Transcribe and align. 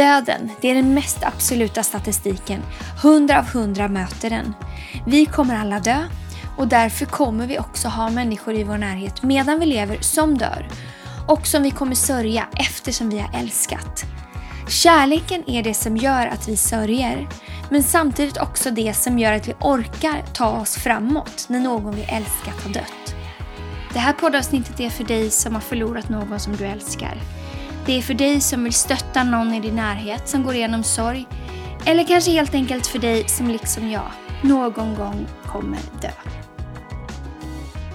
Döden, 0.00 0.50
det 0.60 0.70
är 0.70 0.74
den 0.74 0.94
mest 0.94 1.24
absoluta 1.24 1.82
statistiken. 1.82 2.62
100 3.02 3.38
av 3.38 3.44
100 3.44 3.88
möter 3.88 4.30
den. 4.30 4.54
Vi 5.06 5.26
kommer 5.26 5.56
alla 5.56 5.80
dö 5.80 6.04
och 6.56 6.68
därför 6.68 7.06
kommer 7.06 7.46
vi 7.46 7.58
också 7.58 7.88
ha 7.88 8.10
människor 8.10 8.54
i 8.54 8.64
vår 8.64 8.78
närhet 8.78 9.22
medan 9.22 9.60
vi 9.60 9.66
lever 9.66 9.98
som 10.00 10.38
dör 10.38 10.68
och 11.28 11.46
som 11.46 11.62
vi 11.62 11.70
kommer 11.70 11.94
sörja 11.94 12.48
eftersom 12.56 13.10
vi 13.10 13.18
har 13.18 13.38
älskat. 13.40 14.04
Kärleken 14.68 15.50
är 15.50 15.62
det 15.62 15.74
som 15.74 15.96
gör 15.96 16.26
att 16.26 16.48
vi 16.48 16.56
sörjer, 16.56 17.28
men 17.70 17.82
samtidigt 17.82 18.38
också 18.38 18.70
det 18.70 18.94
som 18.94 19.18
gör 19.18 19.32
att 19.32 19.48
vi 19.48 19.54
orkar 19.60 20.22
ta 20.32 20.50
oss 20.50 20.76
framåt 20.76 21.46
när 21.48 21.60
någon 21.60 21.94
vi 21.94 22.02
älskat 22.02 22.62
har 22.64 22.72
dött. 22.72 23.14
Det 23.92 23.98
här 23.98 24.12
poddavsnittet 24.12 24.80
är 24.80 24.90
för 24.90 25.04
dig 25.04 25.30
som 25.30 25.54
har 25.54 25.62
förlorat 25.62 26.08
någon 26.08 26.40
som 26.40 26.56
du 26.56 26.66
älskar. 26.66 27.39
Det 27.90 27.98
är 27.98 28.02
för 28.02 28.14
dig 28.14 28.40
som 28.40 28.64
vill 28.64 28.72
stötta 28.72 29.24
någon 29.24 29.54
i 29.54 29.60
din 29.60 29.76
närhet 29.76 30.28
som 30.28 30.42
går 30.42 30.54
igenom 30.54 30.84
sorg. 30.84 31.26
Eller 31.86 32.04
kanske 32.04 32.30
helt 32.30 32.54
enkelt 32.54 32.86
för 32.86 32.98
dig 32.98 33.28
som 33.28 33.48
liksom 33.48 33.90
jag 33.90 34.10
någon 34.42 34.94
gång 34.94 35.26
kommer 35.46 35.78
dö. 36.02 36.10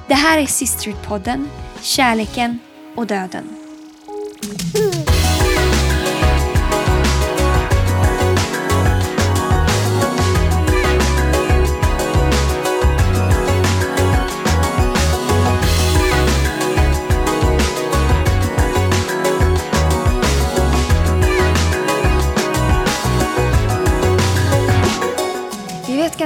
Det 0.08 0.14
här 0.14 0.38
är 0.38 0.46
Sisterhood-podden, 0.46 1.48
Kärleken 1.82 2.60
och 2.96 3.08
döden. 3.08 3.50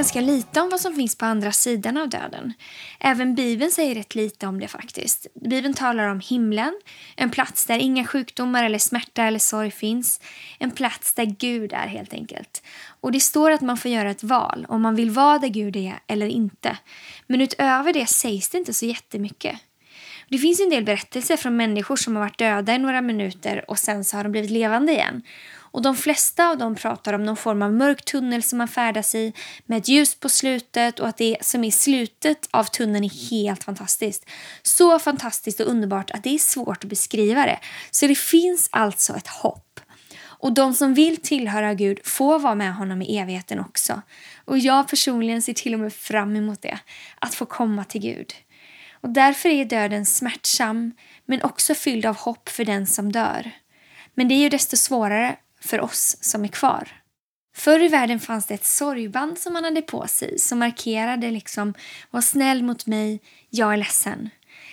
Ganska 0.00 0.20
lite 0.20 0.60
om 0.60 0.68
vad 0.70 0.80
som 0.80 0.94
finns 0.94 1.16
på 1.16 1.24
andra 1.24 1.52
sidan 1.52 1.96
av 1.96 2.08
döden. 2.08 2.52
Även 3.00 3.34
Bibeln 3.34 3.70
säger 3.70 3.94
rätt 3.94 4.14
lite 4.14 4.46
om 4.46 4.60
det 4.60 4.68
faktiskt. 4.68 5.26
Bibeln 5.34 5.74
talar 5.74 6.08
om 6.08 6.20
himlen, 6.20 6.80
en 7.16 7.30
plats 7.30 7.66
där 7.66 7.78
inga 7.78 8.06
sjukdomar 8.06 8.64
eller 8.64 8.78
smärta 8.78 9.24
eller 9.24 9.38
sorg 9.38 9.70
finns. 9.70 10.20
En 10.58 10.70
plats 10.70 11.14
där 11.14 11.24
Gud 11.24 11.72
är 11.72 11.86
helt 11.86 12.12
enkelt. 12.12 12.62
Och 13.00 13.12
det 13.12 13.20
står 13.20 13.50
att 13.50 13.60
man 13.60 13.76
får 13.76 13.90
göra 13.90 14.10
ett 14.10 14.22
val 14.22 14.66
om 14.68 14.82
man 14.82 14.94
vill 14.94 15.10
vara 15.10 15.38
där 15.38 15.48
Gud 15.48 15.76
är 15.76 15.98
eller 16.06 16.26
inte. 16.26 16.78
Men 17.26 17.40
utöver 17.40 17.92
det 17.92 18.06
sägs 18.06 18.48
det 18.48 18.58
inte 18.58 18.74
så 18.74 18.86
jättemycket. 18.86 19.60
Det 20.28 20.38
finns 20.38 20.60
en 20.60 20.70
del 20.70 20.84
berättelser 20.84 21.36
från 21.36 21.56
människor 21.56 21.96
som 21.96 22.16
har 22.16 22.22
varit 22.22 22.38
döda 22.38 22.74
i 22.74 22.78
några 22.78 23.00
minuter 23.00 23.64
och 23.70 23.78
sen 23.78 24.04
så 24.04 24.16
har 24.16 24.24
de 24.24 24.32
blivit 24.32 24.50
levande 24.50 24.92
igen. 24.92 25.22
Och 25.70 25.82
de 25.82 25.96
flesta 25.96 26.48
av 26.48 26.58
dem 26.58 26.74
pratar 26.74 27.12
om 27.12 27.24
någon 27.24 27.36
form 27.36 27.62
av 27.62 27.72
mörk 27.72 28.04
tunnel 28.04 28.42
som 28.42 28.58
man 28.58 28.68
färdas 28.68 29.14
i 29.14 29.32
med 29.66 29.78
ett 29.78 29.88
ljus 29.88 30.14
på 30.14 30.28
slutet 30.28 31.00
och 31.00 31.08
att 31.08 31.16
det 31.16 31.36
som 31.40 31.64
är 31.64 31.70
slutet 31.70 32.48
av 32.50 32.64
tunneln 32.64 33.04
är 33.04 33.30
helt 33.30 33.64
fantastiskt. 33.64 34.30
Så 34.62 34.98
fantastiskt 34.98 35.60
och 35.60 35.66
underbart 35.66 36.10
att 36.10 36.24
det 36.24 36.34
är 36.34 36.38
svårt 36.38 36.84
att 36.84 36.90
beskriva 36.90 37.46
det. 37.46 37.58
Så 37.90 38.06
det 38.06 38.18
finns 38.18 38.68
alltså 38.72 39.16
ett 39.16 39.28
hopp. 39.28 39.80
Och 40.40 40.52
de 40.52 40.74
som 40.74 40.94
vill 40.94 41.16
tillhöra 41.16 41.74
Gud 41.74 42.00
får 42.04 42.38
vara 42.38 42.54
med 42.54 42.74
honom 42.74 43.02
i 43.02 43.18
evigheten 43.18 43.60
också. 43.60 44.02
Och 44.44 44.58
jag 44.58 44.88
personligen 44.88 45.42
ser 45.42 45.52
till 45.52 45.74
och 45.74 45.80
med 45.80 45.92
fram 45.92 46.36
emot 46.36 46.62
det, 46.62 46.78
att 47.18 47.34
få 47.34 47.46
komma 47.46 47.84
till 47.84 48.00
Gud. 48.00 48.32
Och 48.92 49.08
därför 49.08 49.48
är 49.48 49.64
döden 49.64 50.06
smärtsam, 50.06 50.92
men 51.24 51.42
också 51.42 51.74
fylld 51.74 52.06
av 52.06 52.16
hopp 52.16 52.48
för 52.48 52.64
den 52.64 52.86
som 52.86 53.12
dör. 53.12 53.50
Men 54.14 54.28
det 54.28 54.34
är 54.34 54.42
ju 54.42 54.48
desto 54.48 54.76
svårare 54.76 55.36
för 55.60 55.80
oss 55.80 56.16
som 56.20 56.44
är 56.44 56.48
kvar. 56.48 56.88
Förr 57.56 57.82
i 57.82 57.88
världen 57.88 58.20
fanns 58.20 58.46
det 58.46 58.54
ett 58.54 58.64
sorgband 58.64 59.38
som 59.38 59.52
man 59.52 59.64
hade 59.64 59.82
på 59.82 60.06
sig 60.06 60.38
som 60.38 60.58
markerade 60.58 61.30
liksom 61.30 61.74
var 62.10 62.20
snäll 62.20 62.62
mot 62.62 62.86
mig, 62.86 63.20
jag 63.50 63.72
är 63.72 63.76
ledsen. 63.76 64.30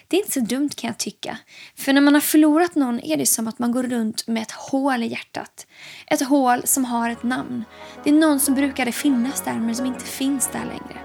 Det 0.08 0.18
är 0.18 0.20
inte 0.20 0.32
så 0.32 0.40
dumt 0.40 0.70
kan 0.70 0.88
jag 0.88 0.98
tycka. 0.98 1.38
För 1.76 1.94
när 1.94 2.02
man 2.02 2.14
har 2.14 2.22
förlorat 2.22 2.76
någon 2.76 3.00
är 3.00 3.18
det 3.18 3.26
som 3.26 3.48
att 3.48 3.60
man 3.60 3.72
går 3.72 3.84
runt 3.84 4.28
med 4.28 4.42
ett 4.42 4.52
hål 4.52 5.04
i 5.04 5.08
hjärtat. 5.08 5.68
Ett 6.08 6.28
hål 6.28 6.62
som 6.68 6.86
har 6.86 7.10
ett 7.10 7.24
namn. 7.24 7.64
Det 8.04 8.10
är 8.10 8.14
någon 8.14 8.40
som 8.40 8.56
brukade 8.56 8.92
finnas 8.92 9.42
där 9.42 9.54
men 9.54 9.76
som 9.76 9.86
inte 9.86 10.06
finns 10.06 10.48
där 10.48 10.66
längre. 10.66 11.00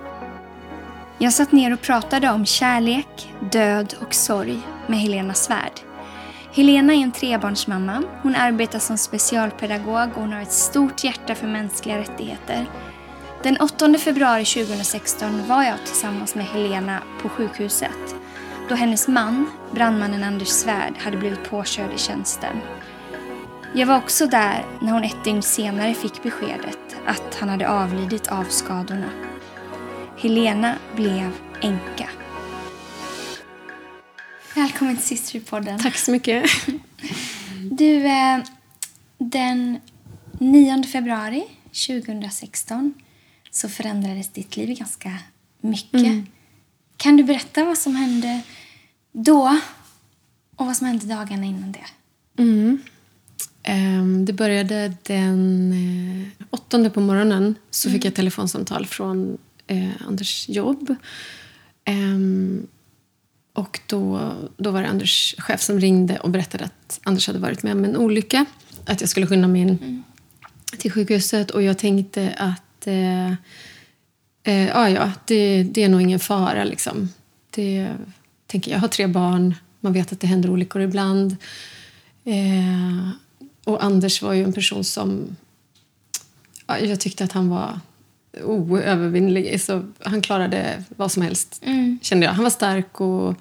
Jag 1.18 1.32
satt 1.32 1.52
ner 1.52 1.72
och 1.72 1.80
pratade 1.80 2.30
om 2.30 2.46
kärlek, 2.46 3.28
död 3.52 3.94
och 4.00 4.14
sorg 4.14 4.58
med 4.86 4.98
Helena 4.98 5.34
Svärd. 5.34 5.91
Helena 6.54 6.94
är 6.94 6.98
en 6.98 7.12
trebarnsmamma. 7.12 8.02
Hon 8.22 8.34
arbetar 8.34 8.78
som 8.78 8.98
specialpedagog 8.98 10.08
och 10.14 10.20
hon 10.20 10.32
har 10.32 10.40
ett 10.40 10.52
stort 10.52 11.04
hjärta 11.04 11.34
för 11.34 11.46
mänskliga 11.46 11.98
rättigheter. 11.98 12.66
Den 13.42 13.56
8 13.56 13.94
februari 13.98 14.44
2016 14.44 15.46
var 15.48 15.62
jag 15.62 15.78
tillsammans 15.86 16.34
med 16.34 16.44
Helena 16.44 16.98
på 17.22 17.28
sjukhuset 17.28 18.14
då 18.68 18.74
hennes 18.74 19.08
man, 19.08 19.50
brandmannen 19.74 20.24
Anders 20.24 20.48
Svärd, 20.48 20.94
hade 20.98 21.16
blivit 21.16 21.50
påkörd 21.50 21.92
i 21.94 21.98
tjänsten. 21.98 22.56
Jag 23.74 23.86
var 23.86 23.98
också 23.98 24.26
där 24.26 24.64
när 24.80 24.92
hon 24.92 25.04
ett 25.04 25.24
dygn 25.24 25.42
senare 25.42 25.94
fick 25.94 26.22
beskedet 26.22 26.96
att 27.06 27.34
han 27.40 27.48
hade 27.48 27.68
avlidit 27.68 28.28
av 28.28 28.44
skadorna. 28.44 29.08
Helena 30.16 30.74
blev 30.96 31.30
änka. 31.60 32.08
Välkommen 34.54 34.96
till 34.96 35.04
Sisterpodden. 35.06 35.78
Tack 35.78 35.96
så 35.96 36.10
mycket. 36.10 36.50
Du, 37.70 38.04
eh, 38.06 38.38
den 39.18 39.78
9 40.38 40.82
februari 40.82 41.44
2016 41.86 42.94
så 43.50 43.68
förändrades 43.68 44.28
ditt 44.28 44.56
liv 44.56 44.78
ganska 44.78 45.18
mycket. 45.60 45.94
Mm. 45.94 46.26
Kan 46.96 47.16
du 47.16 47.22
berätta 47.24 47.64
vad 47.64 47.78
som 47.78 47.96
hände 47.96 48.40
då 49.12 49.58
och 50.56 50.66
vad 50.66 50.76
som 50.76 50.86
hände 50.86 51.06
dagarna 51.06 51.46
innan 51.46 51.72
det? 51.72 51.86
Mm. 52.42 52.78
Ehm, 53.62 54.24
Det 54.24 54.32
började 54.32 54.94
den 55.02 55.72
eh, 55.72 56.46
åttonde 56.50 56.90
på 56.90 57.00
morgonen. 57.00 57.54
Så 57.70 57.90
fick 57.90 58.04
jag 58.04 58.14
telefonsamtal 58.14 58.86
från 58.86 59.38
eh, 59.66 60.06
Anders 60.06 60.48
jobb. 60.48 60.94
Och 63.52 63.80
då, 63.86 64.32
då 64.56 64.70
var 64.70 64.82
det 64.82 64.88
Anders 64.88 65.34
chef 65.38 65.62
som 65.62 65.80
ringde 65.80 66.18
och 66.18 66.30
berättade 66.30 66.64
att 66.64 67.00
Anders 67.02 67.26
hade 67.26 67.38
varit 67.38 67.62
med 67.62 67.72
om 67.72 67.84
en 67.84 67.96
olycka. 67.96 68.44
Att 68.86 69.00
jag 69.00 69.10
skulle 69.10 69.26
skynda 69.26 69.48
mig 69.48 69.60
in 69.60 70.02
till 70.78 70.92
sjukhuset. 70.92 71.50
Och 71.50 71.62
jag 71.62 71.78
tänkte 71.78 72.34
att 72.38 72.86
eh, 72.86 73.30
eh, 74.42 74.66
ja, 74.68 74.90
ja, 74.90 75.12
det, 75.24 75.62
det 75.62 75.82
är 75.82 75.88
nog 75.88 76.02
ingen 76.02 76.20
fara. 76.20 76.64
Liksom. 76.64 77.08
Det, 77.50 77.88
tänker, 78.46 78.70
jag 78.70 78.78
har 78.78 78.88
tre 78.88 79.06
barn. 79.06 79.54
Man 79.80 79.92
vet 79.92 80.12
att 80.12 80.20
det 80.20 80.26
händer 80.26 80.50
olyckor 80.50 80.82
ibland. 80.82 81.36
Eh, 82.24 83.08
och 83.64 83.84
Anders 83.84 84.22
var 84.22 84.32
ju 84.32 84.44
en 84.44 84.52
person 84.52 84.84
som... 84.84 85.36
Ja, 86.66 86.78
jag 86.78 87.00
tyckte 87.00 87.24
att 87.24 87.32
han 87.32 87.48
var 87.48 87.80
oövervinnlig. 88.44 89.60
Så 89.60 89.84
han 89.98 90.22
klarade 90.22 90.84
vad 90.96 91.12
som 91.12 91.22
helst, 91.22 91.62
kände 92.00 92.26
jag. 92.26 92.32
Han 92.32 92.42
var 92.42 92.50
stark 92.50 93.00
och, 93.00 93.34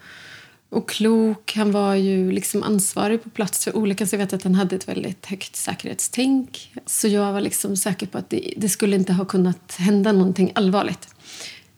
och 0.70 0.90
klok. 0.90 1.54
Han 1.56 1.72
var 1.72 1.96
ju 1.96 2.32
liksom 2.32 2.64
ansvarig 2.64 3.24
på 3.24 3.30
plats 3.30 3.64
för 3.64 3.76
olyckan. 3.78 4.08
Så 4.08 4.16
jag 4.16 4.20
vet 4.20 4.34
att 4.34 4.44
han 4.44 4.56
hade 4.56 4.76
ett 4.76 4.88
väldigt 4.88 5.26
högt 5.26 5.56
säkerhetstänk. 5.56 6.74
Så 6.86 7.08
jag 7.08 7.34
var 7.34 7.42
liksom 7.42 7.78
säker 7.78 8.08
på 8.08 8.18
att 8.18 8.30
det, 8.30 8.54
det 8.58 8.70
skulle 8.70 8.96
inte 8.96 9.14
ha 9.14 9.26
kunnat 9.26 9.76
hända 9.76 10.12
någonting 10.12 10.52
allvarligt. 10.56 11.08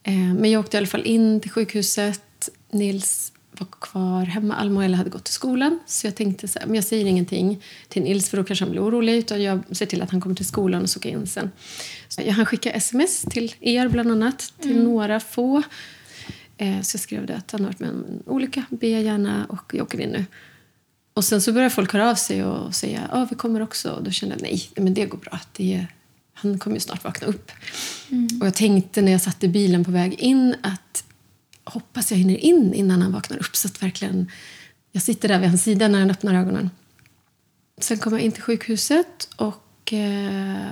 Eh, 0.04 0.14
men 0.14 0.52
jag 0.52 0.60
åkte 0.60 0.78
i 0.78 0.80
alla 0.80 0.88
fall 0.88 1.06
in 1.06 1.40
till 1.40 1.52
sjukhuset. 1.52 2.50
Nils 2.72 3.33
var 3.60 3.68
kvar 3.80 4.26
hemma. 4.26 4.56
Alma 4.56 4.80
och 4.80 4.84
Ella 4.84 4.98
hade 4.98 5.10
gått 5.10 5.24
till 5.24 5.34
skolan. 5.34 5.80
Så 5.86 6.08
jag 6.08 6.16
tänkte 6.16 6.48
så 6.48 6.60
här, 6.60 6.66
men 6.66 6.76
jag 6.76 6.84
säger 6.84 7.06
ingenting 7.06 7.64
till 7.88 8.04
Nils 8.04 8.30
för 8.30 8.38
då 8.38 8.44
kanske 8.44 8.66
han 8.66 8.72
blir 8.72 8.84
orolig. 8.84 9.18
Utan 9.18 9.44
jag 9.44 9.64
ser 9.72 9.86
till 9.86 10.02
att 10.02 10.12
han 10.12 10.22
kommer 10.22 10.36
till 10.36 10.46
skolan 10.46 10.82
och 10.82 10.90
så 10.90 11.00
åker 11.00 11.10
jag 11.10 11.22
in 11.22 11.28
sen. 11.28 11.52
Så 12.08 12.22
jag 12.22 12.34
hann 12.34 12.46
skicka 12.46 12.72
sms 12.72 13.22
till 13.22 13.56
er 13.60 13.88
bland 13.88 14.12
annat. 14.12 14.54
Till 14.60 14.84
några 14.84 15.20
få. 15.20 15.64
Eh, 16.58 16.82
så 16.82 16.96
jag 16.96 17.02
skrev 17.02 17.26
det 17.26 17.36
att 17.36 17.52
han 17.52 17.62
har 17.62 17.68
varit 17.68 17.80
med 17.80 17.90
om 17.90 17.96
en 17.96 18.24
olycka. 18.26 18.66
Be 18.70 18.88
gärna 18.88 19.46
och 19.46 19.74
jag 19.74 19.84
åker 19.84 20.02
in 20.02 20.10
nu. 20.10 20.26
Och 21.14 21.26
sen 21.26 21.42
så 21.42 21.52
började 21.52 21.70
folk 21.70 21.94
höra 21.94 22.10
av 22.10 22.16
sig 22.16 22.44
och 22.44 22.76
säga 22.76 23.10
ja 23.12 23.28
vi 23.30 23.36
kommer 23.36 23.62
också. 23.62 23.92
Och 23.92 24.04
då 24.04 24.12
kände 24.12 24.36
jag 24.36 24.42
nej, 24.42 24.70
men 24.76 24.94
det 24.94 25.06
går 25.06 25.18
bra. 25.18 25.40
Det 25.52 25.74
är, 25.74 25.88
han 26.34 26.60
kommer 26.60 26.76
ju 26.76 26.80
snart 26.80 27.04
vakna 27.04 27.28
upp. 27.28 27.52
Och 28.42 28.48
jag 28.48 28.54
tänkte 28.54 29.02
när 29.02 29.12
jag 29.12 29.22
satt 29.22 29.44
i 29.44 29.48
bilen 29.48 29.86
på 29.86 29.92
väg 29.92 30.14
in 30.14 30.56
att 30.62 31.04
hoppas 31.64 32.12
jag 32.12 32.18
hinner 32.18 32.38
in 32.38 32.74
innan 32.74 33.02
han 33.02 33.12
vaknar 33.12 33.38
upp. 33.38 33.56
Så 33.56 33.68
att 33.68 33.84
verkligen 33.84 34.32
jag 34.92 35.04
sitter 35.04 35.28
där 35.28 35.40
vid 35.40 35.50
hans 35.50 35.64
sida 35.64 35.88
när 35.88 36.00
han 36.00 36.12
öppnar 36.12 36.34
ögonen. 36.34 36.70
Sen 37.78 37.98
kom 37.98 38.14
jag 38.14 38.22
in 38.22 38.32
till 38.32 38.44
sjukhuset 38.44 39.30
och 39.36 39.94
eh, 39.94 40.68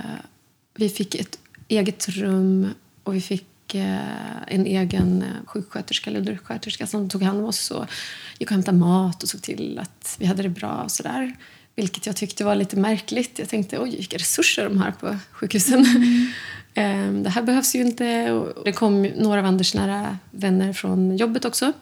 vi 0.74 0.88
fick 0.88 1.14
ett 1.14 1.38
eget 1.68 2.08
rum 2.08 2.68
och 3.04 3.14
vi 3.14 3.20
fick 3.20 3.74
eh, 3.74 4.42
en 4.46 4.66
egen 4.66 5.22
eh, 5.22 5.46
sjuksköterska 5.46 6.10
eller 6.10 6.20
undersköterska 6.20 6.86
som 6.86 7.08
tog 7.08 7.22
hand 7.22 7.38
om 7.38 7.44
oss 7.44 7.70
och 7.70 7.86
gick 8.38 8.48
och 8.48 8.54
hämtade 8.54 8.78
mat 8.78 9.22
och 9.22 9.28
såg 9.28 9.42
till 9.42 9.78
att 9.78 10.16
vi 10.18 10.26
hade 10.26 10.42
det 10.42 10.48
bra 10.48 10.82
och 10.82 10.90
sådär. 10.90 11.36
Vilket 11.74 12.06
jag 12.06 12.16
tyckte 12.16 12.44
var 12.44 12.54
lite 12.54 12.76
märkligt. 12.76 13.38
Jag 13.38 13.48
tänkte 13.48 13.78
oj, 13.78 13.96
vilka 13.96 14.16
resurser 14.16 14.64
de 14.64 14.78
har 14.78 14.90
på 14.90 15.16
sjukhusen. 15.32 15.86
Mm. 16.74 17.22
det 17.22 17.30
här 17.30 17.42
behövs 17.42 17.74
ju 17.74 17.80
inte. 17.80 18.32
Och 18.32 18.64
det 18.64 18.72
kom 18.72 19.02
några 19.02 19.40
av 19.40 19.46
Anders 19.46 19.74
nära 19.74 20.18
vänner 20.30 20.72
från 20.72 21.16
jobbet 21.16 21.44
också. 21.44 21.72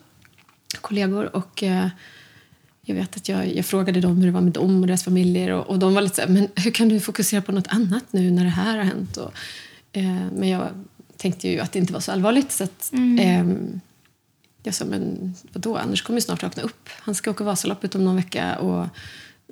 Kollegor. 0.81 1.37
Och 1.37 1.63
eh, 1.63 1.89
jag 2.83 2.95
vet 2.95 3.17
att 3.17 3.29
jag, 3.29 3.57
jag 3.57 3.67
frågade 3.67 4.01
dem 4.01 4.17
hur 4.17 4.27
det 4.27 4.33
var 4.33 4.41
med 4.41 4.53
dem 4.53 4.81
och 4.81 4.87
deras 4.87 5.05
familjer. 5.05 5.51
Och, 5.51 5.67
och 5.67 5.79
de 5.79 5.95
var 5.95 6.03
lite 6.03 6.17
så 6.17 6.23
här, 6.23 6.29
men 6.29 6.49
hur 6.57 6.71
kan 6.71 6.89
du 6.89 7.01
fokusera 7.01 7.43
på 7.43 7.53
något 7.53 7.69
annat 7.69 8.05
nu 8.11 8.31
när 8.31 8.45
det 8.45 8.51
här 8.51 8.77
har 8.77 8.85
hänt? 8.85 9.17
Och, 9.17 9.33
eh, 9.93 10.27
men 10.37 10.49
jag 10.49 10.69
tänkte 11.17 11.49
ju 11.49 11.61
att 11.61 11.73
det 11.73 11.79
inte 11.79 11.93
var 11.93 12.01
så 12.01 12.13
allvarligt. 12.13 12.53
Så 12.53 12.65
att, 12.65 12.93
mm. 12.93 13.19
eh, 13.19 13.71
jag 14.63 14.75
sa, 14.75 14.85
men 14.85 15.35
vadå, 15.53 15.77
Anders 15.77 16.03
kommer 16.03 16.17
ju 16.17 16.21
snart 16.21 16.43
vakna 16.43 16.63
upp. 16.63 16.89
Han 16.89 17.15
ska 17.15 17.31
åka 17.31 17.45
Vasaloppet 17.45 17.95
om 17.95 18.05
någon 18.05 18.17
vecka. 18.17 18.59
Och 18.59 18.87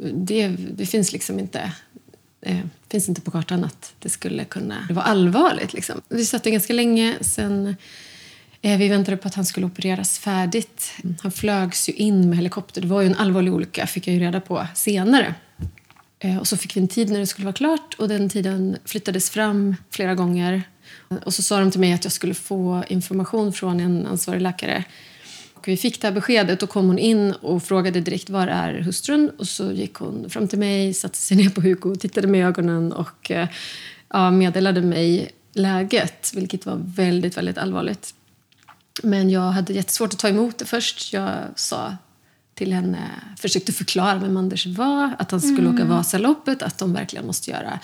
det, 0.00 0.48
det 0.48 0.86
finns 0.86 1.12
liksom 1.12 1.38
inte 1.38 1.72
eh, 2.40 2.60
finns 2.90 3.08
inte 3.08 3.20
på 3.20 3.30
kartan 3.30 3.64
att 3.64 3.92
det 3.98 4.08
skulle 4.08 4.44
kunna 4.44 4.86
vara 4.90 5.04
allvarligt. 5.04 5.72
Liksom. 5.72 6.00
Vi 6.08 6.24
satt 6.24 6.44
ganska 6.44 6.72
länge. 6.72 7.16
Sen 7.20 7.76
eh, 8.62 8.78
vi 8.78 8.88
väntade 8.88 9.16
på 9.16 9.28
att 9.28 9.34
han 9.34 9.44
skulle 9.44 9.66
opereras 9.66 10.18
färdigt. 10.18 10.92
Han 11.22 11.32
flögs 11.32 11.88
ju 11.88 11.92
in 11.92 12.28
med 12.28 12.38
helikopter. 12.38 12.80
Det 12.80 12.88
var 12.88 13.00
ju 13.00 13.06
en 13.06 13.16
allvarlig 13.16 13.54
olycka, 13.54 13.86
fick 13.86 14.06
jag 14.06 14.14
ju 14.14 14.20
reda 14.20 14.40
på 14.40 14.66
senare. 14.74 15.34
Eh, 16.18 16.36
och 16.36 16.48
så 16.48 16.56
fick 16.56 16.76
vi 16.76 16.80
en 16.80 16.88
tid 16.88 17.10
när 17.10 17.20
det 17.20 17.26
skulle 17.26 17.44
vara 17.44 17.56
klart 17.56 17.94
och 17.98 18.08
den 18.08 18.28
tiden 18.28 18.76
flyttades 18.84 19.30
fram 19.30 19.76
flera 19.90 20.14
gånger. 20.14 20.62
Och 21.24 21.34
så 21.34 21.42
sa 21.42 21.60
de 21.60 21.70
till 21.70 21.80
mig 21.80 21.92
att 21.92 22.04
jag 22.04 22.12
skulle 22.12 22.34
få 22.34 22.84
information 22.88 23.52
från 23.52 23.80
en 23.80 24.06
ansvarig 24.06 24.40
läkare 24.40 24.84
och 25.58 25.68
vi 25.68 25.76
fick 25.76 26.00
det 26.00 26.08
här 26.08 26.14
beskedet 26.14 26.62
och 26.62 26.68
kom 26.68 26.86
hon 26.86 26.98
in 26.98 27.32
och 27.32 27.62
frågade 27.62 28.00
direkt 28.00 28.30
var 28.30 28.46
är 28.46 28.80
hustrun 28.80 29.30
och 29.38 29.48
så 29.48 29.72
gick 29.72 29.94
hon 29.94 30.30
fram 30.30 30.48
till 30.48 30.58
mig, 30.58 30.94
satte 30.94 31.18
sig 31.18 31.36
ner 31.36 31.50
på 31.50 31.60
huk 31.60 31.86
och 31.86 32.00
tittade 32.00 32.26
med 32.26 32.46
ögonen 32.46 32.92
och 32.92 33.30
eh, 33.30 33.48
ja, 34.08 34.30
meddelade 34.30 34.82
mig 34.82 35.30
läget, 35.52 36.32
vilket 36.34 36.66
var 36.66 36.80
väldigt, 36.84 37.36
väldigt 37.36 37.58
allvarligt. 37.58 38.14
Men 39.02 39.30
jag 39.30 39.50
hade 39.50 39.72
jättesvårt 39.72 40.12
att 40.12 40.18
ta 40.18 40.28
emot 40.28 40.58
det 40.58 40.64
först. 40.64 41.12
Jag 41.12 41.32
sa 41.54 41.96
till 42.54 42.72
henne, 42.72 42.98
försökte 43.36 43.72
förklara 43.72 44.18
vem 44.18 44.36
Anders 44.36 44.66
var, 44.66 45.14
att 45.18 45.30
han 45.30 45.40
skulle 45.40 45.68
mm. 45.68 45.74
åka 45.74 45.84
Vasaloppet, 45.84 46.62
att 46.62 46.78
de 46.78 46.92
verkligen 46.92 47.26
måste 47.26 47.50
göra 47.50 47.80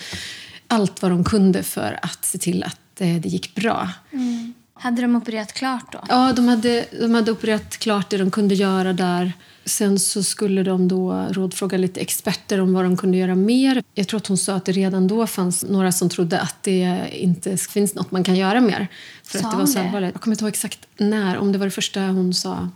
allt 0.67 1.01
vad 1.01 1.11
de 1.11 1.23
kunde 1.23 1.63
för 1.63 1.99
att 2.01 2.25
se 2.25 2.37
till 2.37 2.63
att 2.63 3.01
eh, 3.01 3.15
det 3.15 3.29
gick 3.29 3.55
bra. 3.55 3.89
Mm. 4.11 4.53
Hade 4.77 5.01
de 5.01 5.15
opererat 5.15 5.53
klart 5.53 5.91
då? 5.91 5.99
Ja, 6.09 6.33
de 6.33 6.47
hade, 6.47 6.85
de 7.01 7.15
hade 7.15 7.31
opererat 7.31 7.77
klart 7.77 8.09
det 8.09 8.17
de 8.17 8.31
kunde 8.31 8.55
göra 8.55 8.93
där. 8.93 9.33
Sen 9.65 9.99
så 9.99 10.23
skulle 10.23 10.63
de 10.63 10.87
då 10.87 11.27
rådfråga 11.31 11.77
lite 11.77 11.99
experter 11.99 12.61
om 12.61 12.73
vad 12.73 12.85
de 12.85 12.97
kunde 12.97 13.17
göra 13.17 13.35
mer. 13.35 13.83
Jag 13.93 14.07
tror 14.07 14.17
att 14.17 14.27
hon 14.27 14.37
sa 14.37 14.55
att 14.55 14.65
det 14.65 14.71
redan 14.71 15.07
då 15.07 15.27
fanns 15.27 15.63
några 15.63 15.91
som 15.91 16.09
trodde 16.09 16.39
att 16.39 16.63
det 16.63 17.09
inte 17.11 17.57
finns 17.57 17.95
något 17.95 18.11
man 18.11 18.23
kan 18.23 18.35
göra 18.35 18.61
mer. 18.61 18.87
För 19.23 19.39
sa 19.39 19.45
att 19.45 19.51
det 19.51 19.57
var 19.57 19.65
så 19.65 19.79
allvarligt. 19.79 20.13
Jag 20.13 20.21
kommer 20.21 20.35
inte 20.35 20.43
ihåg 20.43 20.49
exakt 20.49 20.79
när, 20.97 21.37
om 21.37 21.51
det 21.51 21.57
var 21.57 21.65
det 21.65 21.71
första 21.71 22.01
hon 22.01 22.33
sa. 22.33 22.69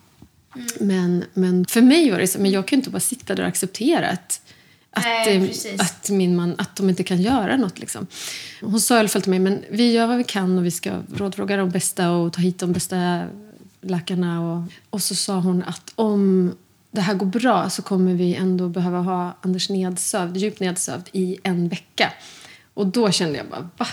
Mm. 0.55 0.67
Men, 0.79 1.23
men 1.33 1.65
för 1.65 1.81
mig 1.81 2.11
var 2.11 2.19
det 2.19 2.27
så, 2.27 2.39
men 2.39 2.51
jag 2.51 2.67
kan 2.67 2.79
inte 2.79 2.89
bara 2.89 2.99
sitta 2.99 3.35
där 3.35 3.43
och 3.43 3.49
acceptera 3.49 4.09
att 4.09 4.41
att, 4.91 5.05
Nej, 5.05 5.53
att, 5.79 6.09
min 6.09 6.35
man, 6.35 6.55
att 6.57 6.75
de 6.75 6.89
inte 6.89 7.03
kan 7.03 7.21
göra 7.21 7.57
något. 7.57 7.79
Liksom. 7.79 8.07
Hon 8.61 8.81
sa 8.81 8.95
i 8.95 8.99
alla 8.99 9.09
fall 9.09 9.21
till 9.21 9.29
mig 9.29 9.39
men 9.39 9.63
vi 9.69 9.91
gör 9.91 10.07
vad 10.07 10.17
vi 10.17 10.23
kan 10.23 10.57
och 10.57 10.65
vi 10.65 10.71
ska 10.71 10.91
rådfråga 11.13 11.57
de 11.57 11.69
bästa 11.69 12.11
och 12.11 12.33
ta 12.33 12.41
hit 12.41 12.59
de 12.59 12.73
bästa 12.73 13.27
läkarna. 13.81 14.41
Och, 14.41 14.63
och 14.89 15.01
så 15.01 15.15
sa 15.15 15.39
hon 15.39 15.63
att 15.63 15.91
om 15.95 16.51
det 16.91 17.01
här 17.01 17.13
går 17.13 17.25
bra 17.25 17.69
så 17.69 17.81
kommer 17.81 18.13
vi 18.13 18.35
ändå 18.35 18.69
behöva 18.69 18.99
ha 18.99 19.37
Anders 19.41 19.69
nedsövd, 19.69 20.37
djupt 20.37 20.59
nedsövd 20.59 21.09
i 21.11 21.37
en 21.43 21.69
vecka. 21.69 22.13
Och 22.73 22.87
då 22.87 23.11
kände 23.11 23.37
jag 23.37 23.47
bara, 23.47 23.69
va? 23.77 23.87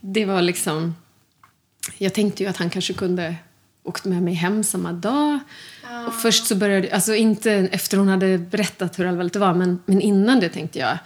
Det 0.00 0.24
var 0.24 0.42
liksom... 0.42 0.94
Jag 1.98 2.14
tänkte 2.14 2.42
ju 2.42 2.48
att 2.48 2.56
han 2.56 2.70
kanske 2.70 2.92
kunde 2.92 3.36
åkt 3.82 4.04
med 4.04 4.22
mig 4.22 4.34
hem 4.34 4.64
samma 4.64 4.92
dag. 4.92 5.38
Ah. 5.90 6.06
Och 6.06 6.14
först 6.14 6.46
så 6.46 6.54
började, 6.54 6.94
alltså 6.94 7.14
inte 7.14 7.52
efter 7.52 7.96
hon 7.96 8.08
hade 8.08 8.38
berättat 8.38 8.98
hur 8.98 9.06
allvarligt 9.06 9.32
det 9.32 9.38
var, 9.38 9.54
men, 9.54 9.82
men 9.86 10.00
innan 10.00 10.40
det 10.40 10.48
tänkte 10.48 10.78
jag, 10.78 10.98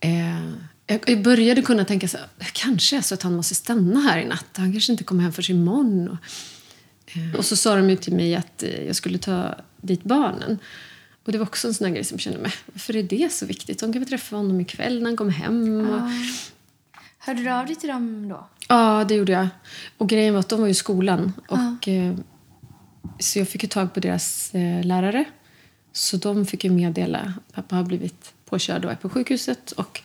eh, 0.00 0.50
jag 0.86 1.22
började 1.22 1.62
kunna 1.62 1.84
tänka 1.84 2.08
så 2.08 2.18
kanske 2.52 2.96
är 2.96 3.00
så 3.00 3.14
att 3.14 3.22
han 3.22 3.36
måste 3.36 3.54
stanna 3.54 4.00
här 4.00 4.18
i 4.18 4.24
natt. 4.24 4.46
Han 4.56 4.72
kanske 4.72 4.92
inte 4.92 5.04
kommer 5.04 5.22
hem 5.22 5.32
förrän 5.32 5.56
imorgon. 5.56 6.08
Och, 6.08 6.18
eh, 7.16 7.38
och 7.38 7.44
så 7.44 7.56
sa 7.56 7.76
de 7.76 7.90
ju 7.90 7.96
till 7.96 8.14
mig 8.14 8.34
att 8.34 8.62
eh, 8.62 8.86
jag 8.86 8.96
skulle 8.96 9.18
ta 9.18 9.54
dit 9.80 10.04
barnen. 10.04 10.58
Och 11.24 11.32
det 11.32 11.38
var 11.38 11.46
också 11.46 11.68
en 11.68 11.74
sån 11.74 11.92
grej 11.92 12.04
som 12.04 12.14
jag 12.14 12.20
kände, 12.20 12.38
mig. 12.38 12.52
varför 12.72 12.96
är 12.96 13.02
det 13.02 13.32
så 13.32 13.46
viktigt? 13.46 13.80
De 13.80 13.92
kan 13.92 14.02
väl 14.02 14.08
träffa 14.08 14.36
honom 14.36 14.60
ikväll 14.60 14.98
när 14.98 15.06
han 15.06 15.16
kommer 15.16 15.32
hem. 15.32 15.90
Och, 15.90 16.00
Hörde 17.18 17.42
du 17.42 17.50
av 17.50 17.66
dig 17.66 17.76
till 17.76 17.88
dem 17.88 18.28
då? 18.28 18.48
Ja, 18.68 19.04
det 19.08 19.14
gjorde 19.14 19.32
jag. 19.32 19.48
Och 19.98 20.08
grejen 20.08 20.34
var 20.34 20.40
att 20.40 20.48
de 20.48 20.60
var 20.60 20.68
i 20.68 20.74
skolan. 20.74 21.32
Och, 21.48 21.88
eh, 21.88 22.14
så 23.18 23.38
jag 23.38 23.48
fick 23.48 23.62
ju 23.62 23.68
tag 23.68 23.94
på 23.94 24.00
deras 24.00 24.54
eh, 24.54 24.84
lärare. 24.84 25.24
Så 25.92 26.16
de 26.16 26.46
fick 26.46 26.64
ju 26.64 26.70
meddela 26.70 27.34
pappa 27.52 27.76
har 27.76 27.84
blivit 27.84 28.34
påkörd 28.44 28.84
och 28.84 28.90
är 28.90 28.96
på 28.96 29.08
sjukhuset. 29.08 29.72
Och, 29.72 30.00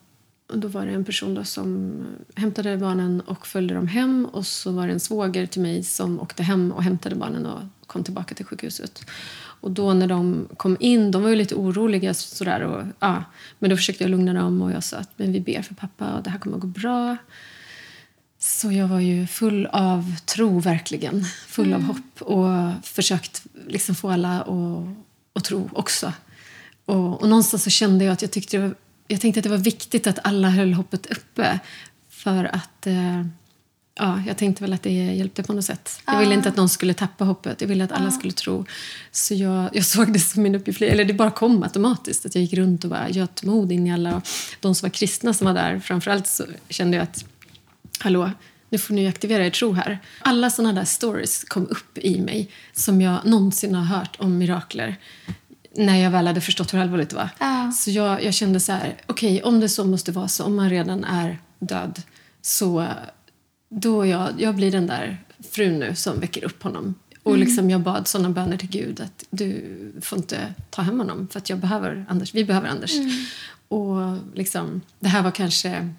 och 0.49 0.59
då 0.59 0.67
var 0.67 0.85
det 0.85 0.91
en 0.91 1.05
person 1.05 1.33
då 1.33 1.43
som 1.43 1.93
hämtade 2.35 2.77
barnen 2.77 3.21
och 3.21 3.47
följde 3.47 3.73
dem 3.73 3.87
hem. 3.87 4.25
Och 4.25 4.45
så 4.45 4.71
var 4.71 4.87
det 4.87 4.93
en 4.93 4.99
svåger 4.99 5.45
till 5.45 5.61
mig 5.61 5.83
som 5.83 6.19
åkte 6.19 6.43
hem 6.43 6.71
och 6.71 6.83
hämtade 6.83 7.15
barnen 7.15 7.45
och 7.45 7.61
kom 7.87 8.03
tillbaka 8.03 8.35
till 8.35 8.45
sjukhuset. 8.45 9.05
Och 9.61 9.71
då 9.71 9.93
när 9.93 10.07
de 10.07 10.47
kom 10.57 10.77
in, 10.79 11.11
de 11.11 11.21
var 11.21 11.29
ju 11.29 11.35
lite 11.35 11.55
oroliga 11.55 12.13
sådär. 12.13 12.61
Och, 12.61 12.83
ja, 12.99 13.23
men 13.59 13.69
då 13.69 13.75
försökte 13.75 14.03
jag 14.03 14.11
lugna 14.11 14.33
dem 14.33 14.61
och 14.61 14.71
jag 14.71 14.83
sa 14.83 14.97
att 14.97 15.09
men 15.15 15.31
vi 15.31 15.39
ber 15.39 15.61
för 15.61 15.75
pappa 15.75 16.13
och 16.13 16.23
det 16.23 16.29
här 16.29 16.39
kommer 16.39 16.55
att 16.55 16.61
gå 16.61 16.67
bra. 16.67 17.17
Så 18.41 18.71
jag 18.71 18.87
var 18.87 18.99
ju 18.99 19.27
full 19.27 19.65
av 19.65 20.15
tro, 20.25 20.59
verkligen. 20.59 21.25
Full 21.47 21.73
mm. 21.73 21.81
av 21.81 21.87
hopp 21.87 22.21
och 22.21 22.85
försökt 22.87 23.43
liksom 23.67 23.95
få 23.95 24.09
alla 24.09 24.47
att, 25.33 25.43
tro 25.43 25.69
också. 25.73 26.13
Och, 26.85 27.21
och 27.21 27.29
någonstans 27.29 27.63
så 27.63 27.69
kände 27.69 28.05
jag 28.05 28.13
att 28.13 28.21
jag 28.21 28.31
tyckte 28.31 28.59
var, 28.59 28.75
jag 29.07 29.21
tänkte 29.21 29.39
att 29.39 29.43
det 29.43 29.49
var 29.49 29.57
viktigt 29.57 30.07
att 30.07 30.19
alla 30.23 30.49
höll 30.49 30.73
hoppet 30.73 31.05
uppe. 31.05 31.59
För 32.09 32.55
att 32.55 32.87
eh, 32.87 33.25
ja, 33.95 34.23
jag 34.27 34.37
tänkte 34.37 34.63
väl 34.63 34.73
att 34.73 34.83
det 34.83 34.91
hjälpte 34.91 35.43
på 35.43 35.53
något 35.53 35.65
sätt. 35.65 36.01
Jag 36.05 36.19
ville 36.19 36.33
inte 36.33 36.49
att 36.49 36.55
någon 36.55 36.69
skulle 36.69 36.93
tappa 36.93 37.25
hoppet. 37.25 37.61
Jag 37.61 37.67
ville 37.67 37.83
att 37.83 37.91
alla 37.91 38.11
skulle 38.11 38.33
tro. 38.33 38.65
Så 39.11 39.33
jag, 39.33 39.69
jag 39.73 39.85
såg 39.85 40.13
det 40.13 40.19
som 40.19 40.43
min 40.43 40.55
uppgift. 40.55 40.81
Eller 40.81 41.05
det 41.05 41.13
bara 41.13 41.31
kom 41.31 41.63
automatiskt. 41.63 42.25
Att 42.25 42.35
jag 42.35 42.41
gick 42.41 42.53
runt 42.53 42.83
och 42.83 42.89
bara 42.89 43.09
göt 43.09 43.43
mod 43.43 43.71
in 43.71 43.87
i 43.87 43.93
alla. 43.93 44.15
Och 44.15 44.27
de 44.59 44.75
som 44.75 44.85
var 44.85 44.93
kristna 44.93 45.33
som 45.33 45.47
var 45.47 45.53
där, 45.53 45.79
framförallt 45.79 46.27
så 46.27 46.45
kände 46.69 46.97
jag 46.97 47.03
att 47.03 47.25
hallå, 47.99 48.31
nu 48.69 48.77
får 48.77 48.93
ni 48.93 49.07
aktivera 49.07 49.45
er 49.45 49.49
tro 49.49 49.73
här. 49.73 49.99
Alla 50.19 50.49
såna 50.49 50.73
där 50.73 50.85
stories 50.85 51.43
kom 51.43 51.67
upp 51.67 51.97
i 51.97 52.21
mig 52.21 52.51
som 52.73 53.01
jag 53.01 53.25
någonsin 53.25 53.75
har 53.75 53.97
hört 53.97 54.15
om 54.19 54.37
mirakler 54.37 54.95
när 55.75 55.97
jag 55.97 56.11
väl 56.11 56.27
hade 56.27 56.41
förstått 56.41 56.73
hur 56.73 56.79
allvarligt 56.79 57.09
det 57.09 57.15
var. 57.15 57.29
Ja. 57.39 57.71
Så 57.71 57.91
jag, 57.91 58.23
jag 58.23 58.33
kände 58.33 58.59
så 58.59 58.71
här, 58.71 58.95
okej, 59.05 59.37
okay, 59.37 59.41
om 59.41 59.59
det 59.59 59.69
så 59.69 59.85
måste 59.85 60.11
vara 60.11 60.27
så, 60.27 60.43
om 60.43 60.55
man 60.55 60.69
redan 60.69 61.03
är 61.03 61.37
död, 61.59 62.01
så 62.41 62.87
då 63.69 64.05
jag, 64.05 64.41
jag 64.41 64.55
blir 64.55 64.71
den 64.71 64.87
där 64.87 65.17
frun 65.51 65.79
nu 65.79 65.95
som 65.95 66.19
väcker 66.19 66.43
upp 66.43 66.63
honom. 66.63 66.95
Och 67.23 67.31
mm. 67.35 67.45
liksom 67.47 67.69
jag 67.69 67.81
bad 67.81 68.07
såna 68.07 68.29
böner 68.29 68.57
till 68.57 68.69
Gud 68.69 69.01
att 69.01 69.23
du 69.29 69.77
får 70.01 70.17
inte 70.17 70.53
ta 70.69 70.81
hem 70.81 70.99
honom 70.99 71.27
för 71.31 71.39
att 71.39 71.49
jag 71.49 71.59
behöver 71.59 72.05
Anders. 72.09 72.33
Vi 72.33 72.45
behöver 72.45 72.69
Anders. 72.69 72.95
Mm. 72.95 73.11
Och 73.67 74.17
liksom, 74.33 74.81
det 74.99 75.07
här 75.07 75.21
var 75.21 75.31
kanske 75.31 75.93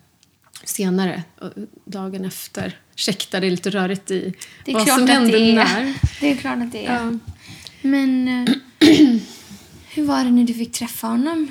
senare, 0.64 1.22
dagen 1.84 2.24
efter. 2.24 2.78
Ursäkta, 2.94 3.40
det 3.40 3.46
är 3.46 3.50
lite 3.50 3.70
rörigt 3.70 4.10
i 4.10 4.34
det 4.64 4.70
är 4.70 4.74
vad 4.74 4.88
som 4.88 5.08
hände 5.08 5.38
det 5.38 5.54
när. 5.54 5.94
Det 6.20 6.30
är 6.30 6.36
klart 6.36 6.58
att 6.58 6.72
det 6.72 6.86
är. 6.86 6.94
Ja. 6.94 7.18
Men 7.82 8.28
eh, 8.28 8.54
hur 9.94 10.04
var 10.04 10.24
det 10.24 10.30
när 10.30 10.44
du 10.44 10.54
fick 10.54 10.72
träffa 10.72 11.06
honom 11.06 11.48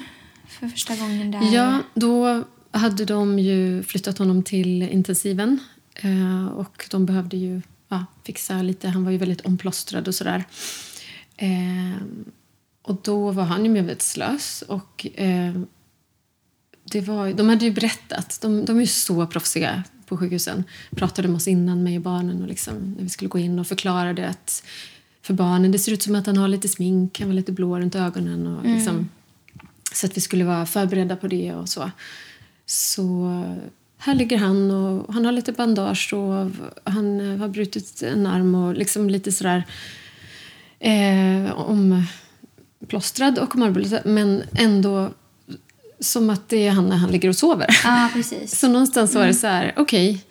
för 0.48 0.68
första 0.68 0.96
gången? 0.96 1.32
där? 1.32 1.54
Ja, 1.54 1.80
då 1.94 2.44
hade 2.72 3.06
de 3.06 3.40
ju 3.40 3.84
flyttat 3.84 4.18
honom 4.18 4.44
till 4.44 4.82
intensiven. 4.82 5.60
Eh, 5.96 6.46
och 6.46 6.88
de 6.92 7.06
behövde 7.06 7.38
ju 7.38 7.62
ja, 7.88 8.06
fixa 8.24 8.62
lite. 8.62 8.90
Han 8.90 9.04
var 9.04 9.12
ju 9.12 9.18
väldigt 9.18 9.42
omplåstrad 9.42 10.08
och 10.08 10.16
sådär. 10.16 10.44
Eh, 11.38 12.02
och 12.82 12.98
då 13.04 13.32
var 13.32 13.44
han 13.44 13.66
ju 13.66 13.72
medvetslös. 13.72 14.64
Och 14.68 15.08
eh, 15.20 15.54
det 16.92 17.02
var, 17.02 17.34
de 17.34 17.50
hade 17.50 17.66
ju 17.66 17.72
berättat, 17.72 18.40
de, 18.42 18.66
de 18.66 18.78
är 18.78 18.82
ju 18.82 18.88
så 18.88 19.28
proffsiga 19.28 19.84
på 20.06 20.18
sjukhusen. 20.18 20.64
Pratade 20.92 21.28
med 21.28 21.36
oss 21.36 21.48
innan, 21.48 21.84
mig 21.84 21.96
och 21.98 22.04
barnen, 22.04 22.42
och 22.42 22.48
liksom, 22.48 22.96
när 22.98 23.04
vi 23.04 23.10
skulle 23.10 23.30
gå 23.30 23.40
in 23.40 23.60
och 23.60 23.68
förklarade 23.68 24.28
att 24.28 24.64
för 25.22 25.34
barnen, 25.34 25.72
det 25.72 25.80
ser 25.80 25.92
ut 25.92 26.04
som 26.04 26.16
att 26.16 26.26
han 26.26 26.38
har 26.38 26.48
lite 26.48 26.68
smink, 26.68 27.20
han 27.20 27.30
var 27.30 27.36
lite 27.36 27.52
blå 27.52 27.80
runt 27.80 27.96
ögonen. 27.96 28.48
Och 28.48 28.66
mm. 28.66 28.78
liksom, 28.78 29.10
Så 29.94 30.06
att 30.06 30.18
vi 30.18 30.22
skulle 30.22 30.44
vara 30.44 30.66
förberedda 30.66 31.16
på 31.16 31.28
det 31.28 31.54
och 31.54 31.70
så. 31.70 31.92
Så 32.66 33.44
här 33.98 34.16
ligger 34.16 34.38
han 34.38 34.72
och 34.72 35.14
han 35.14 35.26
har 35.26 35.32
lite 35.32 35.52
bandage 35.52 36.14
och 36.14 36.52
han 36.84 37.40
har 37.40 37.48
brutit 37.48 38.02
en 38.02 38.28
arm 38.28 38.56
och 38.56 38.74
liksom 38.74 39.10
lite 39.10 39.32
sådär 39.32 39.64
eh, 40.80 41.52
omplåstrad 41.52 43.40
och 43.40 43.56
omarbetad 43.56 44.02
men 44.06 44.44
ändå 44.54 45.10
som 46.00 46.30
att 46.30 46.50
det 46.50 46.68
är 46.68 46.72
han 46.72 46.90
när 46.90 46.96
han 46.96 47.12
ligger 47.12 47.30
och 47.30 47.36
sover. 47.36 47.68
Ja, 47.84 48.10
precis. 48.14 48.60
Så 48.60 48.68
någonstans 48.68 49.16
var 49.16 49.28
det 49.28 49.34
så 49.34 49.48
här, 49.48 49.74
okej, 49.78 50.26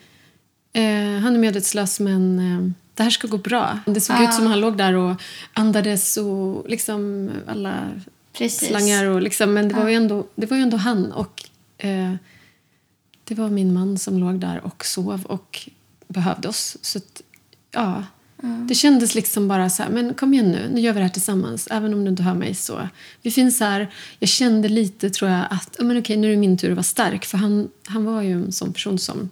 eh, 0.73 0.83
han 1.23 1.35
är 1.35 1.39
medvetslös 1.39 2.01
men 2.01 2.39
eh, 2.39 2.73
det 2.95 3.03
här 3.03 3.11
ska 3.11 3.29
gå 3.29 3.39
bra. 3.39 3.79
Det 3.87 4.01
såg 4.01 4.21
ut 4.21 4.35
som 4.35 4.47
han 4.47 4.61
låg 4.61 4.77
där 4.77 4.95
och 4.95 5.23
andades 5.53 6.17
och 6.17 6.69
liksom 6.69 7.31
alla 7.47 7.89
Precis. 8.33 8.69
slangar 8.69 9.05
och 9.05 9.23
liksom, 9.23 9.55
men 9.55 9.69
det 9.69 9.75
var, 9.75 9.89
ju 9.89 9.95
ändå, 9.95 10.27
det 10.35 10.47
var 10.47 10.57
ju 10.57 10.63
ändå 10.63 10.77
han 10.77 11.13
och 11.13 11.45
eh, 11.79 12.15
det 13.25 13.35
var 13.35 13.49
min 13.49 13.75
man 13.75 13.99
som 13.99 14.19
låg 14.19 14.41
där 14.41 14.61
och 14.65 14.85
sov 14.85 15.25
och 15.27 15.69
behövde 16.09 16.49
oss. 16.49 16.77
Så 16.81 16.99
att, 16.99 17.23
ja, 17.71 18.05
det 18.42 18.75
kändes 18.75 19.14
liksom 19.14 19.49
bara 19.49 19.71
så 19.71 19.83
här, 19.83 19.90
men 19.90 20.14
kom 20.14 20.35
igen 20.35 20.50
nu, 20.50 20.71
nu 20.75 20.80
gör 20.80 20.92
vi 20.92 20.99
det 20.99 21.04
här 21.04 21.12
tillsammans. 21.12 21.68
Även 21.71 21.95
om 21.95 22.04
du 22.04 22.11
inte 22.11 22.23
hör 22.23 22.35
mig 22.35 22.54
så. 22.54 22.88
Vi 23.23 23.30
finns 23.30 23.61
här. 23.61 23.90
Jag 24.18 24.28
kände 24.28 24.68
lite 24.68 25.11
tror 25.11 25.30
jag 25.30 25.45
att, 25.50 25.76
men 25.78 25.99
okej 25.99 26.16
nu 26.16 26.26
är 26.26 26.30
det 26.30 26.37
min 26.37 26.59
tur 26.59 26.71
att 26.71 26.76
vara 26.76 26.83
stark. 26.83 27.25
För 27.25 27.38
han, 27.38 27.68
han 27.87 28.04
var 28.04 28.23
ju 28.23 28.33
en 28.33 28.52
sån 28.52 28.73
person 28.73 28.99
som 28.99 29.30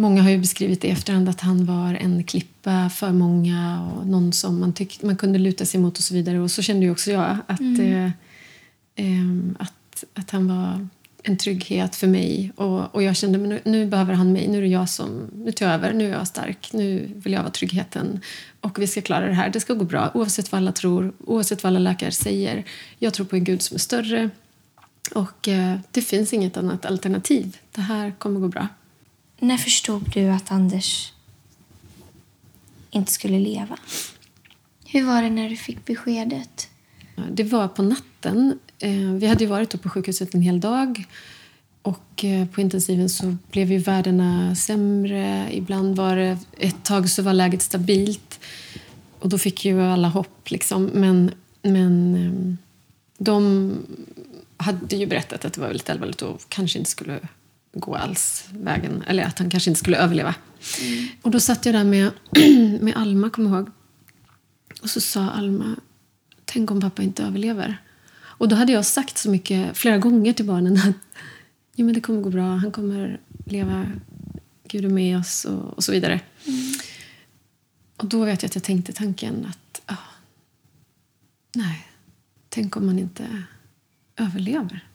Många 0.00 0.22
har 0.22 0.30
ju 0.30 0.38
beskrivit 0.38 0.84
i 0.84 0.88
efterhand 0.88 1.28
att 1.28 1.40
han 1.40 1.64
var 1.64 1.94
en 1.94 2.24
klippa 2.24 2.90
för 2.90 3.12
många 3.12 3.82
och 3.82 4.06
någon 4.06 4.32
som 4.32 4.60
man, 4.60 4.72
tyckte, 4.72 5.06
man 5.06 5.16
kunde 5.16 5.38
luta 5.38 5.64
sig 5.64 5.80
mot 5.80 5.98
och 5.98 6.04
så 6.04 6.14
vidare. 6.14 6.40
Och 6.40 6.50
så 6.50 6.62
kände 6.62 6.86
ju 6.86 6.92
också 6.92 7.10
jag 7.10 7.36
att, 7.46 7.60
eh, 7.60 8.10
ehm, 8.96 9.56
att, 9.58 10.04
att 10.14 10.30
han 10.30 10.48
var 10.48 10.88
en 11.22 11.36
trygghet 11.36 11.96
för 11.96 12.06
mig. 12.06 12.52
Och, 12.56 12.94
och 12.94 13.02
jag 13.02 13.16
kände 13.16 13.38
men 13.38 13.48
nu, 13.48 13.60
nu 13.64 13.86
behöver 13.86 14.14
han 14.14 14.32
mig. 14.32 14.48
Nu 14.48 14.58
är 14.58 14.62
det 14.62 14.68
jag 14.68 14.88
som 14.88 15.30
nu 15.34 15.52
tar 15.52 15.66
jag 15.66 15.74
över. 15.74 15.92
Nu 15.92 16.06
är 16.06 16.12
jag 16.12 16.26
stark. 16.26 16.72
Nu 16.72 17.10
vill 17.16 17.32
jag 17.32 17.40
vara 17.40 17.50
tryggheten. 17.50 18.20
Och 18.60 18.78
vi 18.78 18.86
ska 18.86 19.00
klara 19.00 19.26
det 19.26 19.34
här. 19.34 19.50
Det 19.50 19.60
ska 19.60 19.74
gå 19.74 19.84
bra 19.84 20.10
oavsett 20.14 20.52
vad 20.52 20.58
alla 20.58 20.72
tror. 20.72 21.12
Oavsett 21.18 21.62
vad 21.62 21.70
alla 21.70 21.78
läkare 21.78 22.10
säger. 22.10 22.64
Jag 22.98 23.14
tror 23.14 23.26
på 23.26 23.36
en 23.36 23.44
Gud 23.44 23.62
som 23.62 23.74
är 23.74 23.78
större. 23.78 24.30
Och 25.14 25.48
eh, 25.48 25.78
det 25.90 26.02
finns 26.02 26.32
inget 26.32 26.56
annat 26.56 26.86
alternativ. 26.86 27.56
Det 27.72 27.80
här 27.80 28.12
kommer 28.18 28.40
gå 28.40 28.48
bra. 28.48 28.68
När 29.38 29.56
förstod 29.56 30.10
du 30.14 30.28
att 30.28 30.52
Anders 30.52 31.12
inte 32.90 33.12
skulle 33.12 33.38
leva? 33.38 33.76
Hur 34.84 35.04
var 35.04 35.22
det 35.22 35.30
när 35.30 35.48
du 35.48 35.56
fick 35.56 35.84
beskedet? 35.84 36.70
Det 37.30 37.44
var 37.44 37.68
på 37.68 37.82
natten. 37.82 38.58
Eh, 38.78 39.12
Vi 39.12 39.26
hade 39.26 39.44
ju 39.44 39.50
varit 39.50 39.82
på 39.82 39.88
sjukhuset 39.88 40.34
en 40.34 40.42
hel 40.42 40.60
dag. 40.60 41.04
Och 41.82 42.24
eh, 42.24 42.46
på 42.46 42.60
intensiven 42.60 43.08
så 43.08 43.36
blev 43.50 43.72
ju 43.72 43.78
värdena 43.78 44.54
sämre. 44.54 45.48
Ibland 45.52 45.96
var 45.96 46.16
det... 46.16 46.38
Ett 46.58 46.84
tag 46.84 47.10
så 47.10 47.22
var 47.22 47.32
läget 47.32 47.62
stabilt. 47.62 48.40
Och 49.18 49.28
då 49.28 49.38
fick 49.38 49.64
ju 49.64 49.82
alla 49.82 50.08
hopp. 50.08 50.50
Liksom. 50.50 50.84
Men, 50.84 51.30
men 51.62 52.14
eh, 52.14 52.54
de 53.18 53.72
hade 54.56 54.96
ju 54.96 55.06
berättat 55.06 55.44
att 55.44 55.52
det 55.52 55.60
var 55.60 55.68
väldigt 55.68 55.90
allvarligt 55.90 56.22
och 56.22 56.40
kanske 56.48 56.78
inte 56.78 56.90
skulle 56.90 57.18
gå 57.72 57.94
alls 57.94 58.44
vägen. 58.52 59.04
Eller 59.06 59.24
att 59.24 59.38
han 59.38 59.50
kanske 59.50 59.70
inte 59.70 59.80
skulle 59.80 59.96
överleva. 59.98 60.34
Och 61.22 61.30
då 61.30 61.40
satt 61.40 61.66
jag 61.66 61.74
där 61.74 61.84
med, 61.84 62.10
med 62.80 62.96
Alma, 62.96 63.30
kommer 63.30 63.50
jag 63.50 63.58
ihåg. 63.58 63.70
Och 64.82 64.90
så 64.90 65.00
sa 65.00 65.30
Alma, 65.30 65.76
tänk 66.52 66.70
om 66.70 66.80
pappa 66.80 67.02
inte 67.02 67.24
överlever. 67.24 67.76
Och 68.20 68.48
då 68.48 68.56
hade 68.56 68.72
jag 68.72 68.86
sagt 68.86 69.18
så 69.18 69.30
mycket, 69.30 69.76
flera 69.76 69.98
gånger 69.98 70.32
till 70.32 70.46
barnen 70.46 70.76
att 70.76 70.96
jo, 71.74 71.86
men 71.86 71.94
det 71.94 72.00
kommer 72.00 72.20
gå 72.20 72.30
bra, 72.30 72.56
han 72.56 72.72
kommer 72.72 73.20
leva, 73.46 73.86
Gud 74.68 74.84
är 74.84 74.88
med 74.88 75.18
oss 75.18 75.44
och, 75.44 75.76
och 75.76 75.84
så 75.84 75.92
vidare. 75.92 76.20
Och 77.96 78.06
då 78.06 78.24
vet 78.24 78.42
jag 78.42 78.48
att 78.48 78.54
jag 78.54 78.64
tänkte 78.64 78.92
tanken 78.92 79.46
att 79.48 79.82
ah, 79.86 80.08
nej, 81.54 81.86
tänk 82.48 82.76
om 82.76 82.86
man 82.86 82.98
inte 82.98 83.42
överlever. 84.16 84.86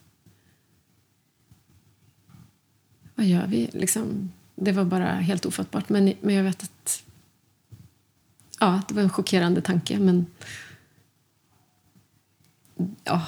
Vad 3.15 3.25
gör 3.25 3.47
vi? 3.47 3.69
Liksom, 3.73 4.31
det 4.55 4.71
var 4.71 4.85
bara 4.85 5.11
helt 5.11 5.45
ofattbart. 5.45 5.89
Men, 5.89 6.13
men 6.21 6.35
jag 6.35 6.43
vet 6.43 6.63
att 6.63 7.03
ja, 8.59 8.81
det 8.87 8.93
var 8.93 9.01
en 9.01 9.09
chockerande 9.09 9.61
tanke. 9.61 9.99
Men 9.99 10.25
ja, 13.03 13.21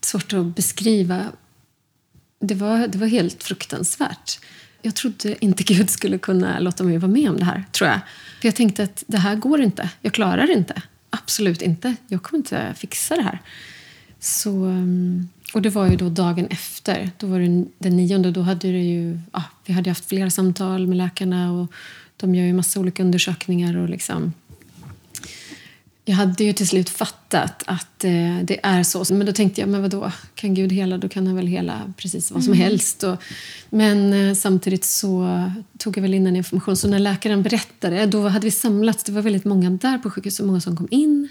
svårt 0.00 0.32
att 0.32 0.56
beskriva. 0.56 1.24
Det 2.40 2.54
var, 2.54 2.86
det 2.86 2.98
var 2.98 3.06
helt 3.06 3.42
fruktansvärt. 3.42 4.38
Jag 4.82 4.94
trodde 4.94 5.44
inte 5.44 5.62
Gud 5.74 5.90
skulle 5.90 6.18
kunna 6.18 6.58
låta 6.58 6.84
mig 6.84 6.98
vara 6.98 7.12
med 7.12 7.30
om 7.30 7.36
det 7.36 7.44
här. 7.44 7.64
tror 7.72 7.90
jag. 7.90 8.00
För 8.40 8.48
Jag 8.48 8.54
tänkte 8.54 8.82
att 8.82 9.04
det 9.06 9.18
här 9.18 9.36
går 9.36 9.62
inte. 9.62 9.90
Jag 10.00 10.12
klarar 10.12 10.46
det 10.46 10.52
inte. 10.52 10.82
Absolut 11.10 11.62
inte. 11.62 11.94
Jag 12.08 12.22
kommer 12.22 12.38
inte 12.38 12.74
fixa 12.76 13.16
det 13.16 13.22
här. 13.22 13.38
Så, 14.20 14.64
ehm, 14.64 15.28
och 15.54 15.62
det 15.62 15.70
var 15.70 15.86
ju 15.90 15.96
då 15.96 16.08
dagen 16.08 16.46
efter. 16.46 17.10
Då 17.18 17.26
var 17.26 17.38
det 17.38 17.64
den 17.78 17.96
nionde. 17.96 18.30
Då 18.30 18.42
hade 18.42 18.72
det 18.72 18.82
ju, 18.82 19.18
ja, 19.32 19.42
vi 19.64 19.72
hade 19.72 19.90
haft 19.90 20.08
flera 20.08 20.30
samtal 20.30 20.86
med 20.86 20.98
läkarna. 20.98 21.52
och 21.52 21.72
De 22.16 22.34
gör 22.34 22.44
ju 22.44 22.52
massa 22.52 22.80
olika 22.80 23.02
undersökningar. 23.02 23.76
och 23.76 23.88
liksom 23.88 24.32
jag 26.04 26.14
hade 26.14 26.44
ju 26.44 26.52
till 26.52 26.68
slut 26.68 26.90
fattat 26.90 27.62
att 27.66 28.04
eh, 28.04 28.38
det 28.44 28.60
är 28.62 28.82
så. 28.82 29.14
Men 29.14 29.26
då 29.26 29.32
tänkte 29.32 29.60
jag, 29.60 29.70
men 29.70 29.82
vadå? 29.82 30.12
Kan 30.34 30.54
Gud 30.54 30.72
hela, 30.72 30.98
då 30.98 31.08
kan 31.08 31.26
han 31.26 31.36
väl 31.36 31.46
hela 31.46 31.92
precis 31.96 32.30
vad 32.30 32.44
som 32.44 32.52
helst. 32.52 33.02
Och, 33.02 33.22
men 33.70 34.12
eh, 34.12 34.34
samtidigt 34.34 34.84
så 34.84 35.50
tog 35.78 35.96
jag 35.96 36.02
väl 36.02 36.14
in 36.14 36.24
den 36.24 36.36
information. 36.36 36.76
Så 36.76 36.88
när 36.88 36.98
läkaren 36.98 37.42
berättade, 37.42 38.06
då 38.06 38.28
hade 38.28 38.44
vi 38.44 38.50
samlats. 38.50 39.04
Det 39.04 39.12
var 39.12 39.22
väldigt 39.22 39.44
många 39.44 39.70
där 39.70 39.98
på 39.98 40.10
sjukhuset, 40.10 40.46
många 40.46 40.60
som 40.60 40.76
kom 40.76 40.88
in. 40.90 41.28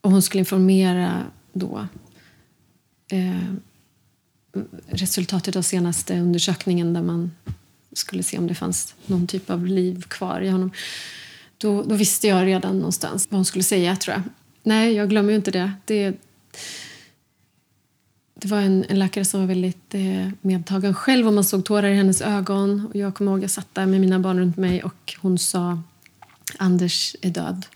Och 0.00 0.10
hon 0.10 0.22
skulle 0.22 0.38
informera 0.38 1.22
då 1.52 1.86
eh, 3.10 3.54
resultatet 4.86 5.56
av 5.56 5.62
senaste 5.62 6.20
undersökningen 6.20 6.92
där 6.94 7.02
man 7.02 7.30
skulle 7.92 8.22
se 8.22 8.38
om 8.38 8.46
det 8.46 8.54
fanns 8.54 8.94
någon 9.06 9.26
typ 9.26 9.50
av 9.50 9.66
liv 9.66 10.02
kvar 10.02 10.40
i 10.40 10.48
honom. 10.48 10.70
Då, 11.58 11.82
då 11.82 11.94
visste 11.94 12.26
jag 12.28 12.46
redan 12.46 12.76
någonstans 12.78 13.26
vad 13.30 13.38
hon 13.38 13.44
skulle 13.44 13.64
säga, 13.64 13.96
tror 13.96 14.14
jag. 14.14 14.22
Nej, 14.62 14.92
jag 14.92 15.08
glömmer 15.08 15.30
ju 15.30 15.36
inte 15.36 15.50
det. 15.50 15.72
Det, 15.84 16.16
det 18.34 18.48
var 18.48 18.58
en, 18.58 18.84
en 18.88 18.98
läkare 18.98 19.24
som 19.24 19.40
var 19.40 19.46
väldigt 19.46 19.94
eh, 19.94 20.28
medtagen 20.40 20.94
själv 20.94 21.26
och 21.26 21.32
man 21.32 21.44
såg 21.44 21.64
tårar 21.64 21.88
i 21.88 21.94
hennes 21.94 22.20
ögon. 22.20 22.86
Och 22.86 22.96
jag 22.96 23.14
kommer 23.14 23.32
ihåg 23.32 23.42
jag 23.42 23.50
satt 23.50 23.74
där 23.74 23.86
med 23.86 24.00
mina 24.00 24.18
barn 24.18 24.38
runt 24.38 24.56
mig 24.56 24.82
och 24.82 25.14
hon 25.20 25.38
sa 25.38 25.82
Anders 26.56 27.16
är 27.22 27.30
död. 27.30 27.66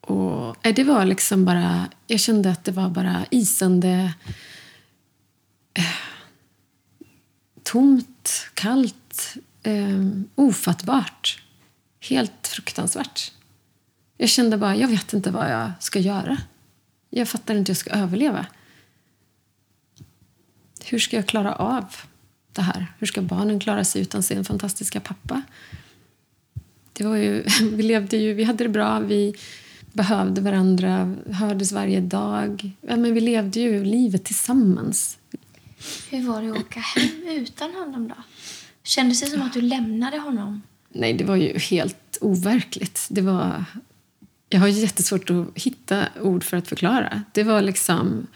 Och 0.00 0.66
eh, 0.66 0.74
det 0.74 0.84
var 0.84 1.04
liksom 1.04 1.44
bara, 1.44 1.88
jag 2.06 2.20
kände 2.20 2.50
att 2.50 2.64
det 2.64 2.72
var 2.72 2.88
bara 2.88 3.26
isande 3.30 4.12
eh, 5.74 5.84
tomt, 7.62 8.50
kallt, 8.54 9.36
eh, 9.62 10.06
ofattbart. 10.34 11.41
Helt 12.08 12.48
fruktansvärt. 12.48 13.32
Jag 14.16 14.28
kände 14.28 14.56
bara, 14.56 14.76
jag 14.76 14.88
vet 14.88 15.12
inte 15.12 15.30
vad 15.30 15.50
jag 15.50 15.72
ska 15.80 15.98
göra. 15.98 16.38
Jag 17.10 17.28
fattar 17.28 17.54
inte 17.54 17.70
hur 17.70 17.74
jag 17.74 17.80
ska 17.80 17.90
överleva. 17.90 18.46
Hur 20.84 20.98
ska 20.98 21.16
jag 21.16 21.26
klara 21.26 21.54
av 21.54 21.84
det 22.52 22.62
här? 22.62 22.86
Hur 22.98 23.06
ska 23.06 23.22
barnen 23.22 23.60
klara 23.60 23.84
sig 23.84 24.02
utan 24.02 24.22
sin 24.22 24.44
fantastiska 24.44 25.00
pappa? 25.00 25.42
Det 26.92 27.04
var 27.04 27.16
ju, 27.16 27.44
vi 27.72 27.82
levde 27.82 28.16
ju, 28.16 28.34
vi 28.34 28.44
hade 28.44 28.64
det 28.64 28.70
bra, 28.70 29.00
vi 29.00 29.34
behövde 29.92 30.40
varandra, 30.40 31.16
hördes 31.32 31.72
varje 31.72 32.00
dag. 32.00 32.70
Ja, 32.80 32.96
men 32.96 33.14
vi 33.14 33.20
levde 33.20 33.60
ju 33.60 33.84
livet 33.84 34.24
tillsammans. 34.24 35.18
Hur 36.10 36.28
var 36.28 36.42
det 36.42 36.50
att 36.50 36.58
åka 36.58 36.80
hem 36.80 37.28
utan 37.28 37.74
honom 37.74 38.08
då? 38.08 38.14
Kändes 38.82 39.20
det 39.20 39.26
som 39.26 39.42
att 39.42 39.52
du 39.52 39.60
lämnade 39.60 40.18
honom? 40.18 40.62
Nej, 40.92 41.12
det 41.12 41.24
var 41.24 41.36
ju 41.36 41.58
helt 41.58 42.18
overkligt. 42.20 43.06
Det 43.10 43.20
var... 43.20 43.64
Jag 44.48 44.60
har 44.60 44.68
jättesvårt 44.68 45.30
att 45.30 45.46
hitta 45.54 46.06
ord 46.20 46.44
för 46.44 46.56
att 46.56 46.68
förklara. 46.68 47.22
Det 47.32 47.42
var 47.42 47.62
liksom... 47.62 48.26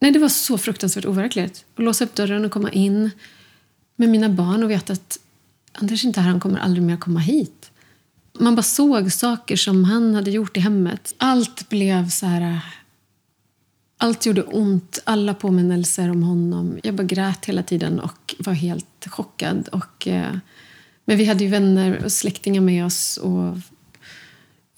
Nej, 0.00 0.10
det 0.10 0.18
var 0.18 0.28
så 0.28 0.58
fruktansvärt 0.58 1.04
overkligt. 1.04 1.64
Att 1.74 1.84
låsa 1.84 2.04
upp 2.04 2.14
dörren 2.14 2.44
och 2.44 2.50
komma 2.50 2.70
in 2.70 3.10
med 3.96 4.08
mina 4.08 4.28
barn 4.28 4.62
och 4.62 4.70
veta 4.70 4.92
att 4.92 5.18
Anders 5.72 6.04
är 6.04 6.08
inte 6.08 6.20
här, 6.20 6.30
han 6.30 6.40
kommer 6.40 6.58
aldrig 6.58 6.82
mer 6.82 6.96
komma 6.96 7.20
hit. 7.20 7.70
Man 8.38 8.54
bara 8.54 8.62
såg 8.62 9.12
saker 9.12 9.56
som 9.56 9.84
han 9.84 10.14
hade 10.14 10.30
gjort 10.30 10.56
i 10.56 10.60
hemmet. 10.60 11.14
Allt 11.18 11.68
blev 11.68 12.08
så 12.08 12.26
här... 12.26 12.60
Allt 14.00 14.26
gjorde 14.26 14.42
ont, 14.42 14.98
alla 15.04 15.34
påminnelser 15.34 16.10
om 16.10 16.22
honom. 16.22 16.78
Jag 16.82 16.94
bara 16.94 17.02
grät 17.02 17.44
hela 17.44 17.62
tiden 17.62 18.00
och 18.00 18.34
var 18.38 18.52
helt 18.52 19.06
chockad. 19.06 19.68
Och, 19.68 20.08
eh, 20.08 20.36
men 21.08 21.16
vi 21.16 21.24
hade 21.24 21.44
ju 21.44 21.50
vänner 21.50 22.04
och 22.04 22.12
släktingar 22.12 22.60
med 22.60 22.84
oss. 22.84 23.16
Och, 23.16 23.56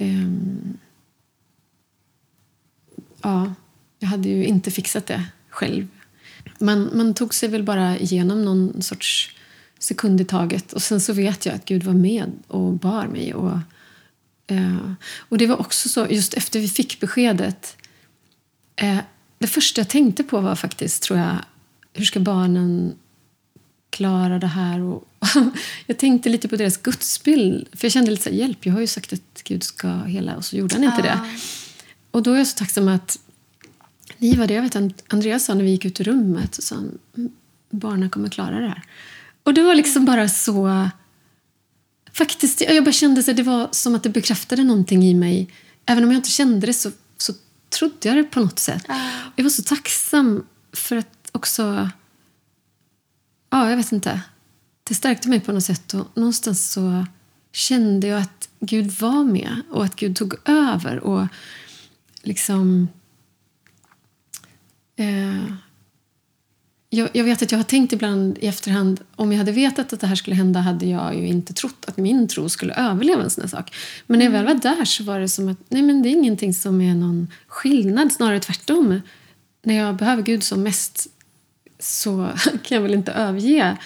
Um, 0.01 0.79
ja, 3.23 3.55
jag 3.99 4.09
hade 4.09 4.29
ju 4.29 4.45
inte 4.45 4.71
fixat 4.71 5.07
det 5.07 5.25
själv. 5.49 5.87
Man, 6.59 6.91
man 6.97 7.15
tog 7.15 7.35
sig 7.35 7.49
väl 7.49 7.63
bara 7.63 7.99
igenom 7.99 8.45
någon 8.45 8.83
sorts 8.83 9.37
sekund 9.79 10.21
i 10.21 10.25
taget. 10.25 10.73
Och 10.73 10.83
sen 10.83 11.01
så 11.01 11.13
vet 11.13 11.47
jag 11.47 11.55
att 11.55 11.65
Gud 11.65 11.83
var 11.83 11.95
med 11.95 12.33
och 12.47 12.73
bar 12.73 13.07
mig. 13.07 13.35
Och, 13.35 13.59
eh, 14.47 14.93
och 15.19 15.39
det 15.39 15.47
var 15.47 15.61
också 15.61 15.89
så, 15.89 16.07
just 16.11 16.35
efter 16.35 16.61
vi 16.61 16.69
fick 16.69 17.01
beskedet. 17.01 17.77
Eh, 18.77 18.99
det 19.39 19.47
första 19.47 19.81
jag 19.81 19.89
tänkte 19.89 20.25
på 20.25 20.41
var 20.41 20.57
faktiskt, 20.57 21.03
tror 21.03 21.19
jag, 21.19 21.37
hur 21.93 22.05
ska 22.05 22.21
barnen 22.21 22.95
klara 23.91 24.39
det 24.39 24.47
här? 24.47 24.81
Och 24.81 25.09
jag 25.87 25.99
tänkte 25.99 26.29
lite 26.29 26.49
på 26.49 26.57
deras 26.57 26.77
gudsbild. 26.77 27.69
För 27.73 27.85
jag 27.85 27.93
kände 27.93 28.11
lite 28.11 28.23
så 28.23 28.31
här, 28.31 28.37
hjälp, 28.37 28.67
jag 28.67 28.73
har 28.73 28.81
ju 28.81 28.87
sagt 28.87 29.13
att 29.13 29.43
Gud 29.45 29.63
ska 29.63 29.89
hela 30.03 30.37
och 30.37 30.45
så 30.45 30.57
gjorde 30.57 30.75
han 30.75 30.85
inte 30.85 30.97
Ja. 30.99 31.03
det. 31.05 31.21
Och 32.11 32.23
då 32.23 32.33
är 32.33 32.39
jag 32.39 32.47
så 32.47 32.57
tacksam 32.59 32.89
att 32.89 33.19
ni 34.19 34.37
var 34.37 34.47
det. 34.47 34.55
Jag 34.55 34.63
vet 34.63 34.77
att 34.77 35.13
Andreas 35.13 35.45
sa 35.45 35.55
när 35.55 35.65
vi 35.65 35.71
gick 35.71 35.85
ut 35.85 36.01
ur 36.01 36.05
rummet 36.05 36.55
så 36.55 36.63
sa 36.63 36.75
"Mm, 36.77 37.33
barnen 37.71 38.11
kommer 38.11 38.29
klara 38.29 38.61
det 38.61 38.69
här. 38.69 38.83
Och 39.43 39.55
det 39.55 39.63
var 39.63 39.75
liksom 39.75 40.05
bara 40.05 40.29
så... 40.29 40.89
Faktiskt, 42.13 42.61
jag 42.61 42.85
bara 42.85 42.93
kände 42.93 43.21
att 43.21 43.37
det 43.37 43.43
var 43.43 43.69
som 43.73 43.95
att 43.95 44.03
det 44.03 44.09
bekräftade 44.09 44.65
någonting 44.65 45.03
i 45.05 45.15
mig. 45.15 45.49
Även 45.87 46.05
om 46.05 46.11
jag 46.11 46.19
inte 46.19 46.31
kände 46.31 46.67
det 46.67 46.73
så, 46.73 46.91
så 47.19 47.33
trodde 47.79 48.09
jag 48.09 48.17
det 48.17 48.25
på 48.25 48.41
något 48.41 48.59
sätt. 48.59 48.83
Och 49.27 49.33
jag 49.37 49.45
var 49.45 49.51
så 49.51 49.63
tacksam 49.63 50.47
för 50.73 50.97
att 50.97 51.29
också... 51.33 51.91
Ja, 53.51 53.71
jag 53.71 53.77
vet 53.77 53.93
inte. 53.93 54.21
Det 54.83 54.95
stärkte 54.95 55.29
mig 55.29 55.41
på 55.41 55.53
något 55.53 55.65
sätt 55.65 55.95
och 55.95 56.07
någonstans 56.15 56.73
så 56.73 57.07
kände 57.53 58.07
jag 58.07 58.21
att 58.21 58.49
Gud 58.61 58.91
var 58.91 59.25
med 59.25 59.63
och 59.71 59.85
att 59.85 59.97
Gud 59.97 60.17
tog 60.17 60.35
över 60.49 61.01
och 61.01 61.27
liksom... 62.23 62.89
Eh, 64.97 65.55
jag, 66.93 67.09
jag 67.13 67.25
vet 67.25 67.43
att 67.43 67.53
jag 67.53 67.59
har 67.59 67.65
tänkt 67.65 67.93
ibland 67.93 68.39
i 68.39 68.47
efterhand 68.47 69.01
om 69.17 69.33
jag 69.33 69.39
hade 69.39 69.53
vetat 69.53 69.93
att 69.93 70.01
det 70.01 70.07
här 70.07 70.15
skulle 70.15 70.37
hända 70.37 70.61
hade 70.61 70.87
jag 70.87 71.17
ju 71.17 71.27
inte 71.27 71.53
trott 71.53 71.85
att 71.87 71.97
min 71.97 72.29
tro 72.29 72.49
skulle 72.49 72.75
överleva 72.75 73.23
en 73.23 73.31
sån 73.31 73.43
här 73.43 73.49
sak. 73.49 73.77
Men 74.07 74.19
när 74.19 74.27
jag 74.27 74.33
väl 74.33 74.47
var 74.47 74.55
där 74.55 74.85
så 74.85 75.05
var 75.05 75.21
det 75.21 75.29
som 75.29 75.49
att 75.49 75.59
nej 75.69 75.83
men 75.83 76.03
det 76.03 76.09
är 76.09 76.11
ingenting 76.11 76.55
som 76.55 76.81
är 76.81 76.95
någon 76.95 77.29
skillnad, 77.47 78.13
snarare 78.13 78.41
tvärtom. 78.41 79.01
När 79.63 79.75
jag 79.75 79.97
behöver 79.97 80.23
Gud 80.23 80.43
som 80.43 80.63
mest 80.63 81.07
så 81.81 82.29
kan 82.63 82.77
jag 82.77 82.81
väl 82.81 82.95
inte 82.95 83.13
överge 83.13 83.77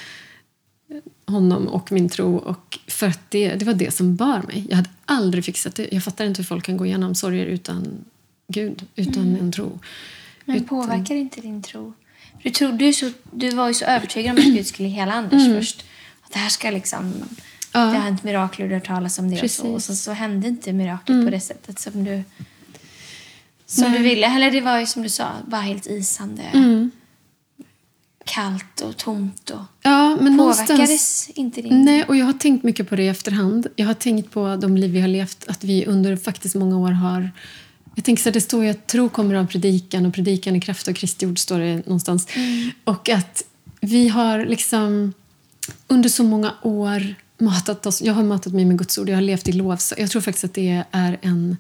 honom 1.27 1.69
och 1.69 1.93
min 1.93 2.09
tro. 2.09 2.37
Och 2.37 2.79
för 2.87 3.07
att 3.07 3.31
det, 3.31 3.55
det 3.55 3.65
var 3.65 3.75
det 3.75 3.95
som 3.95 4.17
bar 4.17 4.43
mig. 4.43 4.67
Jag 4.69 4.77
hade 4.77 4.91
aldrig 5.05 5.45
fixat 5.45 5.75
det. 5.75 5.89
Jag 5.93 6.05
fattar 6.05 6.25
inte 6.25 6.43
hur 6.43 6.47
folk 6.47 6.65
kan 6.65 6.77
gå 6.77 6.87
igenom 6.87 7.15
sorger 7.15 7.47
utan 7.47 8.05
Gud, 8.49 8.87
utan 8.97 9.37
en 9.37 9.53
tro. 9.53 9.79
Men 10.45 10.57
Utan- 10.57 10.69
påverkar 10.69 11.15
inte 11.15 11.41
din 11.41 11.63
tro? 11.63 11.93
Du, 12.43 12.51
trodde 12.51 12.85
ju 12.85 12.93
så, 12.93 13.11
du 13.31 13.51
var 13.51 13.69
ju 13.69 13.75
så 13.75 13.85
övertygad 13.85 14.39
om 14.39 14.39
att 14.39 14.55
Gud 14.55 14.67
skulle 14.67 14.89
hela 14.89 15.13
Anders 15.15 15.47
först. 15.47 15.85
Att 16.23 16.33
det 16.33 16.39
här 16.39 16.49
ska 16.49 16.71
liksom... 16.71 17.01
Mm. 17.01 17.29
Ja. 17.73 17.81
Det 17.81 17.87
har 17.87 18.05
hänt 18.05 18.23
mirakel 18.23 18.63
och 18.63 18.69
du 18.69 18.75
har 18.75 18.81
talas 18.81 19.19
om 19.19 19.31
det 19.31 19.43
och 19.43 19.51
så. 19.51 19.67
Och 19.67 19.83
så, 19.83 19.95
så 19.97 20.13
hände 20.13 20.49
inte 20.49 20.73
miraklet 20.73 21.25
på 21.25 21.31
det 21.31 21.41
sättet 21.41 21.79
som 21.79 22.05
du... 22.05 22.23
Som 23.67 23.93
du 23.93 23.99
ville. 23.99 24.27
Eller 24.27 24.51
det 24.51 24.61
var 24.61 24.79
ju 24.79 24.87
som 24.87 25.03
du 25.03 25.09
sa, 25.09 25.31
bara 25.47 25.61
helt 25.61 25.87
isande. 25.87 26.43
Mm. 26.43 26.91
Kallt 28.35 28.81
och 28.81 28.97
tomt. 28.97 29.51
Och 29.51 29.61
Ja, 29.83 30.17
men 30.21 30.39
påverkades 30.39 31.29
inte 31.29 31.63
din... 31.63 31.85
Nej, 31.85 32.05
och 32.05 32.17
jag 32.17 32.27
har 32.27 32.33
tänkt 32.33 32.65
mycket 32.65 32.89
på 32.89 32.97
det 32.97 33.03
i 33.03 33.09
efterhand. 33.09 33.67
Jag 33.77 33.87
har 33.87 33.95
tänkt 33.95 34.31
på 34.31 34.57
de 34.57 34.77
liv 34.77 34.91
vi 34.91 35.01
har 35.01 35.09
levt, 35.09 35.49
att 35.49 35.65
vi 35.65 35.87
under 35.87 36.17
faktiskt 36.17 36.55
många 36.55 36.79
år 36.79 36.91
har... 36.91 37.31
Jag 37.95 38.05
tänker 38.05 38.23
så 38.23 38.29
att 38.29 38.35
det 38.35 38.41
står 38.41 38.65
ju 38.65 38.71
att 38.71 38.87
tro 38.87 39.09
kommer 39.09 39.35
av 39.35 39.47
predikan 39.47 40.07
och 40.07 40.15
predikan 40.15 40.57
i 40.57 40.61
kraft 40.61 40.89
av 40.89 40.93
Kristi 40.93 41.27
ord 41.27 41.39
står 41.39 41.59
det 41.59 41.87
någonstans. 41.87 42.29
Och 42.85 43.09
att 43.09 43.45
vi 43.81 44.09
har 44.09 44.45
liksom 44.45 45.13
under 45.89 46.09
så 46.09 46.23
många 46.23 46.55
år 46.63 47.15
matat 47.39 47.87
oss. 47.87 48.03
Jag 48.03 48.15
har 48.15 48.23
matat 48.23 48.53
mig 48.53 48.65
med 48.65 48.79
Guds 48.79 48.99
ord, 48.99 49.09
jag 49.09 49.17
har 49.17 49.23
levt 49.23 49.49
i 49.49 49.53
lov. 49.53 49.77
Så 49.77 49.95
jag 49.99 50.11
tror 50.11 50.23
faktiskt 50.23 50.45
att 50.45 50.55
det 50.55 50.85
är 50.91 51.19
en... 51.23 51.57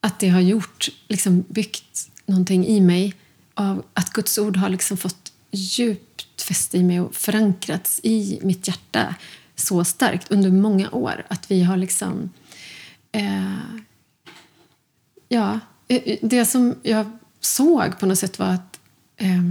Att 0.00 0.18
det 0.18 0.28
har 0.28 0.40
gjort, 0.40 0.88
liksom 1.08 1.44
byggt 1.48 2.10
någonting 2.26 2.66
i 2.66 2.80
mig 2.80 3.14
av 3.54 3.84
att 3.94 4.10
Guds 4.10 4.38
ord 4.38 4.56
har 4.56 4.68
liksom 4.68 4.96
fått 4.96 5.21
djupt 5.52 6.42
fäste 6.42 6.78
i 6.78 6.82
mig 6.82 7.00
och 7.00 7.14
förankrats 7.14 8.00
i 8.02 8.38
mitt 8.42 8.68
hjärta 8.68 9.14
så 9.54 9.84
starkt 9.84 10.30
under 10.30 10.50
många 10.50 10.90
år. 10.90 11.26
Att 11.28 11.50
vi 11.50 11.62
har 11.62 11.76
liksom... 11.76 12.30
Eh, 13.12 13.56
ja, 15.28 15.60
eh, 15.88 16.18
det 16.22 16.44
som 16.44 16.74
jag 16.82 17.10
såg 17.40 17.98
på 17.98 18.06
något 18.06 18.18
sätt 18.18 18.38
var 18.38 18.46
att 18.46 18.80
eh, 19.16 19.50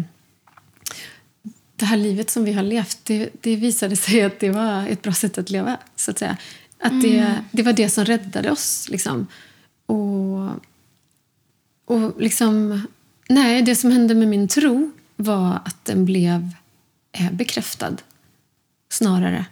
det 1.75 1.86
här 1.86 1.97
livet 1.97 2.30
som 2.30 2.43
vi 2.43 2.54
har 2.54 2.63
levt, 2.63 2.99
det, 3.04 3.30
det 3.41 3.56
visade 3.56 3.95
sig 3.95 4.21
att 4.21 4.39
det 4.39 4.49
var 4.49 4.88
ett 4.88 5.02
bra 5.02 5.13
sätt 5.13 5.38
att 5.38 5.49
leva. 5.49 5.78
så 5.95 6.12
att 6.12 6.19
säga. 6.19 6.38
Att 6.80 7.02
det, 7.02 7.36
det 7.52 7.63
var 7.63 7.73
det 7.73 7.89
som 7.89 8.06
räddade 8.06 8.52
oss. 8.52 8.89
Liksom. 8.89 9.28
Och, 9.86 10.49
och 11.86 12.21
liksom, 12.21 12.88
nej, 13.30 13.62
det 13.62 13.75
som 13.75 13.91
hände 13.91 14.15
med 14.15 14.28
min 14.28 14.47
tro 14.47 14.91
var 15.23 15.60
att 15.65 15.86
den 15.86 16.05
blev 16.05 16.49
eh, 17.12 17.31
bekräftad 17.31 17.97
snarare. 18.89 19.45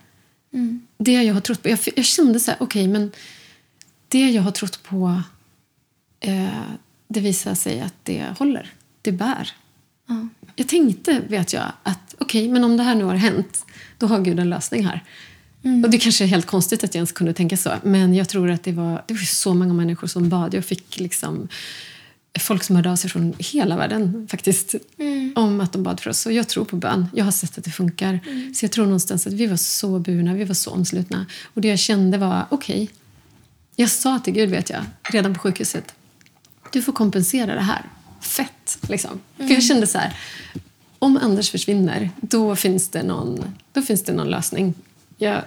Det 0.98 1.24
jag 1.24 1.34
har 1.34 1.42
trott 1.42 1.64
på. 1.64 1.70
Jag, 1.70 1.80
jag 1.96 2.06
kände 2.06 2.40
så 2.40 2.52
här, 2.52 2.64
okej, 2.64 2.88
men 2.88 3.12
det 4.08 4.30
jag 4.30 4.42
har 4.42 4.52
trott 4.52 4.84
på 4.84 5.22
eh, 6.20 6.48
det 7.08 7.20
visar 7.20 7.56
sig 7.56 7.82
att 7.82 7.96
det 8.04 8.26
håller. 8.38 8.74
Det 9.02 9.12
bär. 9.12 9.52
Ja. 10.08 10.28
Jag 10.56 10.68
tänkte, 10.68 11.22
vet 11.28 11.54
jag, 11.54 11.72
att 11.84 12.16
okej, 12.18 12.50
men 12.50 12.64
om 12.64 12.78
det 12.78 12.84
här 12.84 12.96
nu 12.96 13.04
har 13.04 13.16
hänt, 13.16 13.66
då 13.98 14.08
har 14.08 14.22
Gud 14.22 14.40
en 14.40 14.50
lösning 14.50 14.86
här. 14.86 15.04
Och 15.84 15.90
Det 15.90 15.98
kanske 15.98 16.24
är 16.24 16.28
helt 16.28 16.46
konstigt 16.46 16.84
att 16.84 16.96
jag 16.96 17.00
ens 17.00 17.12
kunde 17.12 17.34
tänka 17.34 17.58
så, 17.58 17.72
men 17.84 18.14
jag 18.14 18.30
tror 18.30 18.50
att 18.50 18.64
det 18.64 18.72
var, 18.72 19.04
det 19.08 19.14
var 19.14 19.22
så 19.22 19.54
många 19.54 19.74
människor 19.74 20.08
som 20.08 20.30
bad. 20.30 20.54
Jag 20.54 20.66
fick 20.66 21.00
liksom 21.00 21.48
folk 22.40 22.64
som 22.64 22.76
hörde 22.76 22.92
av 22.92 22.96
sig 22.96 23.10
från 23.10 23.34
hela 23.38 23.78
världen 23.78 24.28
faktiskt 24.32 24.76
om 25.36 25.62
att 25.62 25.74
de 25.74 25.84
bad 25.84 26.00
för 26.00 26.10
oss. 26.10 26.26
Och 26.26 26.32
jag 26.32 26.48
tror 26.48 26.66
på 26.66 26.76
bön. 26.76 27.08
Jag 27.14 27.26
har 27.26 27.32
sett 27.32 27.58
att 27.58 27.64
det 27.64 27.72
funkar. 27.72 28.20
Så 28.56 28.66
jag 28.66 28.72
tror 28.72 28.86
någonstans 28.86 29.28
att 29.28 29.34
vi 29.34 29.46
var 29.46 29.58
så 29.58 30.00
burna, 30.00 30.34
vi 30.34 30.44
var 30.44 30.54
så 30.54 30.72
omslutna. 30.72 31.26
Och 31.54 31.62
det 31.62 31.68
jag 31.68 31.80
kände 31.80 32.18
var, 32.18 32.46
okej, 32.50 32.90
jag 33.76 33.90
sa 33.90 34.20
till 34.20 34.34
Gud, 34.34 34.50
vet 34.50 34.70
jag, 34.70 34.84
redan 35.04 35.34
på 35.34 35.40
sjukhuset, 35.40 35.94
du 36.72 36.82
får 36.82 36.94
kompensera 36.94 37.56
det 37.56 37.62
här. 37.62 37.86
Fett, 38.22 38.78
liksom. 38.90 39.20
För 39.38 39.50
jag 39.50 39.64
kände 39.64 39.88
så 39.88 39.98
här, 39.98 40.18
om 41.00 41.18
Anders 41.18 41.52
försvinner, 41.52 42.10
då 42.22 42.56
finns 42.56 42.90
det 42.90 43.04
någon, 43.04 43.56
då 43.74 43.82
finns 43.82 44.04
det 44.04 44.14
någon 44.14 44.30
lösning. 44.30 44.74
Jag, 45.18 45.42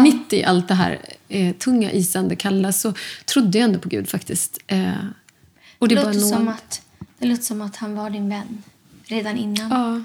Mitt 0.00 0.32
i 0.32 0.44
allt 0.44 0.68
det 0.68 0.74
här 0.74 0.98
eh, 1.28 1.54
tunga, 1.54 1.92
isande, 1.92 2.36
kalla 2.36 2.72
så 2.72 2.94
trodde 3.24 3.58
jag 3.58 3.64
ändå 3.64 3.78
på 3.78 3.88
Gud 3.88 4.08
faktiskt. 4.08 4.58
Eh, 4.66 4.92
och 5.82 5.88
Det, 5.88 5.94
det, 5.94 6.02
låter 6.02 6.20
som 6.20 6.48
att, 6.48 6.82
det 7.18 7.26
låter 7.26 7.42
som 7.42 7.62
att 7.62 7.76
han 7.76 7.94
var 7.94 8.10
din 8.10 8.28
vän 8.28 8.62
redan 9.04 9.36
innan. 9.36 9.70
Ja, 9.70 10.00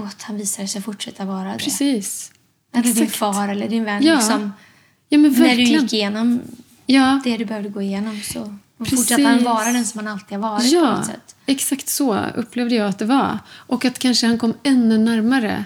Och 0.00 0.06
att 0.06 0.22
han 0.22 0.36
visade 0.36 0.68
sig 0.68 0.82
fortsätta 0.82 1.24
vara 1.24 1.52
det. 1.52 1.58
precis. 1.58 2.32
Eller 2.74 2.94
din 2.94 3.10
far 3.10 3.48
eller 3.48 3.68
din 3.68 3.84
vän. 3.84 4.02
Ja, 4.04 4.14
Liksom, 4.16 4.52
Ja, 5.08 5.18
men 5.18 5.32
när 5.32 5.56
du 5.56 5.62
gick 5.62 5.92
igenom 5.92 6.40
Ja, 6.86 7.20
det 7.24 7.36
du 7.36 7.44
behövde 7.44 7.68
gå 7.68 7.82
igenom 7.82 8.20
så 8.20 8.58
fortsatte 8.78 9.22
han 9.22 9.44
vara 9.44 9.72
den 9.72 9.84
som 9.86 9.98
han 9.98 10.08
alltid 10.14 10.38
har 10.38 10.50
varit 10.50 10.70
på 10.70 10.76
ja 10.76 10.96
något 10.96 11.06
sätt. 11.06 11.34
exakt 11.46 11.88
så 11.88 12.18
upplevde 12.18 12.74
jag 12.74 12.88
att 12.88 12.98
det 12.98 13.04
var. 13.04 13.38
Och 13.50 13.84
att 13.84 13.98
kanske 13.98 14.26
han 14.26 14.38
kom 14.38 14.54
ännu 14.62 14.98
närmare. 14.98 15.64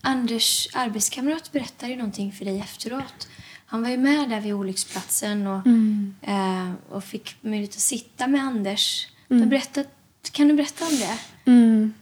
Anders 0.00 0.68
arbetskamrat 0.74 1.52
berättade 1.52 1.92
ju 1.92 1.96
någonting 1.98 2.32
för 2.32 2.44
dig 2.44 2.60
efteråt. 2.60 3.28
Han 3.66 3.82
var 3.82 3.90
ju 3.90 3.96
med 3.96 4.28
där 4.30 4.40
vid 4.40 4.52
olycksplatsen 4.54 5.46
och, 5.46 5.66
Mm. 5.66 6.14
eh, 6.22 6.72
och 6.94 7.04
fick 7.04 7.36
möjlighet 7.40 7.70
att 7.70 7.80
sitta 7.80 8.26
med 8.26 8.40
Anders. 8.42 9.08
Mm. 9.30 9.48
Berättat, 9.48 9.86
kan 10.32 10.48
du 10.48 10.54
berätta 10.54 10.84
om 10.84 10.96
det? 10.96 11.18
Mm. 11.50 11.92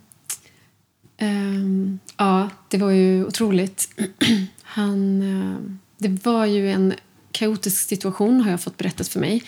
Ehm, 1.17 1.99
ja, 2.17 2.51
det 2.69 2.79
var 2.79 2.91
ju 2.91 3.25
otroligt. 3.27 3.89
Han, 4.63 5.23
eh, 5.23 5.59
det 5.99 6.25
var 6.25 6.45
ju 6.47 6.71
en 6.71 6.95
kaotisk 7.33 7.89
situation 7.89 8.41
har 8.41 8.51
jag 8.51 8.61
fått 8.61 8.77
berättat 8.77 9.09
för 9.09 9.21
mig. 9.21 9.43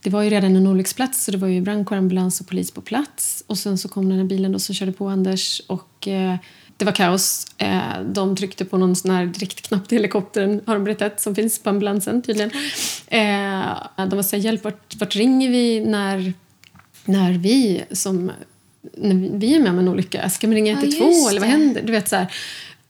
Det 0.00 0.10
var 0.10 0.22
ju 0.22 0.30
redan 0.30 0.56
en 0.56 0.66
olycksplats 0.66 1.24
så 1.24 1.30
det 1.30 1.38
var 1.38 1.48
ju 1.48 1.60
brandkår, 1.60 1.96
ambulans 1.96 2.40
och 2.40 2.46
polis 2.48 2.70
på 2.70 2.80
plats. 2.80 3.44
Och 3.46 3.58
sen 3.58 3.78
så 3.78 3.88
kom 3.88 4.08
den 4.08 4.18
här 4.18 4.24
bilen 4.24 4.52
då 4.52 4.58
som 4.58 4.74
körde 4.74 4.92
på 4.92 5.08
Anders 5.08 5.60
och 5.66 6.08
eh, 6.08 6.36
det 6.76 6.84
var 6.84 6.92
kaos. 6.92 7.46
Eh, 7.58 8.00
de 8.06 8.36
tryckte 8.36 8.64
på 8.64 8.78
någon 8.78 8.96
sån 8.96 9.10
här 9.10 9.26
direktknapp 9.26 9.88
till 9.88 9.98
helikoptern 9.98 10.60
har 10.66 10.74
de 10.74 10.84
berättat 10.84 11.20
som 11.20 11.34
finns 11.34 11.58
på 11.58 11.70
ambulansen 11.70 12.22
tydligen. 12.22 12.50
Eh, 13.06 14.06
de 14.08 14.16
var 14.16 14.22
så 14.22 14.36
här, 14.36 14.42
hjälp 14.42 14.64
vart, 14.64 14.96
vart 14.96 15.16
ringer 15.16 15.50
vi 15.50 15.84
när, 15.84 16.32
när 17.04 17.32
vi 17.32 17.84
som 17.92 18.32
när 18.92 19.38
vi 19.38 19.54
är 19.54 19.60
med 19.60 19.70
om 19.70 19.78
en 19.78 19.88
olycka. 19.88 20.30
Ska 20.30 20.46
man 20.46 20.54
ringa 20.54 20.72
Ja, 20.72 20.78
112 20.78 21.10
just 21.10 21.30
eller 21.30 21.40
vad 21.40 21.48
händer? 21.48 21.82
Du 21.82 21.92
vet 21.92 22.08
så 22.08 22.16
här. 22.16 22.32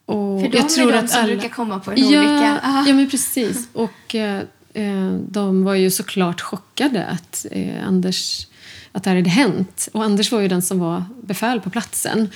Och 0.06 0.40
För 0.40 0.48
de 0.48 0.58
är 0.58 1.02
de 1.02 1.08
som 1.08 1.26
brukar 1.26 1.48
komma 1.48 1.80
på 1.80 1.90
en 1.90 1.98
ja, 1.98 2.18
olycka. 2.18 2.60
Ah. 2.62 2.84
Ja, 2.86 2.94
men 2.94 3.10
precis. 3.10 3.68
Och 3.72 4.14
eh, 4.14 4.40
eh, 4.72 5.12
de 5.28 5.64
var 5.64 5.74
ju 5.74 5.90
såklart 5.90 6.40
chockade 6.40 7.06
att 7.06 7.46
eh, 7.50 7.86
Anders 7.88 8.46
att 8.94 9.04
det 9.04 9.10
här 9.10 9.16
hade 9.16 9.30
hänt. 9.30 9.88
Och 9.92 10.04
Anders 10.04 10.32
var 10.32 10.40
ju 10.40 10.48
den 10.48 10.62
som 10.62 10.78
var 10.78 11.04
befäl 11.22 11.60
på 11.60 11.70
platsen. 11.70 12.28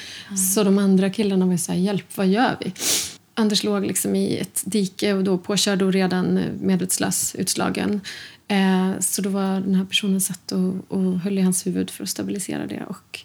Så 0.54 0.64
de 0.64 0.78
andra 0.78 1.10
killarna 1.10 1.46
var 1.46 1.52
ju 1.52 1.58
så 1.58 1.72
här, 1.72 1.78
hjälp, 1.78 2.16
vad 2.16 2.26
gör 2.26 2.56
vi? 2.60 2.72
Anders 3.34 3.64
låg 3.64 3.86
liksom 3.86 4.14
i 4.14 4.36
ett 4.36 4.62
dike 4.66 5.12
och 5.12 5.24
då 5.24 5.38
påkörd 5.38 5.82
och 5.82 5.92
redan 5.92 6.38
eh, 6.38 6.52
medvetslös, 6.60 7.34
utslagen. 7.34 8.00
Eh, 8.48 8.98
så 9.00 9.22
då 9.22 9.30
var 9.30 9.60
den 9.60 9.74
här 9.74 9.84
personen 9.84 10.20
satt 10.20 10.52
och, 10.52 10.74
och 10.88 11.20
höll 11.20 11.38
i 11.38 11.42
hans 11.42 11.66
huvud 11.66 11.90
för 11.90 12.02
att 12.02 12.10
stabilisera 12.10 12.66
det. 12.66 12.84
Och 12.88 13.20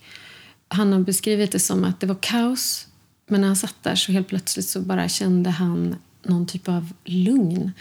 han 0.68 0.94
har 0.94 1.00
beskrivit 1.00 1.52
det 1.52 1.60
som 1.60 1.84
att 1.84 2.00
det 2.00 2.08
var 2.08 2.18
kaos 2.22 2.88
men 3.28 3.42
när 3.42 3.48
han 3.48 3.56
satt 3.56 3.76
där 3.82 3.96
så 3.96 4.12
helt 4.12 4.28
plötsligt 4.28 4.68
så 4.68 4.82
bara 4.82 5.10
kände 5.10 5.50
han 5.50 5.96
någon 6.24 6.46
typ 6.46 6.70
av 6.70 6.94
lugn. 7.04 7.72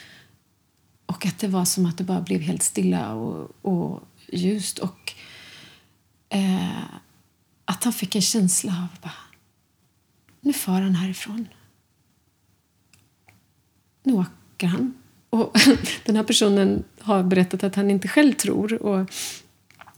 Och 1.06 1.26
att 1.26 1.38
det 1.38 1.48
var 1.48 1.64
som 1.64 1.86
att 1.86 1.98
det 1.98 2.04
bara 2.04 2.20
blev 2.20 2.40
helt 2.40 2.62
stilla 2.62 3.14
och, 3.14 3.50
och 3.62 4.02
ljust. 4.32 4.78
Och 4.78 5.01
eh, 6.32 6.84
att 7.64 7.84
han 7.84 7.92
fick 7.92 8.14
en 8.14 8.22
känsla 8.22 8.72
av 8.72 9.00
bara, 9.02 9.12
nu 10.40 10.52
far 10.52 10.80
han 10.80 10.94
härifrån. 10.94 11.48
Nu 14.02 14.12
åker 14.12 14.66
han. 14.66 14.94
Och 15.30 15.56
den 16.04 16.16
här 16.16 16.22
personen 16.22 16.84
har 17.00 17.22
berättat 17.22 17.64
att 17.64 17.74
han 17.74 17.90
inte 17.90 18.08
själv 18.08 18.32
tror. 18.32 18.82
Och, 18.82 19.10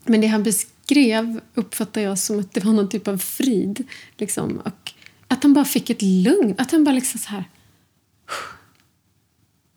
men 0.05 0.21
det 0.21 0.27
han 0.27 0.43
beskrev 0.43 1.41
uppfattar 1.55 2.01
jag 2.01 2.19
som 2.19 2.41
att 2.41 2.53
det 2.53 2.65
var 2.65 2.73
någon 2.73 2.89
typ 2.89 3.09
av 3.09 3.19
frid. 3.19 3.87
Liksom, 4.17 4.59
och 4.59 4.93
att 5.29 5.43
han 5.43 5.53
bara 5.53 5.65
fick 5.65 5.91
ett 5.91 6.03
lugn. 6.03 6.55
Att 6.59 6.71
han 6.71 6.85
bara 6.85 6.95
liksom 6.95 7.21
så 7.21 7.29
här... 7.29 7.45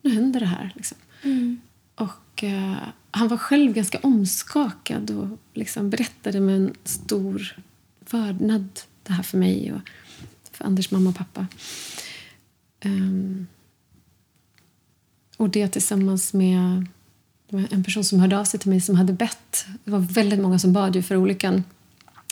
Nu 0.02 0.14
händer 0.14 0.40
det 0.40 0.46
här. 0.46 0.74
Liksom. 0.76 0.98
Mm. 1.24 1.62
Och 1.98 2.44
eh, 2.44 2.78
han 3.12 3.28
var 3.28 3.38
själv 3.38 3.74
ganska 3.74 4.00
omskakad 4.00 5.12
och 5.12 5.28
liksom 5.54 5.90
berättade 5.90 6.40
med 6.40 6.56
en 6.56 6.74
stor 6.84 7.56
vördnad 8.12 8.70
det 9.04 9.14
här 9.14 9.24
för 9.24 9.38
mig 9.38 9.74
och 9.74 9.82
för 10.52 10.66
Anders 10.66 10.92
mamma 10.92 11.10
och 11.10 11.16
pappa. 11.16 11.48
Um, 12.86 13.48
och 15.38 15.50
det 15.50 15.68
tillsammans 15.68 16.34
med 16.34 16.86
en 17.52 17.84
person 17.84 18.04
som 18.04 18.20
hörde 18.20 18.40
av 18.40 18.44
sig 18.44 18.60
till 18.60 18.70
mig 18.70 18.82
som 18.82 18.96
hade 18.96 19.14
bett. 19.14 19.66
Det 19.84 19.92
var 19.92 20.00
väldigt 20.00 20.40
många 20.40 20.60
som 20.60 20.74
bad 20.74 20.96
ju 20.96 21.04
för 21.04 21.18
olyckan 21.18 21.64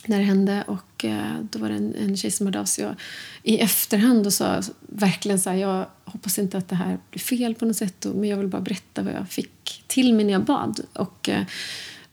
när 0.08 0.18
det 0.18 0.24
hände. 0.24 0.64
Och 0.68 1.06
eh, 1.06 1.40
Då 1.52 1.60
var 1.60 1.70
det 1.70 1.76
en, 1.76 1.96
en 1.96 2.18
tjej 2.18 2.32
som 2.32 2.48
hörde 2.48 2.60
av 2.60 2.66
sig 2.66 2.86
och, 2.86 2.96
i 3.44 3.60
efterhand 3.60 4.26
och 4.26 4.34
sa 4.34 4.62
verkligen 4.80 5.40
så 5.40 5.50
här, 5.50 5.58
jag 5.58 5.86
hoppas 6.06 6.40
inte 6.40 6.58
att 6.58 6.68
det 6.68 6.76
här 6.76 6.98
blir 7.12 7.22
fel 7.22 7.56
på 7.56 7.66
något 7.66 7.78
sätt 7.78 8.06
men 8.16 8.30
jag 8.30 8.38
vill 8.38 8.48
bara 8.48 8.62
berätta 8.62 9.02
vad 9.02 9.14
jag 9.14 9.30
fick 9.30 9.84
till 9.88 10.14
mig 10.14 10.26
när 10.26 10.34
jag 10.34 10.46
bad. 10.46 10.80
Och 10.94 11.30
eh, 11.30 11.46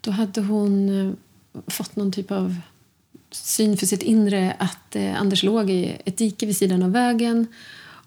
Då 0.01 0.11
hade 0.11 0.41
hon 0.41 1.01
eh, 1.09 1.13
fått 1.67 1.97
någon 1.97 2.13
typ 2.13 2.31
av 2.31 2.57
syn 3.31 3.77
för 3.77 3.87
sitt 3.87 4.03
inre 4.03 4.57
att 4.59 4.97
Anders 5.17 5.43
låg 5.43 5.71
i 5.71 5.97
ett 6.05 6.17
dike 6.17 6.47
vid 6.47 6.57
sidan 6.57 6.83
av 6.83 6.93
vägen 6.93 7.47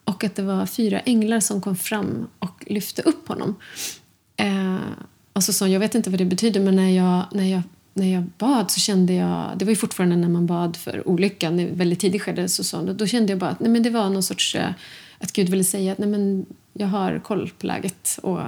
och 0.05 0.23
att 0.23 0.35
det 0.35 0.41
var 0.41 0.65
fyra 0.65 0.99
änglar 0.99 1.39
som 1.39 1.61
kom 1.61 1.75
fram 1.75 2.27
och 2.39 2.63
lyfte 2.67 3.01
upp 3.01 3.27
honom. 3.27 3.55
Eh, 4.37 4.79
och 5.33 5.43
så 5.43 5.53
sa 5.53 5.67
jag 5.67 5.79
vet 5.79 5.95
inte 5.95 6.09
vad 6.09 6.19
det 6.19 6.25
betyder, 6.25 6.59
men 6.59 6.75
när 6.75 6.89
jag, 6.89 7.25
när 7.31 7.45
jag 7.45 7.61
när 7.97 8.13
jag 8.13 8.23
bad 8.23 8.71
så 8.71 8.79
kände 8.79 9.13
jag, 9.13 9.51
det 9.57 9.65
var 9.65 9.69
ju 9.69 9.75
fortfarande 9.75 10.15
när 10.15 10.29
man 10.29 10.45
bad 10.45 10.77
för 10.77 11.07
olyckan, 11.07 11.59
i 11.59 11.65
väldigt 11.65 11.99
tidigt 11.99 12.21
skede, 12.21 12.49
så 12.49 12.63
sa 12.63 12.81
då 12.81 13.07
kände 13.07 13.31
jag 13.31 13.39
bara 13.39 13.49
att 13.49 13.59
nej, 13.59 13.69
men 13.69 13.83
det 13.83 13.89
var 13.89 14.09
någon 14.09 14.23
sorts, 14.23 14.55
eh, 14.55 14.69
att 15.19 15.33
Gud 15.33 15.49
ville 15.49 15.63
säga 15.63 15.91
att 15.91 15.97
nej, 15.97 16.09
men 16.09 16.45
jag 16.73 16.87
har 16.87 17.19
koll 17.19 17.51
på 17.59 17.67
läget 17.67 18.19
och 18.23 18.39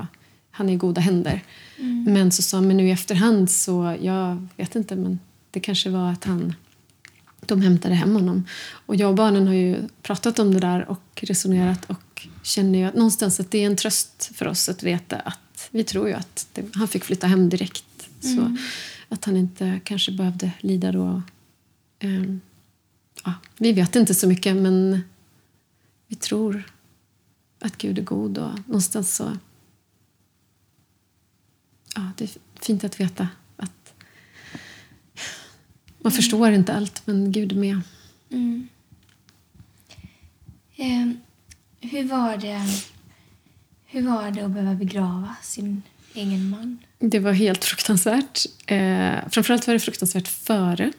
han 0.51 0.69
är 0.69 0.73
i 0.73 0.75
goda 0.75 1.01
händer. 1.01 1.43
Mm. 1.77 2.13
Men 2.13 2.31
så 2.31 2.41
sa 2.41 2.61
men 2.61 2.77
nu 2.77 2.87
i 2.87 2.91
efterhand 2.91 3.51
så, 3.51 3.97
jag 4.01 4.47
vet 4.57 4.75
inte, 4.75 4.95
men 4.95 5.19
det 5.51 5.59
kanske 5.59 5.89
var 5.89 6.11
att 6.11 6.23
han, 6.23 6.53
de 7.45 7.61
hämtade 7.61 7.95
hem 7.95 8.13
honom. 8.13 8.45
Och 8.69 8.95
jag 8.95 9.09
och 9.09 9.15
barnen 9.15 9.47
har 9.47 9.53
ju 9.53 9.75
pratat 10.01 10.39
om 10.39 10.53
det 10.53 10.59
där 10.59 10.89
och 10.89 11.01
resonerat 11.21 11.85
och 11.85 12.27
känner 12.43 12.79
ju 12.79 12.85
att 12.85 12.95
någonstans 12.95 13.39
att 13.39 13.51
det 13.51 13.57
är 13.57 13.65
en 13.65 13.75
tröst 13.75 14.31
för 14.35 14.47
oss 14.47 14.69
att 14.69 14.83
veta 14.83 15.15
att 15.15 15.69
vi 15.71 15.83
tror 15.83 16.07
ju 16.07 16.13
att 16.13 16.47
det, 16.53 16.63
han 16.73 16.87
fick 16.87 17.03
flytta 17.03 17.27
hem 17.27 17.49
direkt. 17.49 18.09
Mm. 18.23 18.35
Så 18.35 18.63
att 19.09 19.25
han 19.25 19.37
inte 19.37 19.79
kanske 19.83 20.11
behövde 20.11 20.51
lida 20.59 20.91
då. 20.91 21.21
Um, 22.03 22.41
ja, 23.23 23.33
vi 23.57 23.73
vet 23.73 23.95
inte 23.95 24.13
så 24.13 24.27
mycket, 24.27 24.55
men 24.55 25.01
vi 26.07 26.15
tror 26.15 26.63
att 27.59 27.77
Gud 27.77 27.99
är 27.99 28.03
god 28.03 28.37
och 28.37 28.59
någonstans 28.67 29.15
så... 29.15 29.37
Ja, 31.95 32.11
det 32.17 32.23
är 32.23 32.29
fint 32.61 32.83
att 32.83 32.99
veta 32.99 33.27
att 33.55 33.93
man 35.99 36.11
mm. 36.11 36.15
förstår 36.15 36.51
inte 36.51 36.73
allt, 36.73 37.07
men 37.07 37.31
Gud 37.31 37.51
är 37.51 37.55
med. 37.55 37.81
Mm. 38.29 38.67
Eh, 40.75 41.07
hur, 41.89 42.03
var 42.03 42.37
det, 42.37 42.61
hur 43.85 44.07
var 44.07 44.31
det 44.31 44.41
att 44.41 44.51
behöva 44.51 44.75
begrava 44.75 45.35
sin 45.41 45.81
Ingen 46.17 46.49
man? 46.49 46.77
Det 46.99 47.19
var 47.19 47.31
helt 47.31 47.65
fruktansvärt. 47.65 48.45
Eh, 48.65 49.15
framförallt 49.29 49.67
var 49.67 49.73
det 49.73 49.79
fruktansvärt 49.79 50.27
före. 50.27 50.91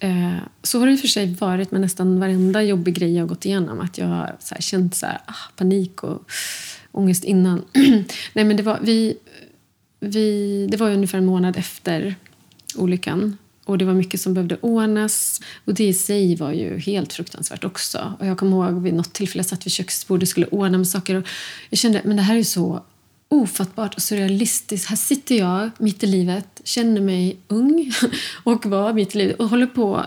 Eh, 0.00 0.36
så 0.62 0.78
har 0.78 0.86
det 0.86 0.92
i 0.92 0.96
och 0.96 1.00
för 1.00 1.08
sig 1.08 1.34
varit 1.34 1.70
med 1.70 1.80
nästan 1.80 2.20
varenda 2.20 2.62
jobbig 2.62 2.94
grej 2.94 3.16
jag 3.16 3.28
gått 3.28 3.44
igenom. 3.44 3.80
Att 3.80 3.98
jag 3.98 4.06
har 4.06 4.36
så 4.40 4.54
här, 4.54 4.62
känt 4.62 4.94
så 4.94 5.06
här, 5.06 5.20
ah, 5.26 5.50
panik 5.56 6.02
och 6.02 6.30
ångest 6.92 7.24
innan. 7.24 7.64
Nej, 8.32 8.44
men 8.44 8.56
det 8.56 8.62
var, 8.62 8.78
vi, 8.82 9.16
vi, 10.00 10.66
det 10.70 10.76
var 10.76 10.90
ungefär 10.90 11.18
en 11.18 11.26
månad 11.26 11.56
efter 11.56 12.14
olyckan. 12.76 13.36
Och 13.64 13.78
det 13.78 13.84
var 13.84 13.94
mycket 13.94 14.20
som 14.20 14.34
behövde 14.34 14.56
ordnas. 14.60 15.40
Och 15.64 15.74
det 15.74 15.84
i 15.84 15.94
sig 15.94 16.36
var 16.36 16.52
ju 16.52 16.78
helt 16.78 17.12
fruktansvärt 17.12 17.64
också. 17.64 18.12
Och 18.18 18.26
jag 18.26 18.38
kommer 18.38 18.70
ihåg 18.70 18.82
vid 18.82 18.94
något 18.94 19.12
tillfälle 19.12 19.38
jag 19.38 19.46
satt 19.46 19.66
vid 19.66 19.72
köksbordet 19.72 20.22
och 20.22 20.28
skulle 20.28 20.46
ordna 20.46 20.78
med 20.78 20.88
saker. 20.88 21.14
Och 21.14 21.28
jag 21.70 21.78
kände 21.78 22.00
men 22.04 22.16
det 22.16 22.22
här 22.22 22.36
är 22.36 22.42
så 22.42 22.82
ofattbart 23.32 23.94
och 23.94 24.02
surrealistiskt. 24.02 24.88
Här 24.88 24.96
sitter 24.96 25.34
jag 25.34 25.70
mitt 25.78 26.02
i 26.02 26.06
livet, 26.06 26.60
känner 26.64 27.00
mig 27.00 27.36
ung 27.48 27.92
och 28.44 28.66
var 28.66 28.92
mitt 28.92 29.14
i 29.14 29.18
livet 29.18 29.40
och 29.40 29.48
håller 29.48 29.66
på 29.66 30.06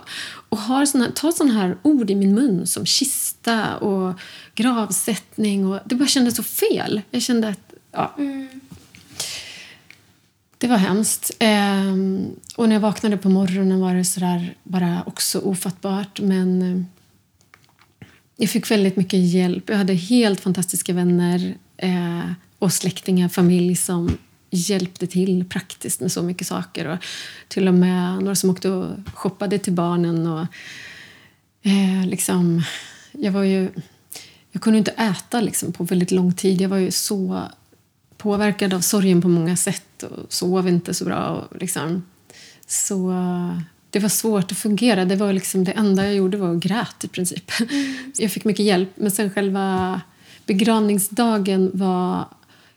och 0.50 0.58
har 0.58 0.86
såna, 0.86 1.12
tar 1.12 1.32
sådana 1.32 1.54
här 1.54 1.78
ord 1.82 2.10
i 2.10 2.16
min 2.16 2.36
mun 2.36 2.68
som 2.68 2.86
kista 2.86 3.78
och 3.78 4.20
gravsättning. 4.56 5.66
Och 5.68 5.80
det 5.86 5.96
bara 5.96 6.08
kändes 6.08 6.36
så 6.36 6.44
fel. 6.44 7.02
Jag 7.12 7.22
kände 7.22 7.48
att... 7.48 7.74
Ja. 7.92 8.16
Mm. 8.18 8.48
Det 10.58 10.68
var 10.68 10.78
hemskt. 10.78 11.32
Ehm, 11.40 12.28
och 12.56 12.70
när 12.70 12.76
jag 12.76 12.82
vaknade 12.82 13.18
på 13.18 13.30
morgonen 13.30 13.80
var 13.80 13.96
det 13.96 14.06
sådär 14.06 14.56
bara 14.64 15.04
också 15.06 15.40
ofattbart. 15.40 16.20
Men 16.20 16.62
eh, 16.62 16.82
jag 18.38 18.50
fick 18.50 18.72
väldigt 18.72 18.96
mycket 18.96 19.20
hjälp. 19.20 19.70
Jag 19.70 19.78
hade 19.78 19.94
helt 19.94 20.40
fantastiska 20.40 20.94
vänner. 20.94 21.56
Eh, 21.78 22.32
och 22.66 22.74
släktingar, 22.74 23.30
familj 23.30 23.76
som 23.76 24.18
hjälpte 24.50 25.08
till 25.08 25.46
praktiskt 25.50 26.02
med 26.02 26.12
så 26.12 26.24
mycket 26.24 26.48
saker. 26.48 26.88
Och 26.88 26.98
till 27.48 27.68
och 27.68 27.74
med 27.74 28.20
några 28.20 28.36
som 28.36 28.50
åkte 28.50 28.70
och 28.70 28.88
shoppade 29.14 29.58
till 29.58 29.74
barnen. 29.74 30.28
Och, 30.28 30.48
eh, 31.62 32.08
liksom, 32.08 32.64
jag, 33.12 33.32
var 33.32 33.44
ju, 33.44 33.70
jag 34.52 34.62
kunde 34.62 34.78
inte 34.78 34.92
äta 34.92 35.42
liksom, 35.42 35.72
på 35.72 35.84
väldigt 35.84 36.12
lång 36.12 36.34
tid. 36.34 36.62
Jag 36.62 36.70
var 36.70 36.78
ju 36.78 36.92
så 36.92 37.42
påverkad 38.18 38.74
av 38.74 38.82
sorgen 38.82 39.22
på 39.22 39.28
många 39.28 39.56
sätt 39.56 40.04
och 40.04 40.34
sov 40.34 40.68
inte 40.68 40.94
så 40.94 41.06
bra. 41.06 41.28
Och, 41.28 41.58
liksom, 41.62 42.06
så 42.68 43.14
det 43.90 44.00
var 44.00 44.10
svårt 44.10 44.52
att 44.52 44.58
fungera. 44.58 45.06
Det 45.06 45.16
var 45.16 45.34
liksom 45.34 45.64
det 45.64 45.72
enda 45.72 46.06
jag 46.06 46.16
gjorde 46.16 46.38
var 46.38 46.56
att 46.56 46.64
grät 46.64 47.04
i 47.04 47.08
princip. 47.08 47.52
Mm. 47.60 48.14
Jag 48.18 48.32
fick 48.32 48.46
mycket 48.46 48.66
hjälp, 48.66 48.90
men 48.96 49.12
sen 49.12 49.30
själva 49.30 50.02
begravningsdagen 50.46 51.72
var 51.74 52.26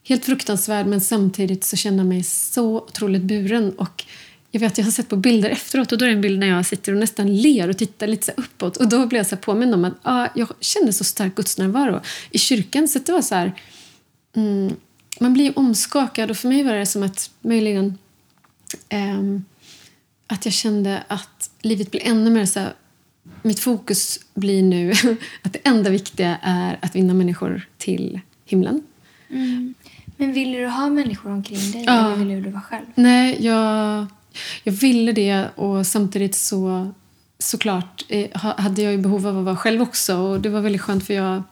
helt 0.09 0.25
fruktansvärd 0.25 0.87
men 0.87 1.01
samtidigt 1.01 1.65
så 1.65 1.77
känner 1.77 1.99
jag 1.99 2.07
mig 2.07 2.23
så 2.23 2.77
otroligt 2.77 3.23
buren. 3.23 3.73
Och 3.73 4.05
jag 4.51 4.61
vet, 4.61 4.79
jag 4.79 4.85
har 4.85 4.93
sett 4.93 5.09
på 5.09 5.17
bilder 5.17 5.51
efteråt 5.51 5.93
och 5.93 5.99
då 5.99 6.05
är 6.05 6.09
det 6.09 6.15
en 6.15 6.21
bild 6.21 6.39
när 6.39 6.47
jag 6.47 6.67
sitter 6.67 6.93
och 6.93 6.99
nästan 6.99 7.37
ler 7.37 7.69
och 7.69 7.79
tittar 7.79 8.07
lite 8.07 8.27
så 8.27 8.33
uppåt. 8.37 8.77
Och 8.77 8.89
då 8.89 9.07
blir 9.07 9.19
jag 9.19 9.27
så 9.27 9.37
påmind 9.37 9.75
om 9.75 9.85
att 9.85 9.95
ah, 10.03 10.29
jag 10.35 10.49
kände 10.61 10.93
så 10.93 11.05
stark 11.05 11.35
gudsnärvaro 11.35 12.01
i 12.31 12.39
kyrkan. 12.39 12.89
Så 12.89 12.99
det 12.99 13.13
var 13.13 13.23
så 13.23 13.35
här, 13.35 13.53
mm, 14.37 14.77
man 15.21 15.33
blir 15.33 15.59
omskakad 15.59 16.31
och 16.31 16.37
för 16.37 16.49
mig 16.49 16.63
var 16.63 16.75
det 16.75 16.87
som 16.87 17.03
att 17.03 17.31
möjligen 17.41 17.99
um, 18.93 19.45
att 20.27 20.45
jag 20.45 20.55
kände 20.55 21.03
att 21.09 21.51
livet 21.63 21.91
blir 21.91 22.07
ännu 22.07 22.31
mer 22.31 22.47
så 22.47 22.61
här, 22.61 22.73
mitt 23.43 23.61
fokus 23.61 24.21
blir 24.35 24.63
nu 24.63 24.93
att 25.43 25.53
det 25.53 25.61
enda 25.65 25.91
viktiga 25.91 26.39
är 26.43 26.79
att 26.83 26.95
vinna 26.95 27.15
människor 27.15 27.69
till 27.79 28.21
himlen. 28.45 28.83
Mm. 29.31 29.75
Men 30.21 30.33
ville 30.33 30.59
du 30.59 30.67
ha 30.67 30.91
människor 30.91 31.31
omkring 31.31 31.71
dig 31.73 31.85
ja. 31.87 32.07
eller 32.07 32.17
ville 32.17 32.41
du 32.41 32.51
vara 32.51 32.63
själv? 32.63 32.87
Nej, 32.95 33.45
jag, 33.47 34.07
jag 34.65 34.73
ville 34.73 35.13
det 35.13 35.49
och 35.55 35.87
samtidigt 35.87 36.35
så 36.35 36.93
såklart 37.39 38.05
eh, 38.09 38.37
hade 38.37 38.83
jag 38.83 38.93
ju 38.93 38.99
behov 38.99 39.27
av 39.27 39.39
att 39.39 39.45
vara 39.45 39.57
själv 39.57 39.83
också 39.83 40.17
och 40.17 40.41
det 40.41 40.49
var 40.49 40.61
väldigt 40.61 40.83
skönt 40.83 41.07
för 41.07 41.15
jag 41.15 41.43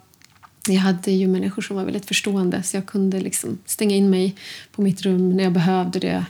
jag 0.68 0.80
hade 0.80 1.10
ju 1.10 1.28
människor 1.28 1.62
som 1.62 1.76
var 1.76 1.84
väldigt 1.84 2.06
förstående 2.06 2.62
så 2.62 2.76
jag 2.76 2.86
kunde 2.86 3.20
liksom 3.20 3.58
stänga 3.66 3.96
in 3.96 4.10
mig 4.10 4.34
på 4.72 4.82
mitt 4.82 5.02
rum 5.02 5.36
när 5.36 5.44
jag 5.44 5.52
behövde 5.52 5.98
det 5.98 6.24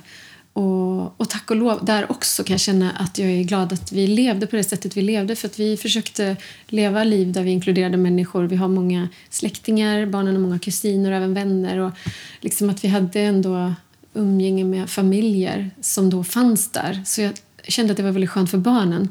och, 0.57 1.21
och 1.21 1.29
tack 1.29 1.51
och 1.51 1.57
lov, 1.57 1.85
där 1.85 2.11
också 2.11 2.45
kan 2.45 2.55
jag 2.55 2.61
känna 2.61 2.91
att 2.91 3.19
jag 3.19 3.31
är 3.31 3.43
glad 3.43 3.73
att 3.73 3.93
vi 3.93 4.07
levde 4.07 4.47
på 4.47 4.57
det 4.57 4.65
sättet 4.65 4.97
vi 4.97 5.03
levde 5.03 5.37
för 5.37 5.49
att 5.49 5.59
vi 5.59 5.77
försökte 5.77 6.37
leva 6.67 7.05
liv 7.05 7.33
där 7.33 7.43
vi 7.43 7.51
inkluderade 7.51 7.97
människor. 7.97 8.45
Vi 8.45 8.57
har 8.57 8.69
många 8.69 9.09
släktingar, 9.31 10.07
barnen 10.07 10.35
har 10.35 10.43
många 10.43 10.59
kusiner 10.59 11.11
och 11.11 11.17
även 11.17 11.35
vänner 11.35 11.79
och 11.79 11.93
liksom 12.41 12.71
att 12.71 12.85
vi 12.85 12.89
hade 12.89 13.21
ändå 13.21 13.75
umgänge 14.15 14.65
med 14.65 14.91
familjer 14.91 15.71
som 15.81 16.11
då 16.11 16.25
fanns 16.25 16.69
där. 16.69 17.03
Så 17.07 17.21
jag 17.21 17.33
kände 17.65 17.91
att 17.91 17.97
det 17.97 18.03
var 18.03 18.11
väldigt 18.11 18.31
skönt 18.31 18.51
för 18.51 18.59
barnen. 18.59 19.09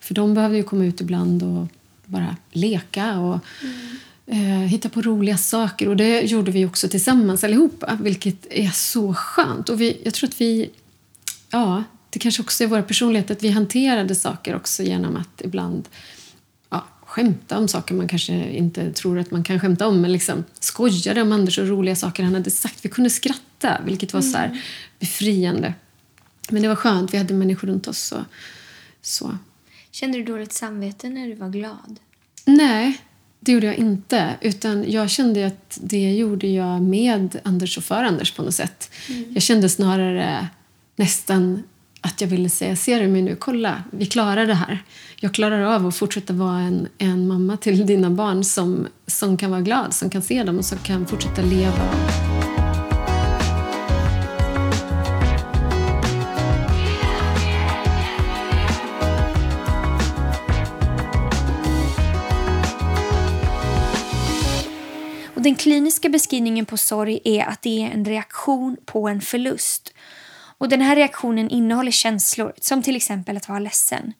För 0.00 0.14
de 0.14 0.34
behövde 0.34 0.56
ju 0.56 0.62
komma 0.62 0.84
ut 0.84 1.00
ibland 1.00 1.42
och 1.42 1.66
bara 2.04 2.36
leka 2.52 3.18
och 3.18 3.38
eh, 4.26 4.66
hitta 4.68 4.88
på 4.88 5.02
roliga 5.02 5.36
saker. 5.38 5.88
Och 5.88 5.96
det 5.96 6.20
gjorde 6.20 6.50
vi 6.50 6.66
också 6.66 6.88
tillsammans 6.88 7.44
allihopa, 7.44 7.98
vilket 8.00 8.46
är 8.50 8.70
så 8.70 9.14
skönt. 9.14 9.68
Och 9.68 9.80
vi, 9.80 10.00
jag 10.04 10.14
tror 10.14 10.28
att 10.28 10.40
vi, 10.40 10.70
ja, 11.50 11.84
det 12.10 12.18
kanske 12.18 12.42
också 12.42 12.64
är 12.64 12.68
våra 12.68 12.82
personligheter, 12.82 13.34
att 13.34 13.42
vi 13.42 13.50
hanterade 13.50 14.14
saker 14.14 14.54
också 14.54 14.82
genom 14.82 15.16
att 15.16 15.42
ibland 15.44 15.88
ja, 16.70 16.86
skämta 17.02 17.58
om 17.58 17.68
saker 17.68 17.94
man 17.94 18.08
kanske 18.08 18.50
inte 18.50 18.92
tror 18.92 19.18
att 19.18 19.30
man 19.30 19.44
kan 19.44 19.60
skämta 19.60 19.86
om. 19.86 20.00
Men 20.00 20.12
liksom 20.12 20.44
skojade 20.60 21.22
om 21.22 21.32
Anders 21.32 21.58
och 21.58 21.68
roliga 21.68 21.96
saker 21.96 22.22
han 22.22 22.34
hade 22.34 22.50
sagt. 22.50 22.84
Vi 22.84 22.88
kunde 22.88 23.10
skratta, 23.10 23.80
vilket 23.84 24.12
var 24.12 24.20
så 24.20 24.38
här 24.38 24.62
befriande. 24.98 25.74
Men 26.50 26.62
det 26.62 26.68
var 26.68 26.76
skönt, 26.76 27.14
vi 27.14 27.18
hade 27.18 27.34
människor 27.34 27.68
runt 27.68 27.88
oss. 27.88 28.12
Och, 28.12 28.24
så. 29.02 29.38
Kände 29.90 30.18
du 30.18 30.24
dåligt 30.24 30.52
samvete 30.52 31.08
när 31.08 31.26
du 31.26 31.34
var 31.34 31.48
glad? 31.48 32.00
Nej, 32.44 33.00
det 33.40 33.52
gjorde 33.52 33.66
jag 33.66 33.76
inte. 33.76 34.34
Utan 34.40 34.90
Jag 34.90 35.10
kände 35.10 35.46
att 35.46 35.78
det 35.82 36.12
gjorde 36.12 36.46
jag 36.46 36.82
med 36.82 37.40
Anders 37.42 37.78
och 37.78 37.84
för 37.84 38.04
Anders 38.04 38.32
på 38.32 38.42
något 38.42 38.54
sätt. 38.54 38.90
Jag 39.34 39.42
kände 39.42 39.68
snarare 39.68 40.48
nästan 41.00 41.62
att 42.00 42.20
jag 42.20 42.28
ville 42.28 42.48
säga, 42.48 42.76
ser 42.76 43.00
du 43.00 43.08
mig 43.08 43.22
nu, 43.22 43.36
kolla, 43.36 43.82
vi 43.90 44.06
klarar 44.06 44.46
det 44.46 44.54
här. 44.54 44.78
Jag 45.20 45.34
klarar 45.34 45.62
av 45.62 45.86
att 45.86 45.96
fortsätta 45.96 46.32
vara 46.32 46.58
en, 46.58 46.88
en 46.98 47.28
mamma 47.28 47.56
till 47.56 47.86
dina 47.86 48.10
barn 48.10 48.44
som, 48.44 48.86
som 49.06 49.36
kan 49.36 49.50
vara 49.50 49.60
glad, 49.60 49.94
som 49.94 50.10
kan 50.10 50.22
se 50.22 50.42
dem 50.42 50.58
och 50.58 50.64
som 50.64 50.78
kan 50.78 51.06
fortsätta 51.06 51.42
leva. 51.42 51.90
Och 65.34 65.42
den 65.42 65.54
kliniska 65.54 66.08
beskrivningen 66.08 66.66
på 66.66 66.76
sorg 66.76 67.20
är 67.24 67.44
att 67.44 67.62
det 67.62 67.82
är 67.82 67.90
en 67.90 68.04
reaktion 68.04 68.76
på 68.84 69.08
en 69.08 69.20
förlust. 69.20 69.94
Och 70.60 70.68
den 70.68 70.80
här 70.80 70.96
reaktionen 70.96 71.50
innehåller 71.50 71.90
känslor, 71.90 72.52
som 72.60 72.82
till 72.82 72.96
exempel 72.96 73.36
att 73.36 73.48
vara 73.48 73.58
ledsen. 73.58 74.12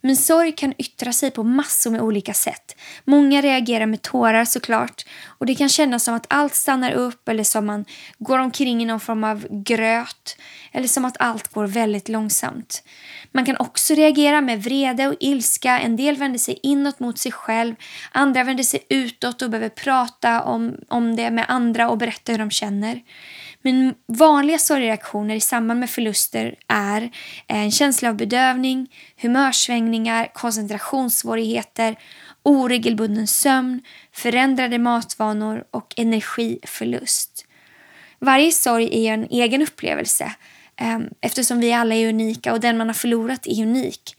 Men 0.00 0.16
sorg 0.16 0.52
kan 0.52 0.74
yttra 0.78 1.12
sig 1.12 1.30
på 1.30 1.42
massor 1.42 1.90
med 1.90 2.00
olika 2.00 2.34
sätt. 2.34 2.76
Många 3.04 3.40
reagerar 3.40 3.86
med 3.86 4.02
tårar 4.02 4.44
såklart. 4.44 5.04
Och 5.26 5.46
det 5.46 5.54
kan 5.54 5.68
kännas 5.68 6.04
som 6.04 6.14
att 6.14 6.26
allt 6.28 6.54
stannar 6.54 6.92
upp 6.92 7.28
eller 7.28 7.44
som 7.44 7.66
man 7.66 7.84
går 8.18 8.38
omkring 8.38 8.82
i 8.82 8.84
någon 8.84 9.00
form 9.00 9.24
av 9.24 9.46
gröt. 9.50 10.36
Eller 10.72 10.88
som 10.88 11.04
att 11.04 11.16
allt 11.20 11.48
går 11.48 11.66
väldigt 11.66 12.08
långsamt. 12.08 12.82
Man 13.32 13.44
kan 13.44 13.56
också 13.56 13.94
reagera 13.94 14.40
med 14.40 14.62
vrede 14.62 15.08
och 15.08 15.16
ilska. 15.20 15.78
En 15.78 15.96
del 15.96 16.16
vänder 16.16 16.38
sig 16.38 16.58
inåt 16.62 17.00
mot 17.00 17.18
sig 17.18 17.32
själv. 17.32 17.74
Andra 18.12 18.44
vänder 18.44 18.64
sig 18.64 18.86
utåt 18.88 19.42
och 19.42 19.50
behöver 19.50 19.68
prata 19.68 20.42
om, 20.42 20.76
om 20.88 21.16
det 21.16 21.30
med 21.30 21.44
andra 21.48 21.90
och 21.90 21.98
berätta 21.98 22.32
hur 22.32 22.38
de 22.38 22.50
känner. 22.50 23.00
Men 23.62 23.94
vanliga 24.06 24.58
sorgreaktioner 24.58 25.34
i 25.34 25.40
samband 25.40 25.80
med 25.80 25.90
förluster 25.90 26.54
är 26.68 27.02
eh, 27.02 27.10
en 27.56 27.70
känsla 27.70 28.08
av 28.08 28.16
bedövning, 28.16 28.92
humörsvängningar, 29.16 30.30
koncentrationssvårigheter, 30.34 31.96
oregelbunden 32.42 33.26
sömn, 33.26 33.82
förändrade 34.12 34.78
matvanor 34.78 35.64
och 35.70 35.94
energiförlust. 35.96 37.46
Varje 38.18 38.52
sorg 38.52 39.06
är 39.06 39.12
en 39.12 39.26
egen 39.30 39.62
upplevelse 39.62 40.32
ehm, 40.76 41.08
eftersom 41.20 41.60
vi 41.60 41.72
alla 41.72 41.94
är 41.94 42.08
unika 42.08 42.52
och 42.52 42.60
den 42.60 42.76
man 42.76 42.86
har 42.86 42.94
förlorat 42.94 43.46
är 43.46 43.62
unik. 43.62 44.16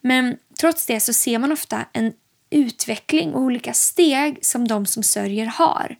Men 0.00 0.36
trots 0.60 0.86
det 0.86 1.00
så 1.00 1.12
ser 1.12 1.38
man 1.38 1.52
ofta 1.52 1.84
en 1.92 2.12
utveckling 2.50 3.34
och 3.34 3.40
olika 3.40 3.72
steg 3.72 4.38
som 4.44 4.68
de 4.68 4.86
som 4.86 5.02
sörjer 5.02 5.46
har. 5.46 5.96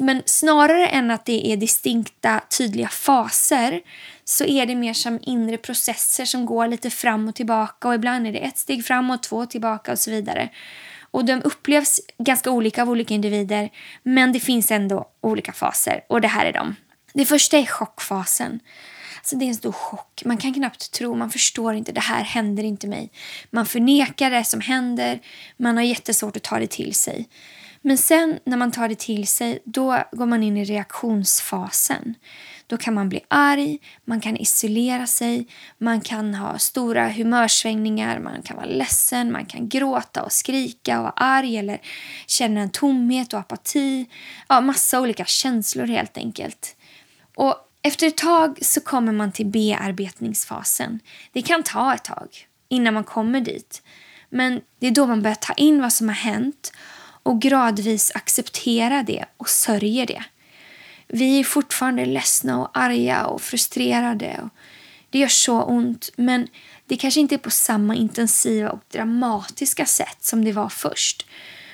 Men 0.00 0.22
snarare 0.26 0.86
än 0.86 1.10
att 1.10 1.24
det 1.24 1.52
är 1.52 1.56
distinkta, 1.56 2.40
tydliga 2.58 2.88
faser 2.88 3.80
så 4.24 4.44
är 4.44 4.66
det 4.66 4.74
mer 4.74 4.94
som 4.94 5.18
inre 5.22 5.56
processer 5.56 6.24
som 6.24 6.46
går 6.46 6.66
lite 6.66 6.90
fram 6.90 7.28
och 7.28 7.34
tillbaka 7.34 7.88
och 7.88 7.94
ibland 7.94 8.26
är 8.26 8.32
det 8.32 8.38
ett 8.38 8.58
steg 8.58 8.84
framåt, 8.84 9.22
två 9.22 9.46
tillbaka 9.46 9.92
och 9.92 9.98
så 9.98 10.10
vidare. 10.10 10.48
Och 11.10 11.24
de 11.24 11.42
upplevs 11.44 12.00
ganska 12.18 12.50
olika 12.50 12.82
av 12.82 12.90
olika 12.90 13.14
individer 13.14 13.70
men 14.02 14.32
det 14.32 14.40
finns 14.40 14.70
ändå 14.70 15.08
olika 15.20 15.52
faser 15.52 16.00
och 16.08 16.20
det 16.20 16.28
här 16.28 16.46
är 16.46 16.52
de. 16.52 16.76
Det 17.12 17.24
första 17.24 17.58
är 17.58 17.66
chockfasen. 17.66 18.60
Alltså 19.18 19.36
det 19.36 19.44
är 19.44 19.48
en 19.48 19.54
stor 19.54 19.72
chock. 19.72 20.22
Man 20.24 20.36
kan 20.36 20.54
knappt 20.54 20.92
tro, 20.92 21.14
man 21.14 21.30
förstår 21.30 21.74
inte, 21.74 21.92
det 21.92 22.00
här 22.00 22.24
händer 22.24 22.64
inte 22.64 22.86
mig. 22.86 23.10
Man 23.50 23.66
förnekar 23.66 24.30
det 24.30 24.44
som 24.44 24.60
händer, 24.60 25.20
man 25.56 25.76
har 25.76 25.84
jättesvårt 25.84 26.36
att 26.36 26.42
ta 26.42 26.58
det 26.58 26.66
till 26.66 26.94
sig. 26.94 27.28
Men 27.80 27.98
sen 27.98 28.38
när 28.44 28.56
man 28.56 28.72
tar 28.72 28.88
det 28.88 28.98
till 28.98 29.26
sig, 29.26 29.58
då 29.64 30.02
går 30.12 30.26
man 30.26 30.42
in 30.42 30.56
i 30.56 30.64
reaktionsfasen. 30.64 32.14
Då 32.66 32.76
kan 32.76 32.94
man 32.94 33.08
bli 33.08 33.20
arg, 33.28 33.78
man 34.04 34.20
kan 34.20 34.36
isolera 34.36 35.06
sig, 35.06 35.46
man 35.78 36.00
kan 36.00 36.34
ha 36.34 36.58
stora 36.58 37.08
humörsvängningar, 37.08 38.18
man 38.18 38.42
kan 38.42 38.56
vara 38.56 38.66
ledsen, 38.66 39.32
man 39.32 39.46
kan 39.46 39.68
gråta 39.68 40.22
och 40.22 40.32
skrika 40.32 40.98
och 40.98 41.02
vara 41.02 41.12
arg 41.16 41.56
eller 41.56 41.80
känna 42.26 42.60
en 42.60 42.70
tomhet 42.70 43.32
och 43.32 43.40
apati. 43.40 44.06
Ja, 44.48 44.60
massa 44.60 45.00
olika 45.00 45.24
känslor 45.24 45.86
helt 45.86 46.18
enkelt. 46.18 46.76
Och 47.34 47.56
efter 47.82 48.06
ett 48.06 48.16
tag 48.16 48.58
så 48.62 48.80
kommer 48.80 49.12
man 49.12 49.32
till 49.32 49.46
bearbetningsfasen. 49.46 51.00
Det 51.32 51.42
kan 51.42 51.62
ta 51.62 51.94
ett 51.94 52.04
tag 52.04 52.28
innan 52.68 52.94
man 52.94 53.04
kommer 53.04 53.40
dit. 53.40 53.82
Men 54.30 54.60
det 54.80 54.86
är 54.86 54.90
då 54.90 55.06
man 55.06 55.22
börjar 55.22 55.34
ta 55.34 55.52
in 55.52 55.82
vad 55.82 55.92
som 55.92 56.08
har 56.08 56.16
hänt 56.16 56.72
och 57.28 57.40
gradvis 57.40 58.12
acceptera 58.14 59.02
det 59.02 59.24
och 59.36 59.48
sörjer 59.48 60.06
det. 60.06 60.24
Vi 61.08 61.40
är 61.40 61.44
fortfarande 61.44 62.06
ledsna 62.06 62.60
och 62.60 62.70
arga 62.72 63.26
och 63.26 63.42
frustrerade. 63.42 64.40
Och 64.42 64.48
det 65.10 65.18
gör 65.18 65.28
så 65.28 65.62
ont, 65.62 66.10
men 66.16 66.48
det 66.86 66.96
kanske 66.96 67.20
inte 67.20 67.34
är 67.34 67.38
på 67.38 67.50
samma 67.50 67.94
intensiva 67.94 68.70
och 68.70 68.80
dramatiska 68.92 69.86
sätt 69.86 70.16
som 70.20 70.44
det 70.44 70.52
var 70.52 70.68
först. 70.68 71.26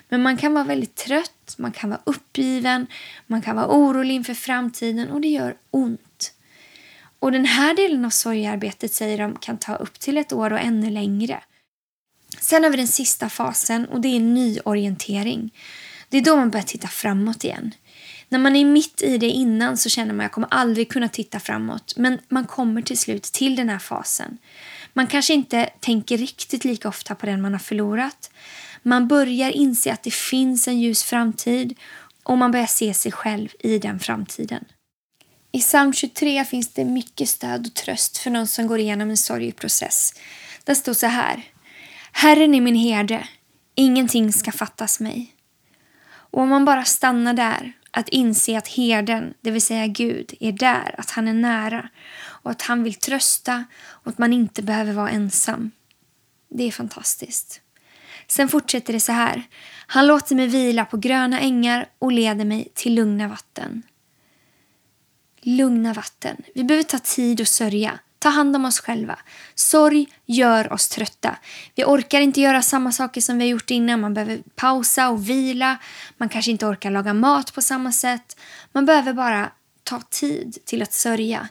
Men 0.09 0.23
man 0.23 0.37
kan 0.37 0.55
vara 0.55 0.65
väldigt 0.65 0.95
trött, 0.95 1.55
man 1.57 1.73
kan 1.73 1.91
vara 1.91 2.01
uppgiven, 2.05 2.87
man 3.27 3.43
kan 3.43 3.57
vara 3.57 3.69
orolig 3.69 4.15
inför 4.15 4.35
framtiden 4.35 5.11
och 5.11 5.21
det 5.21 5.29
gör 5.29 5.57
ont. 5.71 6.33
Och 7.19 7.33
den 7.33 7.45
här 7.45 7.75
delen 7.75 8.05
av 8.05 8.11
sorgearbetet 8.11 8.93
säger 8.93 9.19
de 9.19 9.37
kan 9.37 9.59
ta 9.59 9.77
upp 9.77 10.01
till 10.01 10.19
ett 10.19 10.33
år 10.33 10.53
och 10.53 10.61
ännu 10.61 10.91
längre. 10.91 11.41
Sen 12.41 12.65
har 12.65 12.71
vi 12.71 12.77
den 12.77 12.89
sista 12.89 13.29
fasen 13.29 13.87
och 13.87 14.01
det 14.01 14.09
är 14.09 14.21
nyorientering. 14.21 15.55
Det 16.09 16.19
är 16.19 16.23
då 16.23 16.37
man 16.37 16.51
börjar 16.51 16.65
titta 16.65 16.89
framåt 16.89 17.45
igen. 17.45 17.75
När 18.29 18.39
man 18.39 18.57
är 18.57 18.65
mitt 18.65 19.03
i 19.03 19.19
det 19.19 19.31
innan 19.31 19.77
så 19.77 19.89
känner 19.89 20.13
man 20.13 20.21
att 20.21 20.25
jag 20.25 20.33
kommer 20.33 20.49
aldrig 20.51 20.89
kunna 20.89 21.09
titta 21.09 21.41
framåt. 21.41 21.95
Men 21.97 22.19
man 22.29 22.45
kommer 22.45 22.83
till 22.83 22.99
slut 22.99 23.23
till 23.23 23.57
den 23.57 23.69
här 23.69 23.79
fasen. 23.79 24.39
Man 24.93 25.07
kanske 25.07 25.35
inte 25.35 25.71
tänker 25.81 26.19
riktigt 26.19 26.65
lika 26.65 26.89
ofta 26.89 27.15
på 27.15 27.27
den 27.27 27.43
man 27.43 27.53
har 27.53 27.59
förlorat. 27.59 28.31
Man 28.83 29.09
börjar 29.09 29.51
inse 29.51 29.93
att 29.93 30.03
det 30.03 30.15
finns 30.15 30.69
en 30.69 30.81
ljus 30.81 31.03
framtid 31.03 31.79
och 32.23 32.39
man 32.39 32.51
börjar 32.51 32.67
se 32.67 32.95
sig 32.95 33.13
själv 33.13 33.49
i 33.59 33.79
den 33.79 34.01
framtiden. 34.01 34.65
I 35.53 35.61
psalm 35.61 35.93
23 35.93 36.45
finns 36.45 36.69
det 36.69 36.85
mycket 36.85 37.29
stöd 37.29 37.67
och 37.67 37.75
tröst 37.75 38.19
för 38.19 38.31
någon 38.31 38.47
som 38.47 38.67
går 38.67 38.79
igenom 38.79 39.11
en 39.11 39.17
sorgeprocess. 39.17 40.15
Där 40.65 40.75
står 40.75 40.95
så 40.95 41.07
här. 41.07 41.45
Herren 42.17 42.55
är 42.55 42.61
min 42.61 42.75
herde, 42.75 43.29
ingenting 43.75 44.33
ska 44.33 44.53
fattas 44.53 45.01
mig. 45.01 45.35
Och 46.07 46.43
om 46.43 46.49
man 46.49 46.65
bara 46.65 46.85
stannar 46.85 47.35
där, 47.35 47.73
att 47.91 48.09
inse 48.09 48.59
att 48.59 48.69
herden, 48.69 49.35
det 49.41 49.51
vill 49.51 49.63
säga 49.63 49.87
Gud, 49.87 50.35
är 50.41 50.53
där, 50.53 50.95
att 50.99 51.11
han 51.11 51.29
är 51.29 51.33
nära 51.33 51.89
och 52.17 52.51
att 52.51 52.63
han 52.63 52.83
vill 52.83 52.95
trösta 52.95 53.65
och 53.87 54.09
att 54.09 54.19
man 54.19 54.33
inte 54.33 54.63
behöver 54.63 54.93
vara 54.93 55.11
ensam. 55.11 55.71
Det 56.49 56.65
är 56.65 56.71
fantastiskt. 56.71 57.61
Sen 58.29 58.49
fortsätter 58.49 58.93
det 58.93 59.01
så 59.01 59.13
här. 59.13 59.43
Han 59.87 60.07
låter 60.07 60.35
mig 60.35 60.47
vila 60.47 60.85
på 60.85 60.97
gröna 60.97 61.41
ängar 61.41 61.87
och 61.99 62.13
leder 62.13 62.45
mig 62.45 62.69
till 62.75 62.95
lugna 62.95 63.29
vatten. 63.29 63.83
Lugna 65.41 65.93
vatten. 65.93 66.37
Vi 66.55 66.65
behöver 66.65 66.85
ta 66.85 66.99
tid 66.99 67.41
och 67.41 67.49
sörja. 67.49 67.99
Ta 68.25 68.31
hand 68.31 68.57
om 68.57 68.65
oss 68.65 68.81
själva. 68.81 69.19
Sorg 69.55 70.07
gör 70.27 70.73
oss 70.73 70.89
trötta. 70.89 71.37
Vi 71.75 71.85
orkar 71.85 72.21
inte 72.21 72.41
göra 72.41 72.63
samma 72.63 72.93
saker 72.93 73.21
som 73.21 73.39
vi 73.39 73.45
har 73.45 73.51
gjort 73.51 73.71
innan. 73.71 74.01
Man 74.01 74.15
behöver 74.15 74.43
pausa 74.55 75.09
och 75.09 75.29
vila. 75.29 75.79
Man 76.17 76.29
kanske 76.29 76.51
inte 76.51 76.67
orkar 76.67 76.91
laga 76.91 77.15
mat 77.15 77.55
på 77.55 77.63
samma 77.63 77.93
sätt. 77.93 78.37
Man 78.73 78.87
behöver 78.87 79.13
bara 79.13 79.51
ta 79.83 80.01
tid 80.01 80.59
till 80.65 80.83
att 80.83 80.93
sörja 80.93 81.49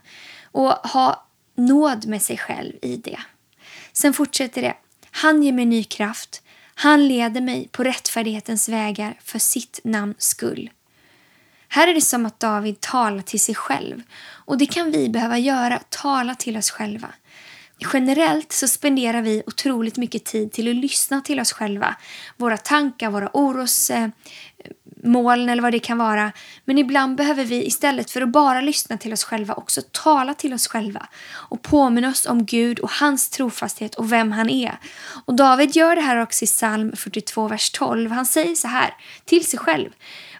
och 0.52 0.72
ha 0.72 1.28
nåd 1.56 2.08
med 2.08 2.22
sig 2.22 2.38
själv 2.38 2.74
i 2.82 2.98
det. 2.98 3.20
Sen 3.92 4.14
fortsätter 4.14 4.62
det. 4.62 4.76
Han 5.12 5.44
ger 5.44 5.52
mig 5.52 5.66
ny 5.66 5.84
kraft. 5.84 6.42
Han 6.76 7.08
leder 7.08 7.42
mig 7.42 7.70
på 7.72 7.84
rättfärdighetens 7.84 8.70
vägar 8.70 9.20
för 9.24 9.40
sitt 9.40 9.80
namns 9.84 10.22
skull. 10.22 10.70
Här 11.76 11.88
är 11.88 11.94
det 11.94 12.02
som 12.02 12.26
att 12.26 12.40
David 12.40 12.80
talar 12.80 13.22
till 13.22 13.40
sig 13.40 13.56
själv 13.56 14.02
och 14.46 14.58
det 14.58 14.66
kan 14.66 14.92
vi 14.92 15.10
behöva 15.10 15.38
göra, 15.38 15.80
tala 15.90 16.36
till 16.36 16.58
oss 16.58 16.72
själva. 16.72 17.08
Generellt 17.94 18.52
så 18.52 18.68
spenderar 18.68 19.22
vi 19.22 19.44
otroligt 19.46 19.98
mycket 19.98 20.26
tid 20.26 20.52
till 20.52 20.70
att 20.70 20.76
lyssna 20.76 21.22
till 21.22 21.40
oss 21.40 21.54
själva. 21.54 21.96
Våra 22.38 22.58
tankar, 22.58 23.10
våra 23.10 23.30
orosmoln 23.34 24.14
eh, 25.48 25.52
eller 25.52 25.62
vad 25.62 25.72
det 25.72 25.80
kan 25.80 25.98
vara. 25.98 26.32
Men 26.66 26.78
ibland 26.78 27.16
behöver 27.16 27.46
vi 27.46 27.66
istället 27.66 28.12
för 28.12 28.22
att 28.22 28.30
bara 28.30 28.62
lyssna 28.62 28.98
till 28.98 29.14
oss 29.14 29.24
själva 29.24 29.54
också 29.54 29.82
tala 29.92 30.34
till 30.34 30.54
oss 30.54 30.68
själva 30.68 31.08
och 31.32 31.62
påminna 31.62 32.10
oss 32.10 32.26
om 32.26 32.46
Gud 32.46 32.80
och 32.80 32.92
hans 32.92 33.30
trofasthet 33.30 33.96
och 33.96 34.12
vem 34.12 34.32
han 34.32 34.50
är. 34.50 34.78
Och 35.26 35.36
David 35.36 35.76
gör 35.76 35.96
det 35.96 36.02
här 36.02 36.22
också 36.22 36.46
i 36.46 36.48
psalm 36.48 36.92
42, 36.96 37.48
vers 37.48 37.72
12. 37.72 38.12
Han 38.12 38.26
säger 38.26 38.56
så 38.56 38.68
här 38.68 38.94
till 39.26 39.46
sig 39.46 39.60
själv. 39.60 39.90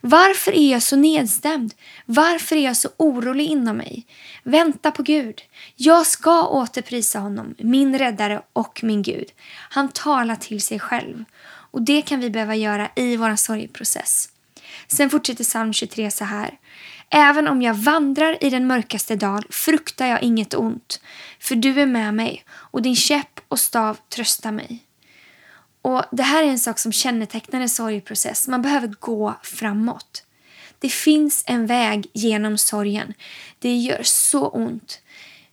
Varför 0.06 0.52
är 0.52 0.72
jag 0.72 0.84
så 0.84 0.96
nedstämd? 0.96 1.74
Varför 2.06 2.56
är 2.56 2.64
jag 2.64 2.78
så 2.78 2.90
orolig 2.98 3.46
inom 3.46 3.78
mig? 3.78 4.06
Vänta 4.44 4.92
på 4.92 5.04
Gud. 5.04 5.42
Jag 5.76 6.06
ska 6.06 6.48
återprisa 6.48 7.20
honom, 7.20 7.56
min 7.58 8.00
räddare 8.00 8.42
och 8.54 8.80
min 8.84 9.02
Gud. 9.02 9.32
Han 9.70 9.90
talar 9.90 10.36
till 10.36 10.62
sig 10.62 10.80
själv. 10.80 11.24
Och 11.46 11.82
det 11.82 12.02
kan 12.02 12.20
vi 12.20 12.30
behöva 12.30 12.56
göra 12.56 12.90
i 12.96 13.18
vår 13.18 13.36
sorgeprocess. 13.36 14.30
Sen 14.88 15.10
fortsätter 15.10 15.44
psalm 15.44 15.74
23 15.74 16.12
så 16.12 16.26
här. 16.26 16.58
Även 17.10 17.48
om 17.48 17.62
jag 17.62 17.74
vandrar 17.74 18.44
i 18.44 18.50
den 18.50 18.68
mörkaste 18.68 19.16
dal 19.16 19.46
fruktar 19.50 20.08
jag 20.08 20.24
inget 20.24 20.54
ont, 20.54 21.02
för 21.40 21.56
du 21.56 21.82
är 21.82 21.86
med 21.86 22.14
mig 22.14 22.44
och 22.50 22.82
din 22.82 22.96
käpp 22.96 23.40
och 23.48 23.60
stav 23.60 23.98
tröstar 24.10 24.52
mig. 24.52 24.84
Och 25.84 26.04
Det 26.12 26.24
här 26.24 26.44
är 26.44 26.48
en 26.48 26.60
sak 26.60 26.80
som 26.80 26.92
kännetecknar 26.92 27.62
en 27.62 27.70
sorgprocess. 27.70 28.48
Man 28.48 28.62
behöver 28.62 28.88
gå 29.00 29.36
framåt. 29.44 30.24
Det 30.80 30.90
finns 30.90 31.44
en 31.48 31.66
väg 31.66 32.08
genom 32.14 32.58
sorgen. 32.58 33.14
Det 33.60 33.76
gör 33.76 34.04
så 34.04 34.48
ont. 34.48 35.02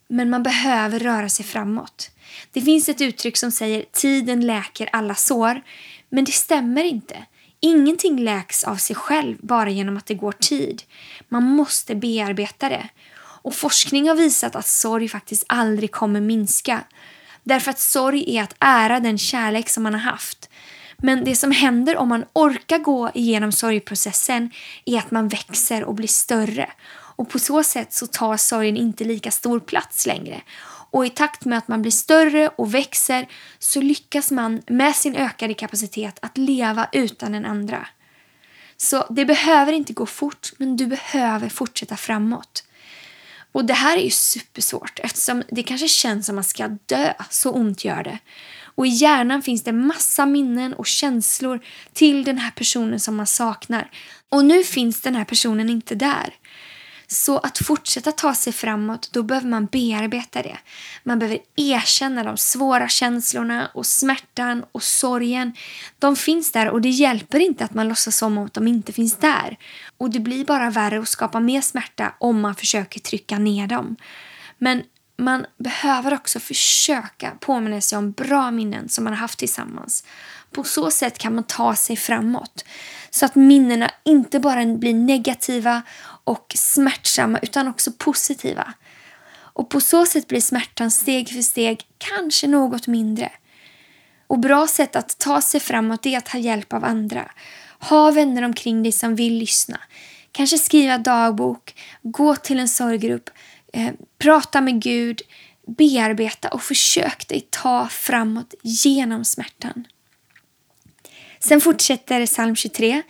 Men 0.08 0.30
man 0.30 0.42
behöver 0.42 0.98
röra 0.98 1.28
sig 1.28 1.44
framåt. 1.44 2.10
Det 2.52 2.60
finns 2.60 2.88
ett 2.88 3.00
uttryck 3.00 3.36
som 3.36 3.50
säger 3.50 3.84
tiden 3.92 4.46
läker 4.46 4.88
alla 4.92 5.14
sår. 5.14 5.62
Men 6.08 6.24
det 6.24 6.32
stämmer 6.32 6.84
inte. 6.84 7.16
Ingenting 7.60 8.18
läks 8.18 8.64
av 8.64 8.76
sig 8.76 8.96
själv 8.96 9.36
bara 9.40 9.70
genom 9.70 9.96
att 9.96 10.06
det 10.06 10.14
går 10.14 10.32
tid. 10.32 10.82
Man 11.28 11.42
måste 11.42 11.94
bearbeta 11.94 12.68
det. 12.68 12.88
Och 13.42 13.54
forskning 13.54 14.08
har 14.08 14.14
visat 14.14 14.56
att 14.56 14.66
sorg 14.66 15.08
faktiskt 15.08 15.44
aldrig 15.46 15.90
kommer 15.90 16.20
minska. 16.20 16.84
Därför 17.44 17.70
att 17.70 17.78
sorg 17.78 18.36
är 18.36 18.42
att 18.42 18.54
ära 18.58 19.00
den 19.00 19.18
kärlek 19.18 19.68
som 19.68 19.82
man 19.82 19.94
har 19.94 20.00
haft. 20.00 20.50
Men 21.02 21.24
det 21.24 21.36
som 21.36 21.50
händer 21.50 21.96
om 21.96 22.08
man 22.08 22.24
orkar 22.32 22.78
gå 22.78 23.10
igenom 23.14 23.52
sorgprocessen 23.52 24.50
är 24.84 24.98
att 24.98 25.10
man 25.10 25.28
växer 25.28 25.84
och 25.84 25.94
blir 25.94 26.08
större. 26.08 26.70
Och 26.92 27.28
på 27.28 27.38
så 27.38 27.62
sätt 27.62 27.92
så 27.92 28.06
tar 28.06 28.36
sorgen 28.36 28.76
inte 28.76 29.04
lika 29.04 29.30
stor 29.30 29.60
plats 29.60 30.06
längre. 30.06 30.40
Och 30.90 31.06
i 31.06 31.10
takt 31.10 31.44
med 31.44 31.58
att 31.58 31.68
man 31.68 31.82
blir 31.82 31.92
större 31.92 32.48
och 32.48 32.74
växer 32.74 33.28
så 33.58 33.80
lyckas 33.80 34.30
man 34.30 34.62
med 34.66 34.96
sin 34.96 35.16
ökade 35.16 35.54
kapacitet 35.54 36.18
att 36.22 36.38
leva 36.38 36.88
utan 36.92 37.32
den 37.32 37.44
andra. 37.44 37.86
Så 38.76 39.06
det 39.10 39.24
behöver 39.24 39.72
inte 39.72 39.92
gå 39.92 40.06
fort, 40.06 40.52
men 40.56 40.76
du 40.76 40.86
behöver 40.86 41.48
fortsätta 41.48 41.96
framåt. 41.96 42.64
Och 43.52 43.64
det 43.64 43.74
här 43.74 43.96
är 43.96 44.02
ju 44.02 44.10
supersvårt 44.10 44.98
eftersom 45.02 45.42
det 45.48 45.62
kanske 45.62 45.88
känns 45.88 46.26
som 46.26 46.34
att 46.34 46.36
man 46.36 46.44
ska 46.44 46.68
dö, 46.86 47.12
så 47.30 47.52
ont 47.52 47.84
gör 47.84 48.02
det. 48.02 48.18
Och 48.74 48.86
i 48.86 48.90
hjärnan 48.90 49.42
finns 49.42 49.64
det 49.64 49.72
massa 49.72 50.26
minnen 50.26 50.74
och 50.74 50.86
känslor 50.86 51.60
till 51.92 52.24
den 52.24 52.38
här 52.38 52.50
personen 52.50 53.00
som 53.00 53.16
man 53.16 53.26
saknar. 53.26 53.90
Och 54.28 54.44
nu 54.44 54.64
finns 54.64 55.00
den 55.00 55.14
här 55.14 55.24
personen 55.24 55.70
inte 55.70 55.94
där. 55.94 56.34
Så 57.12 57.38
att 57.38 57.58
fortsätta 57.58 58.12
ta 58.12 58.34
sig 58.34 58.52
framåt, 58.52 59.08
då 59.12 59.22
behöver 59.22 59.48
man 59.48 59.66
bearbeta 59.66 60.42
det. 60.42 60.58
Man 61.04 61.18
behöver 61.18 61.38
erkänna 61.56 62.24
de 62.24 62.36
svåra 62.36 62.88
känslorna 62.88 63.70
och 63.74 63.86
smärtan 63.86 64.64
och 64.72 64.82
sorgen. 64.82 65.52
De 65.98 66.16
finns 66.16 66.52
där 66.52 66.68
och 66.68 66.80
det 66.80 66.88
hjälper 66.88 67.40
inte 67.40 67.64
att 67.64 67.74
man 67.74 67.88
låtsas 67.88 68.16
som 68.16 68.38
att 68.38 68.54
de 68.54 68.68
inte 68.68 68.92
finns 68.92 69.16
där. 69.16 69.56
Och 69.98 70.10
det 70.10 70.20
blir 70.20 70.44
bara 70.44 70.70
värre 70.70 70.98
och 70.98 71.08
skapar 71.08 71.40
mer 71.40 71.60
smärta 71.60 72.14
om 72.18 72.40
man 72.40 72.54
försöker 72.54 73.00
trycka 73.00 73.38
ner 73.38 73.66
dem. 73.66 73.96
Men 74.58 74.82
man 75.16 75.46
behöver 75.58 76.14
också 76.14 76.40
försöka 76.40 77.30
påminna 77.40 77.80
sig 77.80 77.98
om 77.98 78.12
bra 78.12 78.50
minnen 78.50 78.88
som 78.88 79.04
man 79.04 79.12
har 79.12 79.20
haft 79.20 79.38
tillsammans. 79.38 80.04
På 80.50 80.64
så 80.64 80.90
sätt 80.90 81.18
kan 81.18 81.34
man 81.34 81.44
ta 81.44 81.74
sig 81.74 81.96
framåt. 81.96 82.64
Så 83.10 83.26
att 83.26 83.34
minnena 83.34 83.90
inte 84.04 84.40
bara 84.40 84.66
blir 84.66 84.94
negativa 84.94 85.82
och 86.24 86.52
smärtsamma 86.56 87.38
utan 87.38 87.68
också 87.68 87.92
positiva. 87.92 88.74
Och 89.32 89.68
på 89.68 89.80
så 89.80 90.06
sätt 90.06 90.28
blir 90.28 90.40
smärtan 90.40 90.90
steg 90.90 91.28
för 91.28 91.42
steg 91.42 91.80
kanske 91.98 92.46
något 92.46 92.86
mindre. 92.86 93.32
Och 94.26 94.38
bra 94.38 94.66
sätt 94.66 94.96
att 94.96 95.18
ta 95.18 95.40
sig 95.40 95.60
framåt 95.60 96.06
är 96.06 96.18
att 96.18 96.28
ha 96.28 96.38
hjälp 96.38 96.72
av 96.72 96.84
andra. 96.84 97.30
Ha 97.80 98.10
vänner 98.10 98.42
omkring 98.42 98.82
dig 98.82 98.92
som 98.92 99.14
vill 99.14 99.34
lyssna. 99.34 99.80
Kanske 100.32 100.58
skriva 100.58 100.98
dagbok, 100.98 101.74
gå 102.02 102.36
till 102.36 102.58
en 102.58 102.68
sorggrupp, 102.68 103.30
eh, 103.72 103.92
prata 104.18 104.60
med 104.60 104.82
Gud, 104.82 105.22
bearbeta 105.66 106.48
och 106.48 106.62
försök 106.62 107.28
dig 107.28 107.46
ta 107.50 107.88
framåt 107.88 108.54
genom 108.62 109.24
smärtan. 109.24 109.86
Sen 111.40 111.60
fortsätter 111.60 112.26
psalm 112.26 112.56
23. 112.56 113.02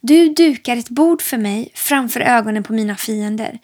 Du 0.00 0.28
dukar 0.28 0.76
ett 0.76 0.88
bord 0.88 1.22
för 1.22 1.38
mig 1.38 1.70
framför 1.74 2.20
ögonen 2.20 2.62
på 2.62 2.72
mina 2.72 2.96
fiender. 2.96 3.58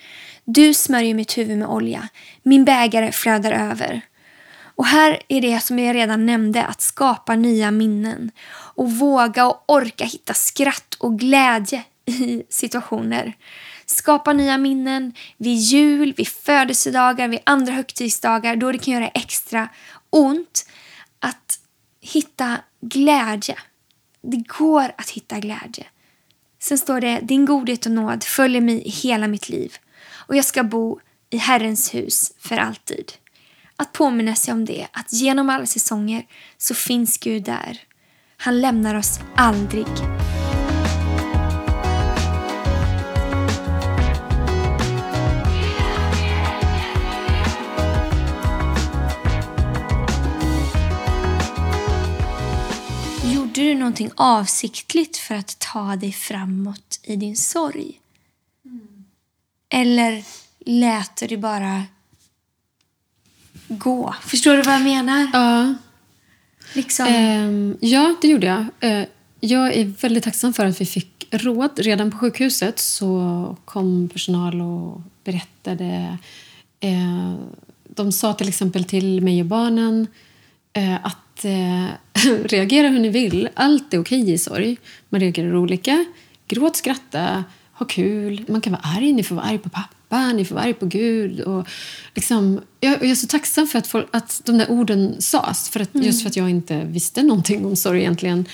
Du 0.44 0.74
smörjer 0.74 1.14
mitt 1.14 1.38
huvud 1.38 1.58
med 1.58 1.68
olja. 1.68 2.08
Min 2.42 2.64
bägare 2.64 3.12
flödar 3.12 3.52
över. 3.52 4.00
Och 4.76 4.87
här 4.87 5.22
är 5.28 5.40
det 5.40 5.60
som 5.60 5.78
jag 5.78 5.96
redan 5.96 6.26
nämnde, 6.26 6.64
att 6.64 6.80
skapa 6.80 7.37
nya 7.37 7.70
minnen 7.70 8.30
och 8.50 8.92
våga 8.92 9.46
och 9.46 9.64
orka 9.66 10.04
hitta 10.04 10.34
skratt 10.34 10.94
och 10.98 11.18
glädje 11.18 11.84
i 12.06 12.42
situationer. 12.48 13.32
Skapa 13.87 14.32
nya 14.32 14.58
minnen 14.58 15.12
vid 15.37 15.56
jul, 15.56 16.14
vid 16.16 16.28
födelsedagar, 16.28 17.28
vid 17.28 17.40
andra 17.44 17.72
högtidsdagar 17.72 18.56
då 18.56 18.72
det 18.72 18.78
kan 18.78 18.94
göra 18.94 19.08
extra 19.08 19.68
ont 20.10 20.66
att 21.20 21.58
hitta 22.00 22.58
glädje. 22.80 23.56
Det 24.24 24.48
går 24.48 24.92
att 24.98 25.10
hitta 25.10 25.38
glädje. 25.38 25.87
Sen 26.58 26.78
står 26.78 27.00
det 27.00 27.20
din 27.22 27.44
godhet 27.44 27.87
och 27.87 27.92
nåd 27.92 28.24
följer 28.24 28.60
mig 28.60 28.82
i 28.87 28.90
hela 28.90 29.26
mitt 29.28 29.48
liv 29.48 29.72
och 30.26 30.37
jag 30.37 30.44
ska 30.44 30.64
bo 30.64 31.00
i 31.30 31.37
Herrens 31.37 31.94
hus 31.94 32.32
för 32.38 32.56
alltid. 32.56 33.12
Att 33.76 33.92
påminna 33.92 34.34
sig 34.34 34.54
om 34.54 34.64
det, 34.64 34.87
att 34.92 35.12
genom 35.12 35.50
alla 35.50 35.66
säsonger 35.66 36.26
så 36.58 36.74
finns 36.74 37.18
Gud 37.18 37.44
där. 37.44 37.80
Han 38.37 38.60
lämnar 38.60 38.94
oss 38.94 39.20
aldrig. 39.37 39.87
Du 53.74 53.80
någonting 53.80 54.10
avsiktligt 54.14 55.16
för 55.16 55.34
att 55.34 55.58
ta 55.58 55.96
dig 55.96 56.12
framåt 56.12 57.00
i 57.02 57.16
din 57.16 57.37
sorg? 57.37 58.00
Mm. 58.64 59.04
Eller 59.68 60.24
lät 60.66 61.16
du 61.16 61.26
det 61.26 61.37
bara 61.37 61.82
gå? 63.68 64.14
Förstår 64.22 64.56
du 64.56 64.62
vad 64.62 64.74
jag 64.74 64.82
menar? 64.82 65.30
Ja. 65.32 65.74
Liksom. 66.72 67.06
Um, 67.06 67.78
ja, 67.80 68.14
det 68.22 68.28
gjorde 68.28 68.46
jag. 68.46 68.90
Uh, 68.90 69.06
jag 69.40 69.74
är 69.74 69.84
väldigt 69.84 70.24
tacksam 70.24 70.52
för 70.52 70.66
att 70.66 70.80
vi 70.80 70.87
fick 70.87 71.28
råd. 71.30 71.78
Redan 71.78 72.10
på 72.10 72.18
sjukhuset 72.18 72.78
så 72.78 73.56
kom 73.64 74.08
personal 74.08 74.60
och 74.60 75.00
berättade. 75.24 76.18
Uh, 76.84 77.34
de 77.88 78.12
sa 78.12 78.34
till 78.34 78.49
exempel 78.49 78.84
till 78.84 79.20
mig 79.20 79.40
och 79.40 79.46
barnen 79.46 80.07
uh, 80.78 81.07
att 81.07 81.18
eh, 81.43 81.87
reagera 82.45 82.89
hur 82.89 83.01
ni 83.01 83.09
vill. 83.09 83.49
Allt 83.55 83.95
är 83.95 83.99
okej 83.99 84.32
i 84.32 84.39
sorg. 84.39 84.76
Man 85.09 85.20
reagerar 85.20 85.57
olika. 85.57 86.05
Gråt, 86.49 86.76
skratta, 86.76 87.45
ha 87.72 87.87
kul. 87.87 88.45
Man 88.49 88.61
kan 88.61 88.72
vara 88.72 88.82
arg. 88.82 89.12
Ni 89.12 89.22
får 89.22 89.35
vara 89.35 89.47
arg 89.47 89.59
på 89.59 89.68
pappa, 89.68 90.32
ni 90.32 90.45
får 90.45 90.55
vara 90.55 90.64
arg 90.64 90.74
på 90.74 90.87
Gud. 90.87 91.41
Och 91.41 91.68
liksom, 92.14 92.61
jag, 92.80 92.93
jag 92.93 93.11
är 93.11 93.14
så 93.14 93.26
tacksam 93.26 93.66
för 93.66 93.78
att, 93.78 93.87
folk, 93.87 94.07
att 94.11 94.43
de 94.45 94.59
där 94.59 94.70
orden 94.70 95.16
sades. 95.18 95.68
För 95.68 95.80
att, 95.80 95.95
mm. 95.95 96.07
Just 96.07 96.22
för 96.22 96.28
att 96.28 96.37
jag 96.37 96.51
inte 96.51 96.85
visste 96.85 97.22
någonting 97.22 97.66
om 97.66 97.76
sorg 97.76 98.01
egentligen. 98.01 98.47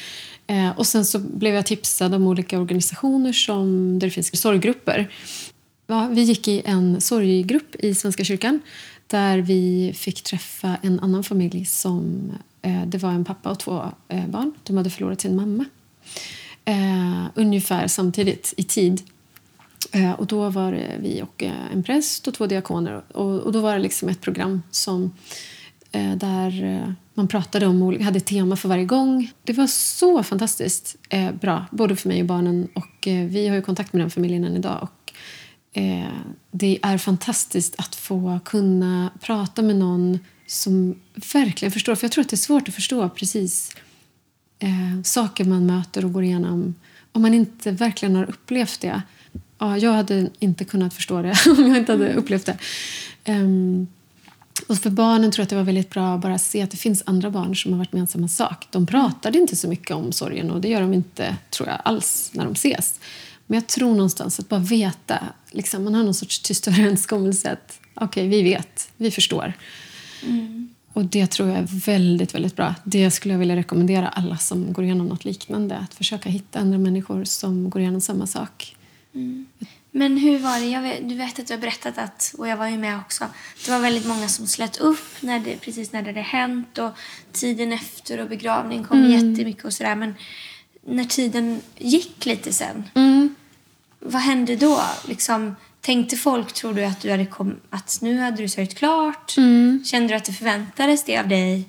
Eh, 0.46 0.78
och 0.78 0.86
sen 0.86 1.04
så 1.04 1.18
blev 1.18 1.54
jag 1.54 1.66
tipsad 1.66 2.14
om 2.14 2.26
olika 2.26 2.60
organisationer 2.60 3.32
som, 3.32 3.98
där 3.98 4.06
det 4.06 4.10
finns 4.10 4.40
sorggrupper. 4.40 5.10
Ja, 5.86 6.08
vi 6.12 6.22
gick 6.22 6.48
i 6.48 6.62
en 6.64 7.00
sorggrupp 7.00 7.76
i 7.78 7.94
Svenska 7.94 8.24
kyrkan 8.24 8.60
där 9.06 9.38
vi 9.38 9.92
fick 9.96 10.22
träffa 10.22 10.76
en 10.82 11.00
annan 11.00 11.24
familj 11.24 11.64
som 11.64 12.32
Eh, 12.62 12.86
det 12.86 12.98
var 12.98 13.10
en 13.10 13.24
pappa 13.24 13.50
och 13.50 13.58
två 13.58 13.84
eh, 14.08 14.26
barn. 14.26 14.52
De 14.62 14.76
hade 14.76 14.90
förlorat 14.90 15.20
sin 15.20 15.36
mamma. 15.36 15.64
Eh, 16.64 17.24
ungefär 17.34 17.86
samtidigt 17.86 18.54
i 18.56 18.62
tid. 18.62 19.02
Uh, 19.96 20.12
och 20.12 20.26
Då 20.26 20.50
var 20.50 20.72
vi 21.00 21.22
och 21.22 21.42
en 21.72 21.82
präst 21.82 22.28
och 22.28 22.34
två 22.34 22.46
diakoner. 22.46 23.02
Och, 23.12 23.40
och, 23.40 23.52
Då 23.52 23.60
var 23.60 23.72
det 23.72 23.78
liksom 23.78 24.08
ett 24.08 24.20
program 24.20 24.62
som 24.70 25.12
eh, 25.92 26.16
där 26.16 26.64
eh, 26.64 26.92
man 27.14 27.28
pratade 27.28 27.66
om 27.66 27.82
olika, 27.82 28.04
hade 28.04 28.16
ett 28.16 28.26
tema 28.26 28.56
för 28.56 28.68
varje 28.68 28.84
gång. 28.84 29.30
Det 29.44 29.52
var 29.52 29.66
så 29.66 30.22
fantastiskt 30.22 30.96
eh, 31.08 31.32
bra, 31.32 31.66
både 31.70 31.96
för 31.96 32.08
mig 32.08 32.20
och 32.20 32.26
barnen. 32.26 32.68
Och 32.74 33.08
eh, 33.08 33.26
Vi 33.26 33.48
har 33.48 33.56
ju 33.56 33.62
kontakt 33.62 33.92
med 33.92 34.02
den 34.02 34.10
familjen 34.10 34.44
än 34.44 34.56
idag. 34.56 34.78
Och, 34.82 35.12
det 36.50 36.78
är 36.82 36.98
fantastiskt 36.98 37.74
att 37.78 37.94
få 37.94 38.40
kunna 38.44 39.10
prata 39.20 39.62
med 39.62 39.76
någon 39.76 40.18
som 40.50 41.00
verkligen 41.32 41.72
förstår. 41.72 41.94
För 41.94 42.04
jag 42.04 42.12
tror 42.12 42.22
att 42.22 42.28
det 42.28 42.34
är 42.34 42.38
svårt 42.38 42.68
att 42.68 42.74
förstå 42.74 43.08
precis 43.08 43.76
eh, 44.58 45.02
saker 45.04 45.44
man 45.44 45.66
möter 45.66 46.04
och 46.04 46.12
går 46.12 46.24
igenom 46.24 46.74
om 47.12 47.22
man 47.22 47.34
inte 47.34 47.70
verkligen 47.70 48.16
har 48.16 48.30
upplevt 48.30 48.80
det. 48.80 49.02
Ja, 49.58 49.78
jag 49.78 49.92
hade 49.92 50.30
inte 50.38 50.64
kunnat 50.64 50.94
förstå 50.94 51.22
det 51.22 51.34
om 51.58 51.66
jag 51.68 51.76
inte 51.76 51.92
hade 51.92 52.14
upplevt 52.14 52.46
det. 52.46 52.58
Um, 53.26 53.86
och 54.66 54.78
för 54.78 54.90
barnen 54.90 55.30
tror 55.30 55.42
jag 55.42 55.44
att 55.44 55.50
det 55.50 55.56
var 55.56 55.62
väldigt 55.62 55.90
bra 55.90 56.14
att 56.14 56.20
bara 56.20 56.38
se 56.38 56.62
att 56.62 56.70
det 56.70 56.76
finns 56.76 57.02
andra 57.06 57.30
barn 57.30 57.56
som 57.56 57.72
har 57.72 57.78
varit 57.78 57.92
med 57.92 58.00
om 58.00 58.06
samma 58.06 58.28
sak. 58.28 58.66
De 58.70 58.86
pratade 58.86 59.38
inte 59.38 59.56
så 59.56 59.68
mycket 59.68 59.96
om 59.96 60.12
sorgen 60.12 60.50
och 60.50 60.60
det 60.60 60.68
gör 60.68 60.80
de 60.80 60.94
inte, 60.94 61.36
tror 61.50 61.68
jag, 61.68 61.80
alls 61.84 62.30
när 62.34 62.44
de 62.44 62.52
ses. 62.52 63.00
Men 63.46 63.54
jag 63.54 63.66
tror 63.66 63.94
någonstans 63.94 64.40
att 64.40 64.48
bara 64.48 64.60
veta, 64.60 65.18
liksom, 65.50 65.84
man 65.84 65.94
har 65.94 66.02
någon 66.02 66.14
sorts 66.14 66.38
tyst 66.38 66.68
överenskommelse 66.68 67.50
att 67.50 67.80
okej, 67.94 68.06
okay, 68.06 68.28
vi 68.28 68.42
vet, 68.42 68.90
vi 68.96 69.10
förstår. 69.10 69.54
Mm. 70.22 70.68
Och 70.92 71.04
det 71.04 71.26
tror 71.26 71.48
jag 71.48 71.58
är 71.58 71.68
väldigt, 71.86 72.34
väldigt 72.34 72.56
bra. 72.56 72.74
Det 72.84 73.10
skulle 73.10 73.34
jag 73.34 73.38
vilja 73.38 73.56
rekommendera 73.56 74.08
alla 74.08 74.38
som 74.38 74.72
går 74.72 74.84
igenom 74.84 75.06
något 75.06 75.24
liknande. 75.24 75.76
Att 75.76 75.94
försöka 75.94 76.28
hitta 76.28 76.58
andra 76.58 76.78
människor 76.78 77.24
som 77.24 77.70
går 77.70 77.82
igenom 77.82 78.00
samma 78.00 78.26
sak. 78.26 78.76
Mm. 79.14 79.46
Men 79.90 80.16
hur 80.16 80.38
var 80.38 80.60
det? 80.60 80.78
Vet, 80.80 81.08
du 81.08 81.14
vet 81.14 81.38
att 81.38 81.46
du 81.46 81.54
har 81.54 81.60
berättat 81.60 81.98
att, 81.98 82.34
och 82.38 82.48
jag 82.48 82.56
var 82.56 82.68
ju 82.68 82.78
med 82.78 82.98
också, 82.98 83.24
det 83.64 83.70
var 83.70 83.80
väldigt 83.80 84.06
många 84.06 84.28
som 84.28 84.46
slöt 84.46 84.76
upp 84.76 85.08
när 85.20 85.38
det, 85.38 85.56
precis 85.60 85.92
när 85.92 86.02
det 86.02 86.08
hade 86.08 86.20
hänt 86.20 86.78
och 86.78 86.90
tiden 87.32 87.72
efter 87.72 88.20
och 88.20 88.28
begravning 88.28 88.84
kom 88.84 88.98
mm. 88.98 89.10
jättemycket 89.10 89.64
och 89.64 89.72
sådär. 89.72 89.94
Men 89.94 90.14
när 90.86 91.04
tiden 91.04 91.60
gick 91.78 92.26
lite 92.26 92.52
sen, 92.52 92.84
mm. 92.94 93.34
vad 93.98 94.22
hände 94.22 94.56
då? 94.56 94.80
Liksom, 95.08 95.56
tänkte 95.80 96.16
folk, 96.16 96.52
tror 96.52 96.74
du, 96.74 96.84
att, 96.84 97.00
du 97.00 97.10
hade 97.10 97.26
kom, 97.26 97.56
att 97.70 97.98
nu 98.02 98.18
hade 98.18 98.36
du 98.36 98.48
sörjt 98.48 98.74
klart? 98.74 99.36
Mm. 99.36 99.82
Kände 99.86 100.08
du 100.08 100.14
att 100.14 100.24
det 100.24 100.32
förväntades 100.32 101.04
det 101.04 101.18
av 101.18 101.28
dig? 101.28 101.68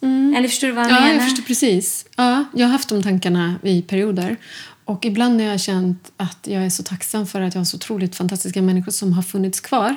Mm. 0.00 0.34
Eller 0.36 0.48
förstår 0.48 0.68
du 0.68 0.72
vad 0.72 0.84
jag 0.84 0.90
ja, 0.90 0.94
menar? 0.94 1.08
Ja, 1.08 1.14
jag 1.14 1.24
förstår 1.24 1.42
precis. 1.42 2.06
Ja, 2.16 2.44
jag 2.54 2.66
har 2.66 2.72
haft 2.72 2.88
de 2.88 3.02
tankarna 3.02 3.54
i 3.62 3.82
perioder. 3.82 4.36
Och 4.84 5.04
ibland 5.04 5.40
har 5.40 5.48
jag 5.48 5.60
känt 5.60 6.12
att 6.16 6.38
jag 6.42 6.64
är 6.64 6.70
så 6.70 6.82
tacksam 6.82 7.26
för 7.26 7.40
att 7.40 7.54
jag 7.54 7.60
har 7.60 7.64
så 7.64 7.76
otroligt 7.76 8.16
fantastiska 8.16 8.62
människor 8.62 8.92
som 8.92 9.12
har 9.12 9.22
funnits 9.22 9.60
kvar. 9.60 9.96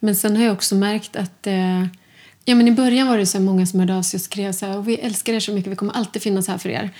Men 0.00 0.16
sen 0.16 0.36
har 0.36 0.44
jag 0.44 0.52
också 0.52 0.74
märkt 0.74 1.16
att 1.16 1.46
eh, 1.46 1.82
ja, 2.44 2.54
men 2.54 2.68
i 2.68 2.72
början 2.72 3.08
var 3.08 3.18
det 3.18 3.26
så 3.26 3.40
många 3.40 3.66
som 3.66 3.80
hörde 3.80 3.96
av 3.96 4.02
sig 4.02 4.18
och 4.18 4.20
skrev 4.20 4.52
så 4.52 4.66
här, 4.66 4.82
vi 4.82 4.94
älskar 4.94 5.32
er 5.32 5.40
så 5.40 5.52
mycket, 5.52 5.72
vi 5.72 5.76
kommer 5.76 5.92
alltid 5.92 6.22
finnas 6.22 6.48
här 6.48 6.58
för 6.58 6.68
er. 6.68 6.90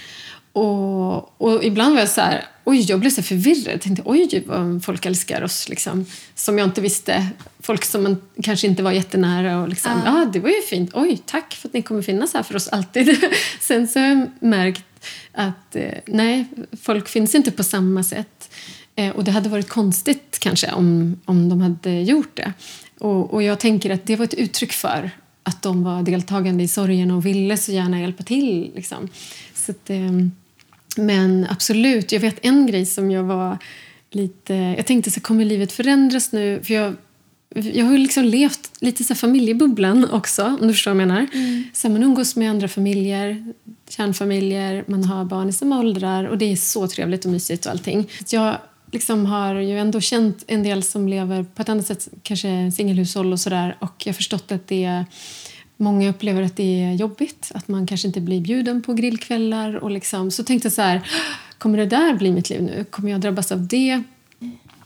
Och, 0.58 1.40
och 1.40 1.64
ibland 1.64 1.94
var 1.94 2.00
jag 2.00 2.08
så 2.08 2.20
här, 2.20 2.44
oj, 2.64 2.80
jag 2.88 3.00
blev 3.00 3.10
så 3.10 3.22
förvirrad. 3.22 3.74
Jag 3.74 3.80
tänkte, 3.80 4.02
oj, 4.06 4.44
vad 4.46 4.84
folk 4.84 5.06
älskar 5.06 5.42
oss. 5.42 5.68
Liksom. 5.68 6.06
Som 6.34 6.58
jag 6.58 6.66
inte 6.66 6.80
visste. 6.80 7.26
Folk 7.60 7.84
som 7.84 8.02
man 8.02 8.22
kanske 8.42 8.66
inte 8.66 8.82
var 8.82 8.92
jättenära. 8.92 9.62
Och 9.62 9.68
liksom, 9.68 9.92
ja, 10.04 10.22
ah. 10.22 10.24
det 10.24 10.40
var 10.40 10.48
ju 10.48 10.62
fint. 10.62 10.90
Oj, 10.94 11.22
tack 11.26 11.54
för 11.54 11.68
att 11.68 11.74
ni 11.74 11.82
kommer 11.82 12.02
finnas 12.02 12.34
här 12.34 12.42
för 12.42 12.56
oss 12.56 12.68
alltid. 12.68 13.24
Sen 13.60 13.88
så 13.88 13.98
har 13.98 14.06
jag 14.06 14.30
märkt 14.40 14.84
att 15.32 15.76
eh, 15.76 15.98
nej, 16.06 16.44
folk 16.82 17.08
finns 17.08 17.34
inte 17.34 17.50
på 17.50 17.64
samma 17.64 18.02
sätt. 18.02 18.54
Eh, 18.96 19.16
och 19.16 19.24
det 19.24 19.30
hade 19.30 19.48
varit 19.48 19.68
konstigt 19.68 20.38
kanske 20.40 20.72
om, 20.72 21.20
om 21.24 21.48
de 21.48 21.60
hade 21.60 22.00
gjort 22.00 22.36
det. 22.36 22.52
Och, 22.98 23.34
och 23.34 23.42
jag 23.42 23.60
tänker 23.60 23.90
att 23.90 24.06
det 24.06 24.16
var 24.16 24.24
ett 24.24 24.34
uttryck 24.34 24.72
för 24.72 25.10
att 25.42 25.62
de 25.62 25.84
var 25.84 26.02
deltagande 26.02 26.64
i 26.64 26.68
sorgen 26.68 27.10
och 27.10 27.26
ville 27.26 27.56
så 27.56 27.72
gärna 27.72 28.00
hjälpa 28.00 28.22
till. 28.22 28.72
Liksom. 28.74 29.08
Så 29.54 29.72
att, 29.72 29.90
eh, 29.90 30.12
men 30.98 31.46
absolut, 31.50 32.12
jag 32.12 32.20
vet 32.20 32.44
en 32.44 32.66
grej 32.66 32.86
som 32.86 33.10
jag 33.10 33.22
var 33.22 33.58
lite... 34.10 34.54
Jag 34.54 34.86
tänkte 34.86 35.10
så 35.10 35.20
kommer 35.20 35.44
livet 35.44 35.72
förändras 35.72 36.32
nu? 36.32 36.60
För 36.64 36.74
jag, 36.74 36.94
jag 37.54 37.84
har 37.84 37.98
liksom 37.98 38.24
levt 38.24 38.70
lite 38.80 39.04
så 39.04 39.14
familjebubblan 39.14 40.10
också, 40.10 40.44
om 40.60 40.66
du 40.66 40.72
förstår 40.72 40.90
vad 40.90 41.00
jag 41.00 41.08
menar. 41.08 41.26
Mm. 41.32 41.64
Så 41.72 41.88
man 41.88 42.02
umgås 42.02 42.36
med 42.36 42.50
andra 42.50 42.68
familjer, 42.68 43.52
kärnfamiljer, 43.88 44.84
man 44.86 45.04
har 45.04 45.24
barn 45.24 45.48
i 45.48 45.52
samma 45.52 45.78
åldrar 45.78 46.24
och 46.24 46.38
det 46.38 46.52
är 46.52 46.56
så 46.56 46.88
trevligt 46.88 47.24
och 47.24 47.30
mysigt 47.30 47.66
och 47.66 47.72
allting. 47.72 48.10
Jag 48.28 48.56
liksom 48.92 49.26
har 49.26 49.54
ju 49.54 49.78
ändå 49.78 50.00
känt 50.00 50.44
en 50.46 50.62
del 50.62 50.82
som 50.82 51.08
lever 51.08 51.42
på 51.42 51.62
ett 51.62 51.68
annat 51.68 51.86
sätt, 51.86 52.08
kanske 52.22 52.72
singelhushåll 52.76 53.32
och 53.32 53.40
sådär 53.40 53.76
och 53.78 53.94
jag 53.98 54.12
har 54.12 54.16
förstått 54.16 54.52
att 54.52 54.68
det 54.68 55.04
Många 55.80 56.08
upplever 56.08 56.42
att 56.42 56.56
det 56.56 56.82
är 56.82 56.92
jobbigt, 56.92 57.52
att 57.54 57.68
man 57.68 57.86
kanske 57.86 58.06
inte 58.06 58.20
blir 58.20 58.40
bjuden 58.40 58.82
på 58.82 58.92
grillkvällar. 58.92 59.74
Och 59.74 59.90
liksom, 59.90 60.30
så 60.30 60.44
tänkte 60.44 60.66
jag 60.66 60.72
så 60.72 60.82
här, 60.82 61.10
kommer 61.58 61.78
det 61.78 61.86
där 61.86 62.14
bli 62.14 62.32
mitt 62.32 62.50
liv 62.50 62.62
nu? 62.62 62.84
Kommer 62.90 63.10
jag 63.10 63.20
drabbas 63.20 63.52
av 63.52 63.66
det? 63.66 64.02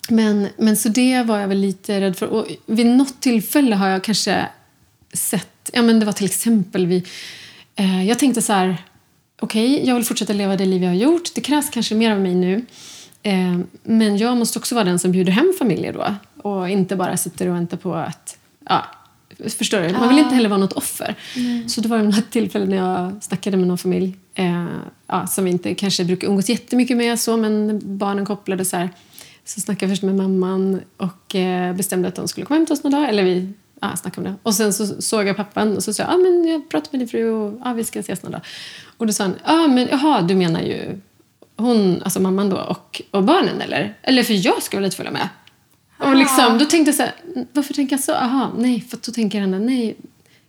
Men, 0.09 0.49
men 0.57 0.77
så 0.77 0.89
det 0.89 1.23
var 1.23 1.39
jag 1.39 1.49
väl 1.49 1.59
lite 1.59 2.01
rädd 2.01 2.17
för. 2.17 2.27
Och 2.27 2.47
vid 2.67 2.87
något 2.87 3.21
tillfälle 3.21 3.77
har 3.77 3.89
jag 3.89 4.05
kanske 4.05 4.47
sett, 5.13 5.71
ja 5.73 5.83
men 5.83 6.01
det 6.01 6.07
var 6.07 6.13
till 6.13 6.27
exempel 6.27 6.87
vi, 6.87 7.05
eh, 7.77 8.09
jag 8.09 8.19
tänkte 8.19 8.43
så 8.43 8.53
här, 8.53 8.77
okej, 9.41 9.75
okay, 9.75 9.89
jag 9.89 9.95
vill 9.95 10.05
fortsätta 10.05 10.33
leva 10.33 10.57
det 10.57 10.67
liv 10.67 10.83
jag 10.83 10.91
har 10.91 10.97
gjort. 10.97 11.35
Det 11.35 11.41
krävs 11.41 11.71
kanske 11.71 11.95
mer 11.95 12.11
av 12.11 12.21
mig 12.21 12.35
nu. 12.35 12.67
Eh, 13.23 13.59
men 13.83 14.17
jag 14.17 14.37
måste 14.37 14.59
också 14.59 14.75
vara 14.75 14.85
den 14.85 14.99
som 14.99 15.13
bjuder 15.13 15.33
hem 15.33 15.55
familjer 15.59 15.93
då. 15.93 16.15
Och 16.43 16.69
inte 16.69 16.97
bara 16.97 17.17
sitter 17.17 17.49
och 17.49 17.55
väntar 17.55 17.77
på 17.77 17.95
att 17.95 18.39
ja, 18.69 18.85
Förstår 19.49 19.81
du? 19.81 19.93
Man 19.93 20.09
vill 20.09 20.19
inte 20.19 20.35
heller 20.35 20.49
vara 20.49 20.61
något 20.61 20.73
offer. 20.73 21.15
Mm. 21.37 21.69
Så 21.69 21.81
det 21.81 21.89
var 21.89 21.99
något 21.99 22.31
tillfälle 22.31 22.67
när 22.67 22.77
jag 22.77 23.23
snackade 23.23 23.57
med 23.57 23.69
någon 23.69 23.79
familj 23.79 24.17
eh, 24.35 24.67
ja, 25.07 25.27
som 25.27 25.45
vi 25.45 25.51
inte 25.51 25.75
kanske 25.75 26.05
brukar 26.05 26.29
umgås 26.29 26.49
jättemycket 26.49 26.97
med 26.97 27.21
så, 27.21 27.37
men 27.37 27.81
barnen 27.99 28.27
kopplade 28.27 28.65
så 28.65 28.77
här. 28.77 28.91
Så 29.45 29.61
snackade 29.61 29.85
jag 29.85 29.97
först 29.97 30.03
med 30.03 30.15
mamman 30.15 30.81
och 30.97 31.35
eh, 31.35 31.75
bestämde 31.75 32.09
att 32.09 32.15
de 32.15 32.29
skulle 32.29 32.47
komma 32.47 32.57
hem 32.57 32.67
till 32.67 32.73
oss 32.73 32.85
några 32.85 32.97
dagar. 32.97 33.09
Eller 33.09 33.23
vi 33.23 33.53
ja, 33.81 33.97
snackade 33.97 34.29
om 34.29 34.33
det. 34.33 34.39
Och 34.43 34.55
sen 34.55 34.73
så 34.73 35.03
såg 35.03 35.27
jag 35.27 35.37
pappan 35.37 35.77
och 35.77 35.83
så 35.83 35.95
sa 35.95 36.03
jag, 36.03 36.13
ah, 36.13 36.17
men 36.17 36.49
jag 36.49 36.69
pratar 36.69 36.89
med 36.93 37.01
din 37.01 37.09
fru 37.09 37.31
och 37.31 37.61
ah, 37.63 37.73
vi 37.73 37.85
ska 37.85 37.99
ses 37.99 38.23
några 38.23 38.33
dagar. 38.33 38.47
Och 38.97 39.07
då 39.07 39.13
sa 39.13 39.25
han, 39.25 39.35
ah, 39.45 39.67
men 39.67 39.89
jaha, 39.91 40.23
du 40.23 40.35
menar 40.35 40.61
ju 40.61 41.01
hon, 41.57 42.03
alltså 42.03 42.21
mamman 42.21 42.51
då 42.51 42.57
och, 42.57 43.03
och 43.11 43.25
barnen 43.25 43.61
eller? 43.61 43.99
Eller 44.03 44.23
för 44.23 44.47
jag 44.47 44.63
ska 44.63 44.77
väl 44.77 44.85
inte 44.85 44.97
följa 44.97 45.13
med? 45.13 45.29
Och 46.03 46.17
liksom, 46.17 46.59
då 46.59 46.65
tänkte 46.65 46.89
jag 46.89 46.95
så 46.95 47.03
här, 47.03 47.15
varför 47.53 47.75
tänker 47.75 47.97
jag 47.97 48.05
så? 48.05 48.15
Aha, 48.15 48.53
nej, 48.59 48.81
för 48.91 48.99
då 49.07 49.13
tänker 49.13 49.41
jag 49.41 49.49
nej, 49.49 49.97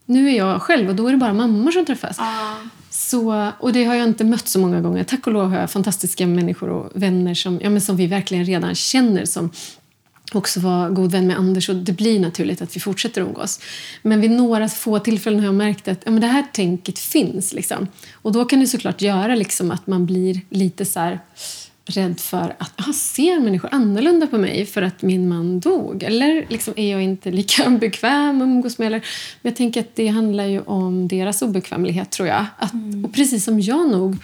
nu 0.06 0.30
är 0.30 0.38
jag 0.38 0.62
själv 0.62 0.90
och 0.90 0.96
då 0.96 1.08
är 1.08 1.12
det 1.12 1.18
bara 1.18 1.34
mammor 1.34 1.72
som 1.72 1.86
träffas. 1.86 2.20
Ah. 2.20 2.56
Så, 2.90 3.52
och 3.60 3.74
det 3.74 3.84
har 3.84 3.96
jag 3.96 4.08
inte 4.08 4.24
mött 4.24 4.48
så 4.48 4.60
många 4.60 4.82
gånger. 4.82 5.04
Tack 5.04 5.28
och 5.28 5.34
lov 5.34 5.50
har 5.50 5.60
jag 5.60 5.72
fantastiska 5.72 6.28
människor 6.28 6.70
och 6.70 6.92
vänner 6.94 7.34
som, 7.34 7.60
ja, 7.64 7.70
men 7.70 7.82
som 7.82 7.98
vi 7.98 8.08
verkligen 8.08 8.46
redan 8.46 8.76
känner 8.76 9.26
som 9.26 9.52
också 10.34 10.60
var 10.60 10.90
god 10.90 11.12
vän 11.12 11.28
med 11.28 11.38
Anders 11.38 11.70
och 11.70 11.76
det 11.76 11.92
blir 11.92 12.20
naturligt 12.20 12.62
att 12.62 12.76
vi 12.76 12.80
fortsätter 12.80 13.22
umgås. 13.22 13.60
Men 14.02 14.22
vid 14.22 14.32
några 14.32 14.70
få 14.70 15.00
tillfällen 15.00 15.40
har 15.40 15.46
jag 15.46 15.56
märkt 15.56 15.88
att 15.88 16.02
ja, 16.06 16.12
men 16.12 16.22
det 16.22 16.28
här 16.28 16.46
tänket 16.54 17.00
finns. 17.00 17.54
Liksom. 17.54 17.88
Och 18.14 18.32
då 18.32 18.46
kan 18.46 18.60
det 18.60 18.68
såklart 18.68 19.02
göra 19.02 19.36
liksom, 19.36 19.72
att 19.72 19.88
man 19.88 20.06
blir 20.06 20.42
lite 20.50 20.86
så 20.86 21.00
här, 21.00 21.20
rädd 21.86 22.20
för 22.20 22.56
att 22.58 22.82
aha, 22.82 22.94
ser 22.94 23.40
människor 23.40 23.70
annorlunda 23.74 24.28
på 24.28 24.38
mig 24.38 24.66
för 24.66 24.82
att 24.82 25.02
min 25.02 25.30
man 25.30 25.60
dog? 25.60 26.04
Eller 26.04 26.46
liksom, 26.50 26.74
är 26.78 26.92
jag 26.92 27.04
inte 27.04 27.32
lika 27.32 27.70
bekväm 27.82 28.42
att 28.42 28.46
umgås 28.46 28.78
med? 28.78 28.86
Eller, 28.86 29.00
men 29.42 29.50
jag 29.50 29.56
tänker 29.56 29.80
att 29.80 29.96
det 29.96 30.08
handlar 30.08 30.46
ju 30.46 30.62
om 30.62 31.08
deras 31.08 31.42
obekvämlighet, 31.42 32.12
tror 32.12 32.28
jag. 32.28 32.46
Att, 32.58 32.74
mm. 32.74 33.06
Och 33.06 33.14
precis 33.14 33.44
som 33.44 33.60
jag 33.60 33.90
nog 33.90 34.18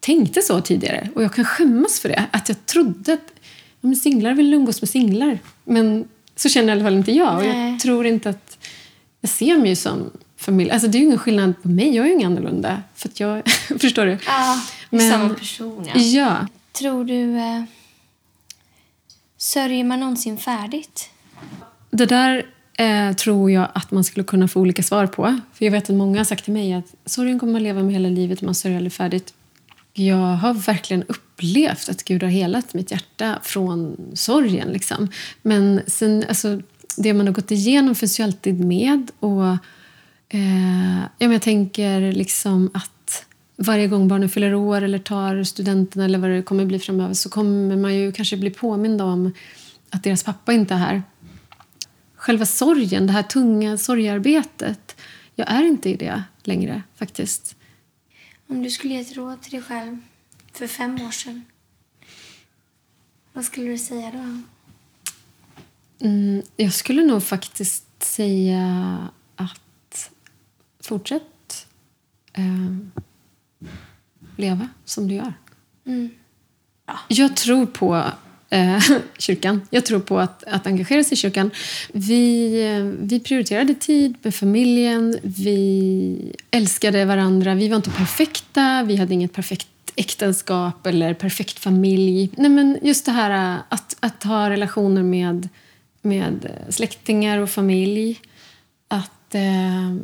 tänkte 0.00 0.42
så 0.42 0.60
tidigare, 0.60 1.08
och 1.14 1.22
jag 1.22 1.34
kan 1.34 1.44
skämmas 1.44 2.00
för 2.00 2.08
det, 2.08 2.24
att 2.30 2.48
jag 2.48 2.66
trodde 2.66 3.12
att 3.12 3.32
ja, 3.80 3.88
men 3.88 3.96
singlar 3.96 4.34
vill 4.34 4.54
umgås 4.54 4.82
med 4.82 4.88
singlar. 4.88 5.38
Men 5.64 6.08
så 6.36 6.48
känner 6.48 6.68
i 6.68 6.72
alla 6.72 6.84
fall 6.84 6.94
inte 6.94 7.12
jag. 7.12 7.36
Och 7.36 7.44
jag 7.44 7.80
tror 7.80 8.06
inte 8.06 8.30
att... 8.30 8.58
Jag 9.22 9.30
ser 9.30 9.58
mig 9.58 9.76
som 9.76 10.10
familj. 10.36 10.70
Alltså 10.70 10.88
det 10.88 10.98
är 10.98 11.00
ju 11.00 11.06
ingen 11.06 11.18
skillnad 11.18 11.62
på 11.62 11.68
mig. 11.68 11.96
Jag 11.96 12.04
är 12.04 12.08
ju 12.08 12.14
ingen 12.14 12.32
annorlunda. 12.32 12.82
För 12.94 13.08
att 13.08 13.20
jag, 13.20 13.42
förstår 13.80 14.06
du? 14.06 14.18
Ja, 14.26 14.60
men, 14.90 15.10
samma 15.10 15.34
person. 15.34 15.88
Ja. 15.94 16.00
ja. 16.00 16.46
Tror 16.80 17.04
du... 17.04 17.36
Eh, 17.36 17.62
sörjer 19.36 19.84
man 19.84 20.00
någonsin 20.00 20.38
färdigt? 20.38 21.10
Det 21.90 22.06
där 22.06 22.46
eh, 22.74 23.12
tror 23.12 23.50
jag 23.50 23.68
att 23.74 23.90
man 23.90 24.04
skulle 24.04 24.24
kunna 24.24 24.48
få 24.48 24.60
olika 24.60 24.82
svar 24.82 25.06
på. 25.06 25.40
För 25.52 25.64
Jag 25.64 25.72
vet 25.72 25.90
att 25.90 25.96
många 25.96 26.18
har 26.18 26.24
sagt 26.24 26.44
till 26.44 26.52
mig 26.52 26.72
att 26.72 26.94
sorgen 27.04 27.38
kommer 27.38 27.52
man 27.52 27.62
leva 27.62 27.82
med 27.82 27.92
hela 27.92 28.08
livet, 28.08 28.42
man 28.42 28.54
sörjer 28.54 28.76
aldrig 28.76 28.92
färdigt. 28.92 29.34
Jag 29.92 30.16
har 30.16 30.54
verkligen 30.54 31.02
upplevt 31.02 31.88
att 31.88 32.04
Gud 32.04 32.22
har 32.22 32.30
helat 32.30 32.74
mitt 32.74 32.90
hjärta 32.90 33.38
från 33.42 33.96
sorgen. 34.14 34.68
Liksom. 34.68 35.08
Men 35.42 35.80
sen, 35.86 36.24
alltså, 36.28 36.60
det 36.96 37.14
man 37.14 37.26
har 37.26 37.34
gått 37.34 37.50
igenom 37.50 37.94
finns 37.94 38.20
ju 38.20 38.24
alltid 38.24 38.64
med. 38.64 39.10
Och, 39.18 39.46
eh, 40.28 41.00
ja, 41.00 41.26
men 41.28 41.32
jag 41.32 41.42
tänker 41.42 42.12
liksom 42.12 42.70
att 42.74 42.99
varje 43.60 43.86
gång 43.86 44.08
barnen 44.08 44.28
fyller 44.28 44.54
år 44.54 44.82
eller 44.82 44.98
tar 44.98 45.44
studenten 45.44 46.02
eller 46.02 46.18
vad 46.18 46.30
det 46.30 46.42
kommer 46.42 46.64
bli 46.64 46.78
framöver 46.78 47.14
så 47.14 47.30
kommer 47.30 47.76
man 47.76 47.94
ju 47.94 48.12
kanske 48.12 48.36
bli 48.36 48.50
påmind 48.50 49.02
om 49.02 49.32
att 49.90 50.04
deras 50.04 50.22
pappa 50.22 50.52
inte 50.52 50.74
är 50.74 50.78
här. 50.78 51.02
Själva 52.14 52.46
sorgen, 52.46 53.06
det 53.06 53.12
här 53.12 53.22
tunga 53.22 53.78
sorgearbetet. 53.78 54.96
Jag 55.34 55.50
är 55.50 55.62
inte 55.62 55.90
i 55.90 55.96
det 55.96 56.22
längre 56.42 56.82
faktiskt. 56.96 57.56
Om 58.46 58.62
du 58.62 58.70
skulle 58.70 58.94
ge 58.94 59.00
ett 59.00 59.16
råd 59.16 59.42
till 59.42 59.52
dig 59.52 59.62
själv 59.62 59.98
för 60.52 60.66
fem 60.66 60.94
år 60.94 61.10
sedan, 61.10 61.44
vad 63.32 63.44
skulle 63.44 63.70
du 63.70 63.78
säga 63.78 64.10
då? 64.10 64.42
Mm, 66.06 66.42
jag 66.56 66.72
skulle 66.72 67.04
nog 67.04 67.22
faktiskt 67.22 68.02
säga 68.02 69.08
att 69.36 70.10
fortsätt 70.80 71.66
eh, 72.32 73.02
leva 74.40 74.68
som 74.84 75.08
du 75.08 75.14
gör. 75.14 75.34
Mm. 75.86 76.10
Jag 77.08 77.36
tror 77.36 77.66
på 77.66 78.04
eh, 78.50 78.82
kyrkan. 79.18 79.60
Jag 79.70 79.86
tror 79.86 80.00
på 80.00 80.18
att, 80.18 80.44
att 80.44 80.66
engagera 80.66 81.04
sig 81.04 81.12
i 81.12 81.16
kyrkan. 81.16 81.50
Vi, 81.92 82.54
eh, 82.62 82.84
vi 82.84 83.20
prioriterade 83.20 83.74
tid 83.74 84.14
med 84.22 84.34
familjen. 84.34 85.18
Vi 85.22 86.32
älskade 86.50 87.04
varandra. 87.04 87.54
Vi 87.54 87.68
var 87.68 87.76
inte 87.76 87.90
perfekta. 87.90 88.82
Vi 88.82 88.96
hade 88.96 89.14
inget 89.14 89.32
perfekt 89.32 89.68
äktenskap 89.96 90.86
eller 90.86 91.14
perfekt 91.14 91.58
familj. 91.58 92.30
Nej, 92.36 92.50
men 92.50 92.78
just 92.82 93.06
det 93.06 93.12
här 93.12 93.54
eh, 93.54 93.60
att, 93.68 93.96
att 94.00 94.22
ha 94.22 94.50
relationer 94.50 95.02
med, 95.02 95.48
med 96.02 96.50
släktingar 96.68 97.38
och 97.38 97.50
familj. 97.50 98.20
Att 98.88 99.34
eh, 99.34 99.96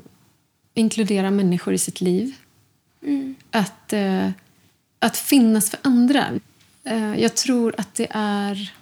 inkludera 0.75 1.31
människor 1.31 1.75
i 1.75 1.79
sitt 1.79 2.01
liv. 2.01 2.35
Mm. 3.07 3.35
Att, 3.51 3.93
eh, 3.93 4.31
att 4.99 5.17
finnas 5.17 5.71
för 5.71 5.81
andra. 5.83 6.27
Eh, 6.85 7.21
jag 7.21 7.35
tror 7.35 7.75
att 7.79 7.95
det 7.95 8.07
är 8.11 8.73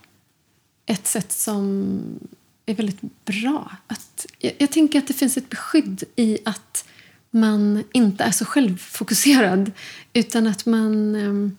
ett 0.86 1.06
sätt 1.06 1.32
som 1.32 1.98
är 2.66 2.74
väldigt 2.74 3.24
bra. 3.24 3.76
Att, 3.86 4.26
jag, 4.38 4.52
jag 4.58 4.70
tänker 4.70 4.98
att 4.98 5.06
det 5.06 5.14
finns 5.14 5.36
ett 5.36 5.50
beskydd 5.50 6.04
i 6.16 6.38
att 6.44 6.88
man 7.30 7.84
inte 7.92 8.24
är 8.24 8.30
så 8.30 8.44
självfokuserad 8.44 9.72
utan 10.12 10.46
att 10.46 10.66
man, 10.66 11.14
eh, 11.14 11.50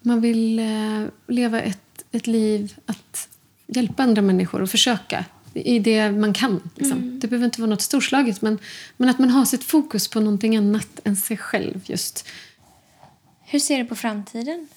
man 0.00 0.20
vill 0.20 0.58
eh, 0.58 1.04
leva 1.26 1.60
ett, 1.60 2.04
ett 2.12 2.26
liv 2.26 2.74
att 2.86 3.28
hjälpa 3.66 4.02
andra 4.02 4.22
människor 4.22 4.62
och 4.62 4.70
försöka 4.70 5.24
i 5.64 5.78
det 5.78 6.10
man 6.12 6.32
kan. 6.32 6.70
Liksom. 6.74 7.20
Det 7.20 7.28
behöver 7.28 7.44
inte 7.44 7.60
vara 7.60 7.70
något 7.70 7.82
storslaget 7.82 8.42
men, 8.42 8.58
men 8.96 9.08
att 9.08 9.18
man 9.18 9.30
har 9.30 9.44
sitt 9.44 9.64
fokus 9.64 10.08
på 10.08 10.20
någonting 10.20 10.56
annat 10.56 11.00
än 11.04 11.16
sig 11.16 11.36
själv. 11.36 11.80
just. 11.86 12.28
Hur 13.44 13.58
ser 13.58 13.78
du 13.78 13.84
på 13.84 13.94
framtiden? 13.94 14.68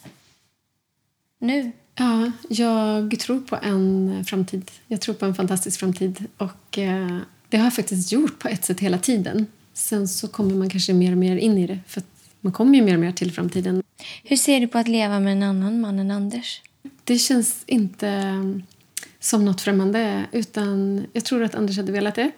Nu? 1.39 1.71
Ja, 1.95 2.31
jag 2.49 3.19
tror 3.19 3.39
på 3.39 3.55
en 3.61 4.25
framtid. 4.25 4.71
Jag 4.87 5.01
tror 5.01 5.15
på 5.15 5.25
en 5.25 5.35
fantastisk 5.35 5.79
framtid. 5.79 6.25
Och 6.37 6.77
eh, 6.77 7.17
Det 7.49 7.57
har 7.57 7.63
jag 7.63 7.73
faktiskt 7.73 8.11
gjort 8.11 8.39
på 8.39 8.47
ett 8.47 8.65
sätt 8.65 8.79
hela 8.79 8.97
tiden. 8.97 9.45
Sen 9.73 10.07
så 10.07 10.27
kommer 10.27 10.55
man 10.55 10.69
kanske 10.69 10.93
mer 10.93 11.11
och 11.11 11.17
mer 11.17 11.37
in 11.37 11.57
i 11.57 11.67
det. 11.67 11.79
För 11.87 12.03
man 12.41 12.53
kommer 12.53 12.75
ju 12.75 12.81
mer 12.83 12.93
och 12.93 12.99
mer 12.99 13.11
till 13.11 13.31
framtiden. 13.31 13.83
Hur 14.23 14.37
ser 14.37 14.59
du 14.59 14.67
på 14.67 14.77
att 14.77 14.87
leva 14.87 15.19
med 15.19 15.33
en 15.33 15.43
annan 15.43 15.81
man 15.81 15.99
än 15.99 16.11
Anders? 16.11 16.61
Det 17.03 17.17
känns 17.17 17.63
inte 17.65 18.33
som 19.19 19.45
något 19.45 19.61
främmande. 19.61 20.25
Utan 20.31 21.05
jag 21.13 21.25
tror 21.25 21.43
att 21.43 21.55
Anders 21.55 21.77
hade 21.77 21.91
velat 21.91 22.15
det. 22.15 22.31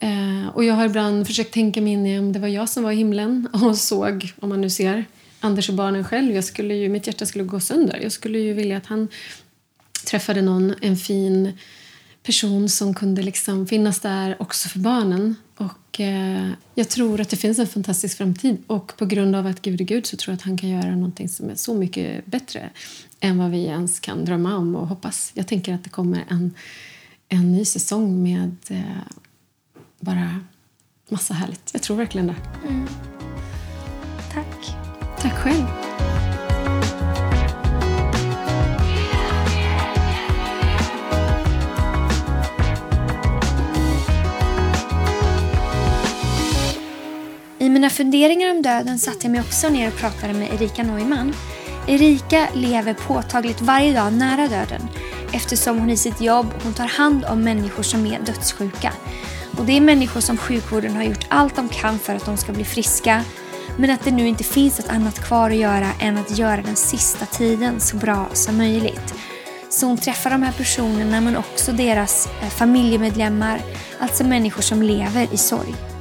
Eh, 0.00 0.48
och 0.54 0.64
jag 0.64 0.74
har 0.74 0.86
ibland 0.86 1.26
försökt 1.26 1.54
tänka 1.54 1.80
mig 1.80 1.92
in 1.92 2.06
i 2.06 2.18
om 2.18 2.32
det 2.32 2.38
var 2.38 2.48
jag 2.48 2.68
som 2.68 2.82
var 2.82 2.92
i 2.92 2.96
himlen 2.96 3.48
och 3.52 3.78
såg, 3.78 4.32
om 4.40 4.48
man 4.48 4.60
nu 4.60 4.70
ser, 4.70 5.04
Anders 5.40 5.68
och 5.68 5.74
barnen 5.74 6.04
själv. 6.04 6.34
Jag 6.34 6.44
skulle 6.44 6.74
ju, 6.74 6.88
mitt 6.88 7.06
hjärta 7.06 7.26
skulle 7.26 7.44
gå 7.44 7.60
sönder. 7.60 8.00
Jag 8.02 8.12
skulle 8.12 8.38
ju 8.38 8.52
vilja 8.52 8.76
att 8.76 8.86
han 8.86 9.08
träffade 10.06 10.42
någon, 10.42 10.74
en 10.80 10.96
fin 10.96 11.58
person 12.22 12.68
som 12.68 12.94
kunde 12.94 13.22
liksom 13.22 13.66
finnas 13.66 14.00
där 14.00 14.36
också 14.42 14.68
för 14.68 14.78
barnen. 14.78 15.36
Och 15.64 16.00
eh, 16.00 16.50
Jag 16.74 16.88
tror 16.88 17.20
att 17.20 17.28
det 17.28 17.36
finns 17.36 17.58
en 17.58 17.66
fantastisk 17.66 18.18
framtid. 18.18 18.62
Och 18.66 18.96
på 18.96 19.06
grund 19.06 19.36
av 19.36 19.46
att 19.46 19.62
Gud 19.62 19.80
är 19.80 19.84
Gud 19.84 20.06
så 20.06 20.16
tror 20.16 20.32
jag 20.32 20.36
att 20.36 20.42
han 20.42 20.56
kan 20.56 20.68
göra 20.68 20.94
någonting 20.94 21.28
som 21.28 21.50
är 21.50 21.54
så 21.54 21.74
mycket 21.74 22.26
bättre 22.26 22.70
än 23.20 23.38
vad 23.38 23.50
vi 23.50 23.64
ens 23.64 24.00
kan 24.00 24.24
drömma 24.24 24.56
om 24.56 24.76
och 24.76 24.88
hoppas. 24.88 25.32
Jag 25.34 25.46
tänker 25.46 25.74
att 25.74 25.84
det 25.84 25.90
kommer 25.90 26.24
en, 26.28 26.54
en 27.28 27.52
ny 27.52 27.64
säsong 27.64 28.22
med 28.22 28.56
eh, 28.68 28.82
bara 30.00 30.40
massa 31.08 31.34
härligt. 31.34 31.70
Jag 31.72 31.82
tror 31.82 31.96
verkligen 31.96 32.26
det. 32.26 32.36
Tack. 34.32 34.76
Tack 35.18 35.34
själv. 35.34 35.81
Mina 47.82 47.90
funderingar 47.90 48.50
om 48.50 48.62
döden 48.62 48.98
satte 48.98 49.18
jag 49.22 49.30
mig 49.30 49.40
också 49.40 49.68
ner 49.68 49.88
och 49.88 49.96
pratade 49.96 50.34
med 50.34 50.54
Erika 50.54 50.82
Neumann. 50.82 51.34
Erika 51.86 52.48
lever 52.54 52.94
påtagligt 52.94 53.60
varje 53.60 53.92
dag 53.92 54.12
nära 54.12 54.48
döden 54.48 54.88
eftersom 55.32 55.78
hon 55.78 55.90
i 55.90 55.96
sitt 55.96 56.20
jobb 56.20 56.46
hon 56.62 56.72
tar 56.72 56.86
hand 56.86 57.24
om 57.24 57.44
människor 57.44 57.82
som 57.82 58.06
är 58.06 58.20
dödssjuka. 58.20 58.92
Och 59.58 59.64
det 59.64 59.76
är 59.76 59.80
människor 59.80 60.20
som 60.20 60.36
sjukvården 60.36 60.96
har 60.96 61.02
gjort 61.02 61.26
allt 61.28 61.56
de 61.56 61.68
kan 61.68 61.98
för 61.98 62.14
att 62.14 62.26
de 62.26 62.36
ska 62.36 62.52
bli 62.52 62.64
friska 62.64 63.24
men 63.76 63.90
att 63.90 64.04
det 64.04 64.10
nu 64.10 64.28
inte 64.28 64.44
finns 64.44 64.78
något 64.78 64.90
annat 64.90 65.24
kvar 65.24 65.50
att 65.50 65.56
göra 65.56 65.88
än 66.00 66.18
att 66.18 66.38
göra 66.38 66.62
den 66.62 66.76
sista 66.76 67.26
tiden 67.26 67.80
så 67.80 67.96
bra 67.96 68.28
som 68.32 68.56
möjligt. 68.56 69.14
Så 69.70 69.86
hon 69.86 69.98
träffar 69.98 70.30
de 70.30 70.42
här 70.42 70.52
personerna 70.52 71.20
men 71.20 71.36
också 71.36 71.72
deras 71.72 72.28
eh, 72.42 72.48
familjemedlemmar, 72.48 73.60
alltså 74.00 74.24
människor 74.24 74.62
som 74.62 74.82
lever 74.82 75.34
i 75.34 75.36
sorg. 75.36 75.91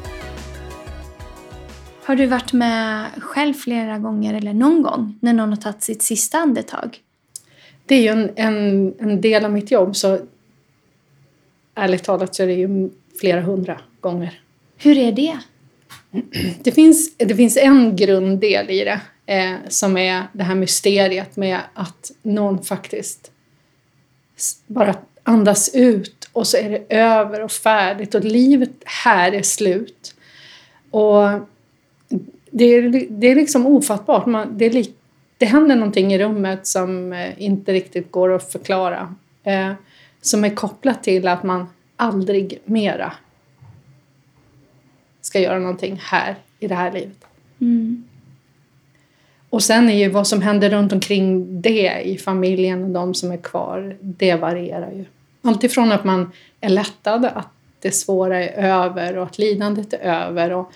Har 2.11 2.15
du 2.15 2.25
varit 2.25 2.53
med 2.53 3.11
själv 3.21 3.53
flera 3.53 3.99
gånger 3.99 4.33
eller 4.33 4.53
någon 4.53 4.81
gång 4.81 5.19
när 5.19 5.33
någon 5.33 5.49
har 5.49 5.57
tagit 5.57 5.83
sitt 5.83 6.01
sista 6.01 6.37
andetag? 6.37 6.97
Det 7.85 7.95
är 7.95 8.01
ju 8.01 8.07
en, 8.07 8.31
en, 8.35 8.93
en 8.99 9.21
del 9.21 9.45
av 9.45 9.51
mitt 9.51 9.71
jobb 9.71 9.95
så 9.95 10.19
ärligt 11.75 12.03
talat 12.03 12.35
så 12.35 12.43
är 12.43 12.47
det 12.47 12.53
ju 12.53 12.89
flera 13.19 13.41
hundra 13.41 13.81
gånger. 13.99 14.41
Hur 14.77 14.97
är 14.97 15.11
det? 15.11 15.39
Det 16.63 16.71
finns, 16.71 17.17
det 17.17 17.35
finns 17.35 17.57
en 17.57 17.95
grunddel 17.95 18.69
i 18.69 18.83
det 18.83 19.01
eh, 19.25 19.55
som 19.67 19.97
är 19.97 20.23
det 20.33 20.43
här 20.43 20.55
mysteriet 20.55 21.35
med 21.35 21.59
att 21.73 22.11
någon 22.21 22.63
faktiskt 22.63 23.31
bara 24.67 24.95
andas 25.23 25.75
ut 25.75 26.29
och 26.33 26.47
så 26.47 26.57
är 26.57 26.69
det 26.69 26.95
över 26.95 27.41
och 27.41 27.51
färdigt 27.51 28.15
och 28.15 28.23
livet 28.23 28.71
här 28.85 29.31
är 29.31 29.43
slut. 29.43 30.15
Och 30.89 31.47
det 32.51 32.65
är, 32.65 33.07
det 33.09 33.27
är 33.27 33.35
liksom 33.35 33.67
ofattbart. 33.67 34.25
Man, 34.25 34.57
det, 34.57 34.65
är 34.65 34.69
lik, 34.69 34.95
det 35.37 35.45
händer 35.45 35.75
någonting 35.75 36.13
i 36.13 36.19
rummet 36.19 36.67
som 36.67 37.13
eh, 37.13 37.43
inte 37.43 37.73
riktigt 37.73 38.11
går 38.11 38.33
att 38.33 38.51
förklara. 38.51 39.15
Eh, 39.43 39.71
som 40.21 40.43
är 40.43 40.49
kopplat 40.49 41.03
till 41.03 41.27
att 41.27 41.43
man 41.43 41.67
aldrig 41.95 42.61
mera 42.65 43.13
ska 45.21 45.39
göra 45.39 45.59
någonting 45.59 45.99
här 46.03 46.35
i 46.59 46.67
det 46.67 46.75
här 46.75 46.91
livet. 46.91 47.25
Och 49.49 49.63
sen 49.63 49.89
är 49.89 49.97
ju 49.97 50.09
vad 50.09 50.27
som 50.27 50.41
händer 50.41 50.69
runt 50.69 50.93
omkring 50.93 51.61
det 51.61 52.01
i 52.01 52.17
familjen 52.17 52.83
och 52.83 52.89
de 52.89 53.13
som 53.13 53.31
är 53.31 53.37
kvar, 53.37 53.97
det 54.01 54.35
varierar 54.35 54.91
ju. 54.91 55.05
Alltifrån 55.41 55.91
att 55.91 56.03
man 56.03 56.31
är 56.61 56.69
lättad, 56.69 57.25
att 57.25 57.47
det 57.79 57.91
svåra 57.91 58.43
är 58.43 58.63
över 58.63 59.17
och 59.17 59.23
att 59.23 59.37
lidandet 59.37 59.93
är 59.93 59.99
över 59.99 60.51
och 60.51 60.71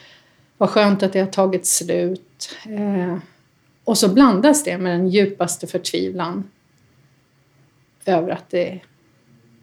vad 0.58 0.70
skönt 0.70 1.04
att 1.04 1.14
det 1.14 1.20
har 1.20 1.28
tagit 1.28 1.66
slut. 1.66 2.56
Eh, 2.66 3.18
och 3.84 3.98
så 3.98 4.10
blandas 4.10 4.64
det 4.64 4.78
med 4.78 5.00
den 5.00 5.10
djupaste 5.10 5.68
förtvivlan 5.68 6.50
över 8.06 8.30
att 8.30 8.50
det 8.50 8.80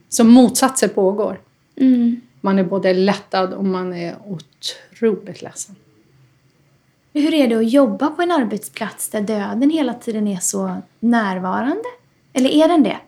som 0.09 0.31
motsatser 0.31 0.89
pågår. 0.89 1.41
Man 2.41 2.59
är 2.59 2.65
både 2.65 2.95
lättad 2.95 3.53
och 3.53 3.65
man 3.65 3.93
är 3.93 4.17
otroligt 4.27 5.43
ledsen. 5.43 5.77
Hur 7.13 7.35
är 7.35 7.49
det 7.49 7.55
att 7.55 7.71
jobba 7.71 8.11
på 8.11 8.23
en 8.23 8.31
arbetsplats 8.31 9.09
där 9.09 9.21
döden 9.21 9.71
hela 9.71 9.95
tiden 9.95 10.29
är 10.29 10.41
så 10.41 10.77
närvarande? 11.01 11.89
Eller 12.33 12.51
är 12.51 12.69
den 12.69 12.83
det? 12.83 12.99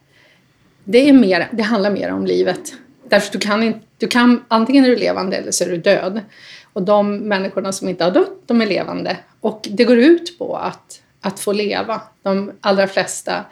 Det, 0.84 1.08
är 1.08 1.12
mer, 1.12 1.48
det 1.52 1.62
handlar 1.62 1.90
mer 1.90 2.12
om 2.12 2.26
livet. 2.26 2.74
Därför 3.08 3.32
du 3.32 3.38
kan, 3.38 3.62
inte, 3.62 3.80
du 3.98 4.06
kan, 4.06 4.44
antingen 4.48 4.84
är 4.84 4.88
du 4.88 4.96
levande 4.96 5.36
eller 5.36 5.50
så 5.50 5.64
är 5.64 5.68
du 5.68 5.76
död. 5.76 6.20
Och 6.74 6.82
de 6.82 7.16
människorna 7.16 7.72
som 7.72 7.88
inte 7.88 8.04
har 8.04 8.10
dött, 8.10 8.42
de 8.46 8.60
är 8.60 8.66
levande. 8.66 9.16
Och 9.40 9.68
det 9.70 9.84
går 9.84 9.98
ut 9.98 10.38
på 10.38 10.56
att, 10.56 11.02
att 11.20 11.40
få 11.40 11.52
leva. 11.52 12.00
De 12.22 12.52
allra 12.60 12.86
flesta 12.86 13.44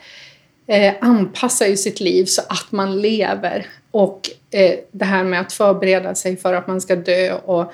eh, 0.66 0.94
anpassar 1.00 1.66
ju 1.66 1.76
sitt 1.76 2.00
liv 2.00 2.24
så 2.24 2.42
att 2.48 2.72
man 2.72 3.00
lever. 3.00 3.66
Och 3.90 4.30
eh, 4.50 4.74
det 4.90 5.04
här 5.04 5.24
med 5.24 5.40
att 5.40 5.52
förbereda 5.52 6.14
sig 6.14 6.36
för 6.36 6.54
att 6.54 6.66
man 6.66 6.80
ska 6.80 6.96
dö 6.96 7.34
och 7.34 7.72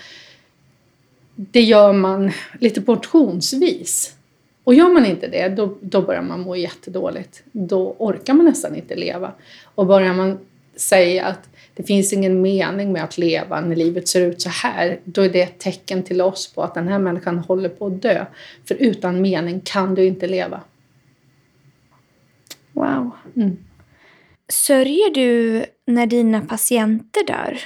det 1.34 1.62
gör 1.62 1.92
man 1.92 2.32
lite 2.61 2.80
portionsvis. 2.80 4.14
Och 4.64 4.74
gör 4.74 4.88
man 4.88 5.07
inte 5.07 5.26
det, 5.26 5.49
då, 5.49 5.78
då 5.80 6.03
börjar 6.03 6.22
man 6.22 6.40
må 6.40 6.57
jättedåligt. 6.57 7.42
Då 7.53 7.96
orkar 7.99 8.34
man 8.34 8.46
nästan 8.46 8.76
inte 8.76 8.96
leva. 8.96 9.32
Och 9.74 9.86
börjar 9.86 10.14
man 10.14 10.38
säga 10.76 11.26
att 11.26 11.49
det 11.78 11.84
finns 11.84 12.12
ingen 12.12 12.42
mening 12.42 12.92
med 12.92 13.04
att 13.04 13.18
leva 13.18 13.60
när 13.60 13.76
livet 13.76 14.08
ser 14.08 14.20
ut 14.20 14.42
så 14.42 14.48
här, 14.48 15.00
då 15.04 15.22
är 15.22 15.28
det 15.28 15.42
ett 15.42 15.58
tecken 15.58 16.02
till 16.02 16.20
oss 16.20 16.52
på 16.54 16.62
att 16.62 16.74
den 16.74 16.88
här 16.88 16.98
människan 16.98 17.38
håller 17.38 17.68
på 17.68 17.86
att 17.86 18.02
dö. 18.02 18.24
För 18.68 18.74
utan 18.74 19.20
mening 19.20 19.60
kan 19.64 19.94
du 19.94 20.06
inte 20.06 20.26
leva. 20.26 20.60
Wow. 22.72 23.10
Mm. 23.36 23.56
Sörjer 24.48 25.14
du 25.14 25.64
när 25.86 26.06
dina 26.06 26.40
patienter 26.40 27.26
dör? 27.26 27.58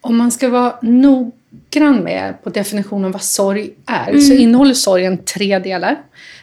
Om 0.00 0.16
man 0.16 0.30
ska 0.30 0.48
vara 0.48 0.78
noggrann 0.82 1.98
med 2.04 2.42
på 2.42 2.50
definitionen 2.50 3.12
vad 3.12 3.22
sorg 3.22 3.70
är 3.86 4.18
så 4.18 4.32
innehåller 4.32 4.74
sorgen 4.74 5.18
tre 5.24 5.58
delar. 5.58 6.02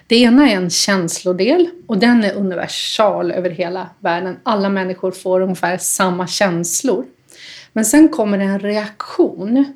Det 0.10 0.16
ena 0.16 0.50
är 0.50 0.56
en 0.56 0.70
känslodel 0.70 1.70
och 1.88 1.98
den 1.98 2.24
är 2.24 2.34
universal 2.34 3.32
över 3.32 3.50
hela 3.50 3.90
världen. 4.00 4.40
Alla 4.44 4.70
människor 4.70 5.12
får 5.12 5.42
ungefär 5.42 5.78
samma 5.78 6.28
känslor. 6.28 7.06
Men 7.74 7.86
sen 7.86 8.10
kommer 8.10 8.38
det 8.38 8.44
en 8.44 8.60
reaktion 8.60 9.74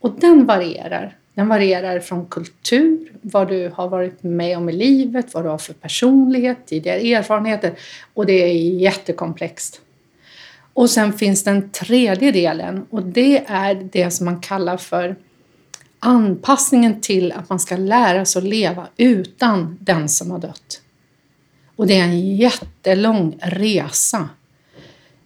och 0.00 0.20
den 0.20 0.46
varierar. 0.46 1.16
Den 1.34 1.48
varierar 1.48 2.00
från 2.00 2.26
kultur, 2.26 3.12
vad 3.22 3.48
du 3.48 3.72
har 3.74 3.88
varit 3.88 4.22
med 4.22 4.56
om 4.56 4.68
i 4.68 4.72
livet, 4.72 5.34
vad 5.34 5.44
du 5.44 5.48
har 5.48 5.58
för 5.58 5.74
personlighet, 5.74 6.58
tidigare 6.66 7.00
erfarenheter 7.00 7.72
och 8.14 8.26
det 8.26 8.42
är 8.42 8.52
jättekomplext. 8.80 9.80
Och 10.72 10.90
sen 10.90 11.12
finns 11.12 11.44
den 11.44 11.70
tredje 11.70 12.32
delen 12.32 12.86
och 12.90 13.02
det 13.02 13.44
är 13.46 13.74
det 13.74 14.10
som 14.10 14.24
man 14.24 14.40
kallar 14.40 14.76
för 14.76 15.16
anpassningen 16.00 17.00
till 17.00 17.32
att 17.32 17.48
man 17.48 17.60
ska 17.60 17.76
lära 17.76 18.24
sig 18.24 18.40
att 18.40 18.48
leva 18.48 18.88
utan 18.96 19.78
den 19.80 20.08
som 20.08 20.30
har 20.30 20.38
dött. 20.38 20.80
Och 21.76 21.86
det 21.86 21.98
är 21.98 22.04
en 22.04 22.36
jättelång 22.36 23.38
resa. 23.42 24.28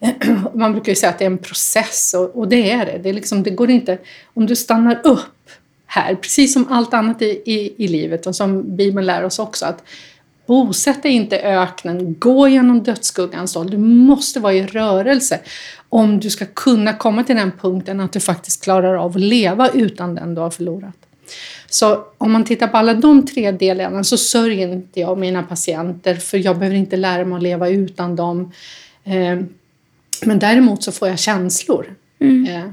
Man 0.54 0.72
brukar 0.72 0.92
ju 0.92 0.96
säga 0.96 1.10
att 1.10 1.18
det 1.18 1.24
är 1.24 1.30
en 1.30 1.38
process 1.38 2.14
och, 2.14 2.38
och 2.38 2.48
det 2.48 2.70
är 2.70 2.86
det. 2.86 2.98
Det, 3.02 3.08
är 3.08 3.12
liksom, 3.12 3.42
det 3.42 3.50
går 3.50 3.70
inte, 3.70 3.98
om 4.34 4.46
du 4.46 4.56
stannar 4.56 5.00
upp 5.04 5.50
här, 5.86 6.14
precis 6.14 6.52
som 6.52 6.68
allt 6.70 6.94
annat 6.94 7.22
i, 7.22 7.42
i, 7.44 7.84
i 7.84 7.88
livet 7.88 8.26
och 8.26 8.36
som 8.36 8.76
Bibeln 8.76 9.06
lär 9.06 9.24
oss 9.24 9.38
också, 9.38 9.66
att 9.66 9.84
bosätt 10.46 11.02
dig 11.02 11.12
inte 11.12 11.36
i 11.36 11.42
öknen, 11.42 12.14
gå 12.18 12.48
genom 12.48 12.82
dödsskuggans 12.82 13.52
dal. 13.54 13.70
Du 13.70 13.78
måste 13.78 14.40
vara 14.40 14.52
i 14.54 14.66
rörelse 14.66 15.40
om 15.88 16.20
du 16.20 16.30
ska 16.30 16.44
kunna 16.46 16.92
komma 16.92 17.24
till 17.24 17.36
den 17.36 17.52
punkten 17.60 18.00
att 18.00 18.12
du 18.12 18.20
faktiskt 18.20 18.64
klarar 18.64 18.94
av 18.94 19.10
att 19.10 19.20
leva 19.20 19.68
utan 19.68 20.14
den 20.14 20.34
du 20.34 20.40
har 20.40 20.50
förlorat. 20.50 20.94
Så 21.70 22.04
om 22.18 22.32
man 22.32 22.44
tittar 22.44 22.66
på 22.68 22.76
alla 22.76 22.94
de 22.94 23.26
tre 23.26 23.50
delarna 23.50 24.04
så 24.04 24.16
sörjer 24.18 24.68
inte 24.72 25.00
jag 25.00 25.18
mina 25.18 25.42
patienter 25.42 26.14
för 26.14 26.38
jag 26.38 26.58
behöver 26.58 26.76
inte 26.76 26.96
lära 26.96 27.24
mig 27.24 27.36
att 27.36 27.42
leva 27.42 27.68
utan 27.68 28.16
dem. 28.16 28.52
Eh, 29.04 29.38
Men 30.24 30.38
däremot 30.38 30.82
så 30.82 30.92
får 30.92 31.08
jag 31.08 31.18
känslor 31.18 31.94
eh, 32.48 32.64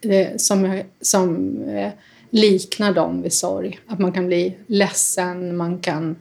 det- 0.00 0.40
som, 0.40 0.82
som 1.00 1.56
eh, 1.68 1.90
liknar 2.30 2.92
dem 2.92 3.22
vid 3.22 3.32
sorg. 3.32 3.78
Att 3.86 3.98
man 3.98 4.12
kan 4.12 4.26
bli 4.26 4.56
ledsen, 4.66 5.56
man 5.56 5.78
kan 5.78 6.16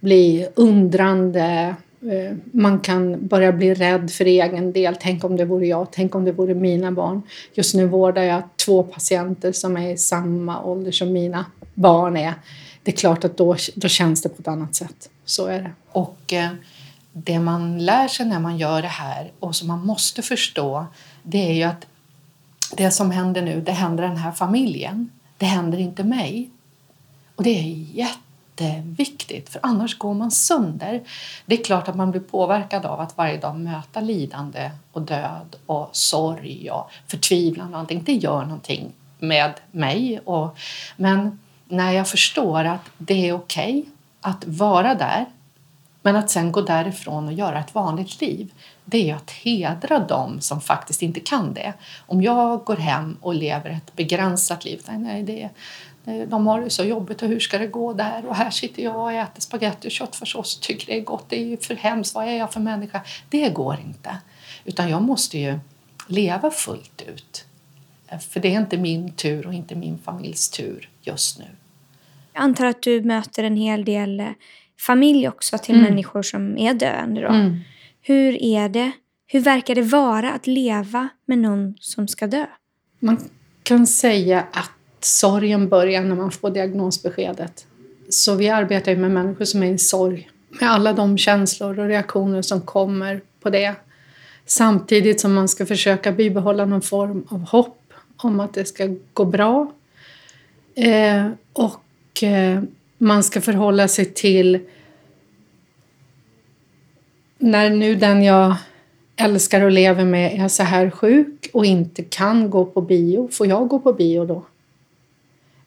bli 0.00 0.48
undrande, 0.54 1.74
eh, 2.02 2.36
man 2.52 2.80
kan 2.80 3.26
börja 3.26 3.52
bli 3.52 3.74
rädd 3.74 4.10
för 4.10 4.24
egen 4.24 4.72
del. 4.72 4.96
Tänk 5.00 5.24
om 5.24 5.36
det 5.36 5.44
vore 5.44 5.66
jag, 5.66 5.86
tänk 5.92 6.14
om 6.14 6.24
det 6.24 6.32
vore 6.32 6.54
mina 6.54 6.92
barn. 6.92 7.22
Just 7.54 7.74
nu 7.74 7.86
vårdar 7.86 8.22
jag 8.22 8.42
två 8.64 8.82
patienter 8.82 9.52
som 9.52 9.76
är 9.76 9.90
i 9.90 9.96
samma 9.96 10.62
ålder 10.62 10.92
som 10.92 11.12
mina 11.12 11.44
barn 11.74 12.16
är. 12.16 12.34
Det 12.82 12.92
är 12.92 12.96
klart 12.96 13.24
att 13.24 13.36
då, 13.36 13.56
då 13.74 13.88
känns 13.88 14.22
det 14.22 14.28
på 14.28 14.40
ett 14.40 14.48
annat 14.48 14.74
sätt. 14.74 15.10
Så 15.24 15.46
är 15.46 15.62
det. 15.62 15.70
Och 15.92 16.32
eh, 16.32 16.50
det 17.12 17.38
man 17.38 17.84
lär 17.84 18.08
sig 18.08 18.26
när 18.26 18.40
man 18.40 18.58
gör 18.58 18.82
det 18.82 18.88
här 18.88 19.30
och 19.40 19.56
som 19.56 19.68
man 19.68 19.86
måste 19.86 20.22
förstå 20.22 20.86
det 21.22 21.50
är 21.50 21.52
ju 21.52 21.62
att 21.62 21.86
det 22.76 22.90
som 22.90 23.10
händer 23.10 23.42
nu, 23.42 23.60
det 23.60 23.72
händer 23.72 24.02
den 24.02 24.16
här 24.16 24.32
familjen. 24.32 25.10
Det 25.38 25.46
händer 25.46 25.78
inte 25.78 26.04
mig. 26.04 26.50
Och 27.34 27.42
det 27.42 27.50
är 27.50 27.62
jätteviktigt 28.60 29.48
för 29.48 29.60
annars 29.62 29.98
går 29.98 30.14
man 30.14 30.30
sönder. 30.30 31.02
Det 31.46 31.60
är 31.60 31.64
klart 31.64 31.88
att 31.88 31.96
man 31.96 32.10
blir 32.10 32.20
påverkad 32.20 32.86
av 32.86 33.00
att 33.00 33.16
varje 33.16 33.38
dag 33.38 33.56
möta 33.56 34.00
lidande 34.00 34.70
och 34.92 35.02
död 35.02 35.56
och 35.66 35.88
sorg 35.92 36.70
och 36.70 36.90
förtvivlan 37.06 37.74
och 37.74 37.80
allting. 37.80 38.02
Det 38.04 38.14
gör 38.14 38.42
någonting 38.42 38.92
med 39.18 39.52
mig. 39.70 40.20
Och, 40.24 40.58
men 40.96 41.38
när 41.68 41.92
jag 41.92 42.08
förstår 42.08 42.64
att 42.64 42.90
det 42.98 43.28
är 43.28 43.32
okej 43.32 43.84
att 44.20 44.44
vara 44.46 44.94
där 44.94 45.26
men 46.02 46.16
att 46.16 46.30
sen 46.30 46.52
gå 46.52 46.60
därifrån 46.60 47.26
och 47.26 47.32
göra 47.32 47.60
ett 47.60 47.74
vanligt 47.74 48.20
liv, 48.20 48.52
det 48.84 49.10
är 49.10 49.14
att 49.14 49.30
hedra 49.30 49.98
dem 49.98 50.40
som 50.40 50.60
faktiskt 50.60 51.02
inte 51.02 51.20
kan 51.20 51.54
det. 51.54 51.72
Om 52.06 52.22
jag 52.22 52.64
går 52.64 52.76
hem 52.76 53.16
och 53.20 53.34
lever 53.34 53.70
ett 53.70 53.96
begränsat 53.96 54.64
liv, 54.64 54.82
nej, 54.88 54.98
nej 54.98 55.22
det, 55.22 55.48
de 56.04 56.46
har 56.46 56.60
det 56.60 56.70
så 56.70 56.84
jobbigt 56.84 57.22
och 57.22 57.28
hur 57.28 57.40
ska 57.40 57.58
det 57.58 57.66
gå 57.66 57.92
där? 57.92 58.26
Och 58.26 58.36
här 58.36 58.50
sitter 58.50 58.82
jag 58.82 58.96
och 58.96 59.12
äter 59.12 59.40
spagetti 59.40 59.88
och 59.88 59.92
köttfärssås 59.92 60.56
och 60.56 60.62
tycker 60.62 60.86
det 60.86 60.98
är 60.98 61.00
gott, 61.04 61.24
det 61.28 61.36
är 61.40 61.46
ju 61.46 61.56
för 61.56 61.74
hemskt, 61.74 62.14
vad 62.14 62.28
är 62.28 62.32
jag 62.38 62.52
för 62.52 62.60
människa? 62.60 63.00
Det 63.28 63.48
går 63.48 63.78
inte. 63.84 64.18
Utan 64.64 64.90
jag 64.90 65.02
måste 65.02 65.38
ju 65.38 65.58
leva 66.06 66.50
fullt 66.50 67.02
ut. 67.14 67.44
För 68.30 68.40
det 68.40 68.54
är 68.54 68.60
inte 68.60 68.78
min 68.78 69.12
tur 69.12 69.46
och 69.46 69.54
inte 69.54 69.74
min 69.74 69.98
familjs 69.98 70.48
tur 70.50 70.88
just 71.02 71.38
nu. 71.38 71.44
Jag 72.32 72.42
antar 72.42 72.66
att 72.66 72.82
du 72.82 73.02
möter 73.02 73.44
en 73.44 73.56
hel 73.56 73.84
del 73.84 74.20
eh, 74.20 74.26
familj 74.80 75.28
också 75.28 75.58
till 75.58 75.74
Mm. 75.74 75.86
människor 75.90 76.22
som 76.22 76.58
är 76.58 76.74
döende. 76.74 77.20
Då. 77.20 77.28
Hur 78.02 78.42
är 78.42 78.68
det? 78.68 78.92
Hur 79.26 79.40
verkar 79.40 79.74
det 79.74 79.82
vara 79.82 80.32
att 80.32 80.46
leva 80.46 81.08
med 81.26 81.38
någon 81.38 81.74
som 81.80 82.08
ska 82.08 82.26
dö? 82.26 82.46
Man 82.98 83.18
kan 83.62 83.86
säga 83.86 84.46
att 84.52 84.70
sorgen 85.04 85.68
börjar 85.68 86.02
när 86.02 86.16
man 86.16 86.30
får 86.30 86.50
diagnosbeskedet. 86.50 87.66
Så 88.08 88.34
vi 88.34 88.48
arbetar 88.48 88.92
ju 88.92 88.98
med 88.98 89.10
människor 89.10 89.44
som 89.44 89.62
är 89.62 89.72
i 89.72 89.78
sorg. 89.78 90.30
Med 90.60 90.70
alla 90.70 90.92
de 90.92 91.18
känslor 91.18 91.78
och 91.78 91.86
reaktioner 91.86 92.42
som 92.42 92.60
kommer 92.60 93.20
på 93.40 93.50
det. 93.50 93.74
Samtidigt 94.46 95.20
som 95.20 95.34
man 95.34 95.48
ska 95.48 95.66
försöka 95.66 96.12
bibehålla 96.12 96.64
någon 96.64 96.82
form 96.82 97.26
av 97.28 97.40
hopp 97.40 97.92
om 98.16 98.40
att 98.40 98.54
det 98.54 98.64
ska 98.64 98.96
gå 99.12 99.24
bra. 99.24 99.72
Eh, 100.74 101.26
och 101.52 102.22
eh, 102.22 102.62
man 102.98 103.22
ska 103.22 103.40
förhålla 103.40 103.88
sig 103.88 104.04
till 104.04 104.60
när 107.38 107.70
nu 107.70 107.94
den 107.94 108.22
jag 108.22 108.54
älskar 109.16 109.60
och 109.60 109.70
lever 109.70 110.04
med 110.04 110.40
är 110.40 110.48
så 110.48 110.62
här 110.62 110.90
sjuk 110.90 111.50
och 111.52 111.66
inte 111.66 112.02
kan 112.02 112.50
gå 112.50 112.64
på 112.64 112.80
bio, 112.80 113.28
får 113.32 113.46
jag 113.46 113.68
gå 113.68 113.78
på 113.78 113.92
bio 113.92 114.24
då? 114.24 114.44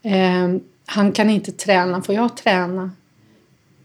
Eh, 0.03 0.55
han 0.85 1.11
kan 1.11 1.29
inte 1.29 1.51
träna, 1.51 2.01
får 2.01 2.15
jag 2.15 2.37
träna? 2.37 2.91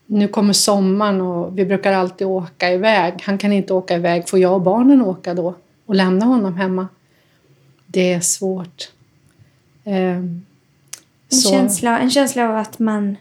Nu 0.06 0.28
kommer 0.28 0.52
sommaren 0.52 1.20
och 1.20 1.58
vi 1.58 1.64
brukar 1.64 1.92
alltid 1.92 2.26
åka 2.26 2.72
iväg. 2.72 3.14
Han 3.22 3.38
kan 3.38 3.52
inte 3.52 3.72
åka 3.74 3.94
iväg, 3.96 4.28
får 4.28 4.38
jag 4.38 4.54
och 4.54 4.60
barnen 4.60 5.02
åka 5.02 5.34
då 5.34 5.54
och 5.86 5.94
lämna 5.94 6.24
honom 6.24 6.54
hemma? 6.56 6.88
Det 7.86 8.12
är 8.12 8.20
svårt. 8.20 8.88
Eh, 9.84 9.94
En, 9.94 11.40
känsla, 11.50 11.98
en 11.98 12.10
känsla 12.10 12.48
av 12.48 12.56
att 12.56 12.78
man 12.78 13.16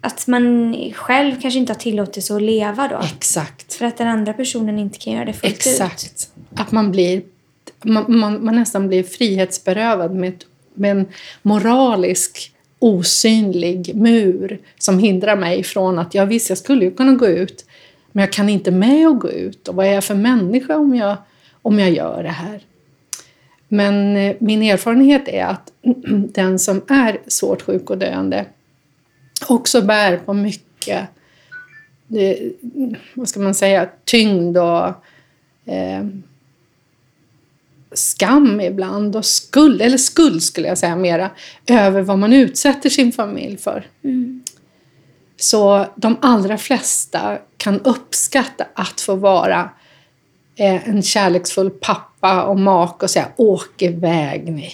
att 0.00 0.26
man 0.26 0.74
själv 0.94 1.40
kanske 1.40 1.58
inte 1.58 1.72
har 1.72 1.78
tillåtelse 1.78 2.34
att 2.36 2.42
leva 2.42 2.88
då. 2.88 3.00
Exakt. 3.04 3.74
För 3.74 3.84
att 3.84 3.96
den 3.96 4.08
andra 4.08 4.32
personen 4.32 4.78
inte 4.78 4.98
kan 4.98 5.12
göra 5.12 5.24
det 5.24 5.32
fullt 5.32 5.52
ut. 5.52 5.66
Exakt. 5.66 6.30
Att 6.54 6.72
man 6.72 6.90
blir 6.90 7.22
man, 7.84 8.04
man, 8.18 8.44
man 8.44 8.56
nästan 8.56 8.88
blir 8.88 9.02
frihetsberövad 9.02 10.14
med, 10.14 10.28
ett, 10.28 10.46
med 10.74 10.90
en 10.90 11.06
moralisk 11.42 12.52
osynlig 12.78 13.94
mur 13.94 14.58
som 14.78 14.98
hindrar 14.98 15.36
mig 15.36 15.62
från 15.62 15.98
att 15.98 16.14
jag 16.14 16.26
visst, 16.26 16.48
jag 16.48 16.58
skulle 16.58 16.84
ju 16.84 16.90
kunna 16.90 17.12
gå 17.12 17.26
ut 17.26 17.64
men 18.12 18.22
jag 18.22 18.32
kan 18.32 18.48
inte 18.48 18.70
med 18.70 19.06
att 19.06 19.20
gå 19.20 19.30
ut 19.30 19.68
och 19.68 19.74
vad 19.74 19.86
är 19.86 19.92
jag 19.92 20.04
för 20.04 20.14
människa 20.14 20.76
om 20.76 20.94
jag, 20.94 21.16
om 21.62 21.78
jag 21.78 21.90
gör 21.90 22.22
det 22.22 22.28
här? 22.28 22.60
Men 23.68 24.16
eh, 24.16 24.36
min 24.40 24.62
erfarenhet 24.62 25.28
är 25.28 25.44
att 25.44 25.72
den 26.34 26.58
som 26.58 26.82
är 26.88 27.20
svårt 27.26 27.62
sjuk 27.62 27.90
och 27.90 27.98
döende 27.98 28.44
också 29.48 29.82
bär 29.82 30.16
på 30.16 30.32
mycket 30.32 31.08
eh, 32.16 32.36
vad 33.14 33.28
ska 33.28 33.40
man 33.40 33.54
säga, 33.54 33.88
tyngd 34.04 34.58
och 34.58 34.86
eh, 35.72 36.04
skam 37.94 38.60
ibland 38.60 39.16
och 39.16 39.24
skuld, 39.24 39.82
eller 39.82 39.98
skuld 39.98 40.42
skulle 40.42 40.68
jag 40.68 40.78
säga 40.78 40.96
mera, 40.96 41.30
över 41.66 42.02
vad 42.02 42.18
man 42.18 42.32
utsätter 42.32 42.90
sin 42.90 43.12
familj 43.12 43.56
för. 43.56 43.86
Så 45.36 45.86
de 45.96 46.16
allra 46.20 46.58
flesta 46.58 47.38
kan 47.56 47.80
uppskatta 47.80 48.66
att 48.74 49.00
få 49.00 49.14
vara 49.14 49.70
eh, 50.56 50.88
en 50.88 51.02
kärleksfull 51.02 51.70
pappa 51.70 52.42
och 52.44 52.58
make 52.58 53.04
och 53.04 53.10
säga 53.10 53.28
åk 53.36 53.82
iväg 53.82 54.52
ni. 54.52 54.72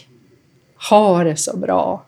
Ha 0.90 1.24
det 1.24 1.36
så 1.36 1.56
bra. 1.56 2.04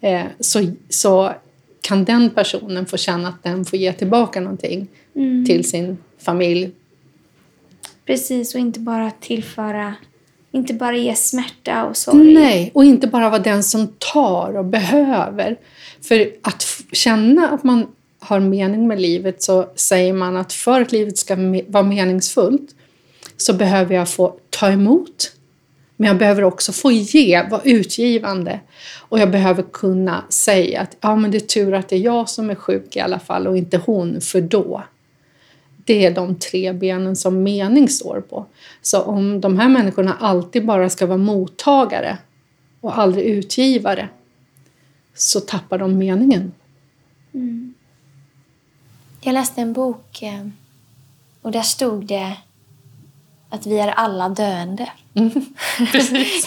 Eh, 0.00 0.24
så, 0.40 0.72
så 0.88 1.32
kan 1.80 2.04
den 2.04 2.30
personen 2.30 2.86
få 2.86 2.96
känna 2.96 3.28
att 3.28 3.42
den 3.42 3.64
får 3.64 3.78
ge 3.78 3.92
tillbaka 3.92 4.40
någonting 4.40 4.88
till 5.46 5.70
sin 5.70 5.98
familj. 6.18 6.70
Precis, 8.06 8.54
och 8.54 8.60
inte 8.60 8.80
bara 8.80 9.10
tillföra, 9.10 9.94
inte 10.54 10.74
bara 10.74 10.96
ge 10.96 11.14
smärta 11.14 11.84
och 11.84 11.96
sorg. 11.96 12.34
Nej, 12.34 12.70
och 12.74 12.84
inte 12.84 13.06
bara 13.06 13.30
vara 13.30 13.42
den 13.42 13.62
som 13.62 13.88
tar 13.98 14.56
och 14.56 14.64
behöver. 14.64 15.56
För 16.02 16.28
att 16.42 16.66
känna 16.92 17.48
att 17.48 17.64
man 17.64 17.86
har 18.20 18.40
mening 18.40 18.88
med 18.88 19.00
livet 19.00 19.42
så 19.42 19.68
säger 19.74 20.12
man 20.12 20.36
att 20.36 20.52
för 20.52 20.80
att 20.80 20.92
livet 20.92 21.18
ska 21.18 21.34
me- 21.34 21.64
vara 21.68 21.82
meningsfullt 21.82 22.74
så 23.36 23.52
behöver 23.52 23.94
jag 23.94 24.08
få 24.08 24.34
ta 24.50 24.70
emot. 24.70 25.32
Men 25.96 26.06
jag 26.08 26.18
behöver 26.18 26.44
också 26.44 26.72
få 26.72 26.92
ge, 26.92 27.42
vara 27.50 27.60
utgivande. 27.64 28.60
Och 28.98 29.18
jag 29.18 29.30
behöver 29.30 29.62
kunna 29.62 30.24
säga 30.28 30.80
att 30.80 30.96
ja, 31.00 31.16
men 31.16 31.30
det 31.30 31.38
är 31.38 31.40
tur 31.40 31.74
att 31.74 31.88
det 31.88 31.96
är 31.96 32.00
jag 32.00 32.28
som 32.28 32.50
är 32.50 32.54
sjuk 32.54 32.96
i 32.96 33.00
alla 33.00 33.18
fall 33.18 33.46
och 33.46 33.56
inte 33.56 33.80
hon, 33.86 34.20
för 34.20 34.40
då. 34.40 34.82
Det 35.84 36.06
är 36.06 36.14
de 36.14 36.34
tre 36.34 36.72
benen 36.72 37.16
som 37.16 37.42
mening 37.42 37.88
står 37.88 38.20
på. 38.20 38.46
Så 38.82 39.02
om 39.02 39.40
de 39.40 39.58
här 39.58 39.68
människorna 39.68 40.16
alltid 40.20 40.66
bara 40.66 40.90
ska 40.90 41.06
vara 41.06 41.18
mottagare 41.18 42.18
och 42.80 42.98
aldrig 42.98 43.24
utgivare 43.24 44.08
så 45.14 45.40
tappar 45.40 45.78
de 45.78 45.98
meningen. 45.98 46.52
Mm. 47.34 47.74
Jag 49.20 49.32
läste 49.32 49.60
en 49.60 49.72
bok 49.72 50.22
eh, 50.22 50.48
och 51.42 51.52
där 51.52 51.62
stod 51.62 52.06
det 52.06 52.36
att 53.50 53.66
vi 53.66 53.78
är 53.78 53.88
alla 53.88 54.28
döende. 54.28 54.90
Precis. 55.92 56.44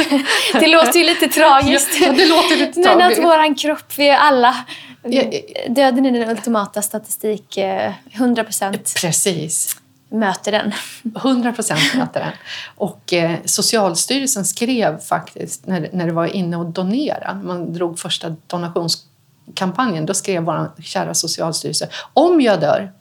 Det 0.54 0.68
låter 0.68 1.00
ju 1.00 1.06
lite 1.06 1.28
tragiskt. 1.28 2.02
Ja, 2.02 2.12
det 2.12 2.26
låter 2.26 2.56
lite 2.58 2.80
Men 2.80 3.02
att 3.02 3.18
våran 3.18 3.56
kropp, 3.56 3.94
vi 3.98 4.10
är 4.10 4.18
alla... 4.18 4.56
Döden 5.68 6.06
är 6.06 6.12
den 6.12 6.30
ultimata 6.30 6.82
statistik. 6.82 7.58
eh, 7.58 7.94
100 8.12 8.44
procent 8.44 8.94
Precis. 9.02 9.76
möter 10.10 10.52
den. 10.52 10.72
100 11.16 11.54
procent 11.54 11.96
möter 11.96 12.20
den. 12.20 12.32
Och 12.76 13.14
eh, 13.14 13.36
Socialstyrelsen 13.46 14.46
skrev 14.46 15.00
faktiskt, 15.00 15.68
när, 15.68 15.90
när 15.94 16.06
det 16.06 16.12
var 16.14 16.26
inne 16.26 16.58
och 16.58 16.66
donera, 16.66 17.34
man 17.44 17.74
drog 17.74 18.00
första 18.00 18.36
donationskampanjen, 18.48 20.06
då 20.06 20.14
skrev 20.14 20.44
vår 20.44 20.72
kära 20.82 21.14
Socialstyrelse 21.14 21.90
om 22.14 22.42
jag 22.42 22.62
dör 22.62 22.92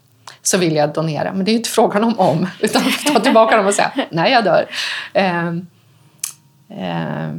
så 0.49 0.59
vill 0.59 0.77
jag 0.77 0.93
donera. 0.93 1.33
Men 1.33 1.45
det 1.45 1.51
är 1.51 1.53
ju 1.53 1.59
inte 1.59 1.71
frågan 1.71 2.05
om 2.05 2.19
om, 2.19 2.47
utan 2.61 2.83
ta 3.07 3.21
tillbaka 3.21 3.57
dem 3.57 3.67
och 3.67 3.75
säga 3.75 3.93
nej, 4.11 4.33
jag 4.33 4.45
dör. 4.45 4.67
Eh, 5.13 5.47
eh, 6.69 7.33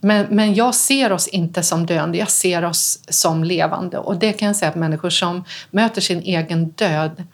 men, 0.00 0.26
men 0.30 0.54
jag 0.54 0.74
ser 0.74 1.12
oss 1.12 1.28
inte 1.28 1.62
som 1.62 1.86
döende, 1.86 2.18
jag 2.18 2.30
ser 2.30 2.64
oss 2.64 2.98
som 3.08 3.44
levande. 3.44 3.98
Och 3.98 4.16
det 4.16 4.32
kan 4.32 4.46
jag 4.46 4.56
säga 4.56 4.68
att 4.68 4.76
människor 4.76 5.10
som 5.10 5.44
möter 5.70 6.00
sin 6.00 6.22
egen 6.22 6.68
död 6.68 7.24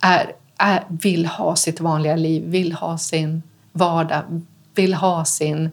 är, 0.00 0.32
är, 0.58 0.84
vill 0.88 1.26
ha 1.26 1.56
sitt 1.56 1.80
vanliga 1.80 2.16
liv, 2.16 2.42
vill 2.46 2.72
ha 2.72 2.98
sin 2.98 3.42
vardag, 3.72 4.42
vill 4.74 4.94
ha 4.94 5.24
sin 5.24 5.70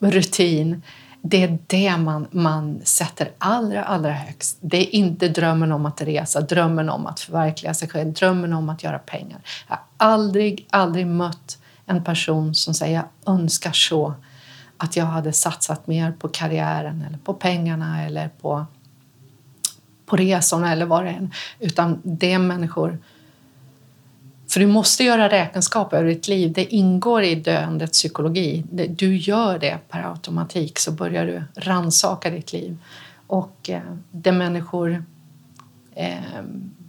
rutin. 0.00 0.82
Det 1.24 1.42
är 1.42 1.58
det 1.66 1.96
man, 1.96 2.26
man 2.30 2.80
sätter 2.84 3.30
allra, 3.38 3.84
allra 3.84 4.12
högst. 4.12 4.58
Det 4.60 4.76
är 4.76 4.94
inte 4.94 5.28
drömmen 5.28 5.72
om 5.72 5.86
att 5.86 6.02
resa, 6.02 6.40
drömmen 6.40 6.88
om 6.90 7.06
att 7.06 7.20
förverkliga 7.20 7.74
sig 7.74 7.88
själv, 7.88 8.12
drömmen 8.12 8.52
om 8.52 8.68
att 8.68 8.82
göra 8.82 8.98
pengar. 8.98 9.40
Jag 9.68 9.76
har 9.76 10.12
aldrig, 10.12 10.66
aldrig 10.70 11.06
mött 11.06 11.58
en 11.86 12.04
person 12.04 12.54
som 12.54 12.74
säger 12.74 12.94
jag 12.94 13.34
önskar 13.34 13.72
så 13.72 14.14
att 14.76 14.96
jag 14.96 15.04
hade 15.04 15.32
satsat 15.32 15.86
mer 15.86 16.12
på 16.12 16.28
karriären 16.28 17.04
eller 17.08 17.18
på 17.18 17.34
pengarna 17.34 18.04
eller 18.06 18.28
på, 18.28 18.66
på 20.06 20.16
resorna 20.16 20.72
eller 20.72 20.86
vad 20.86 21.04
det 21.04 21.10
är. 21.10 21.30
Utan 21.58 22.00
det 22.04 22.32
är 22.32 22.38
människor 22.38 22.98
för 24.52 24.60
du 24.60 24.66
måste 24.66 25.04
göra 25.04 25.28
räkenskap 25.28 25.92
över 25.92 26.08
ditt 26.08 26.28
liv. 26.28 26.52
Det 26.52 26.74
ingår 26.74 27.22
i 27.22 27.34
döendets 27.34 27.92
psykologi. 27.98 28.64
Du 28.88 29.16
gör 29.16 29.58
det 29.58 29.78
per 29.88 30.10
automatik 30.10 30.78
så 30.78 30.92
börjar 30.92 31.26
du 31.26 31.42
ransaka 31.60 32.30
ditt 32.30 32.52
liv. 32.52 32.78
Och 33.26 33.70
eh, 33.70 33.82
det 34.10 34.32
människor 34.32 35.04
eh, 35.94 36.16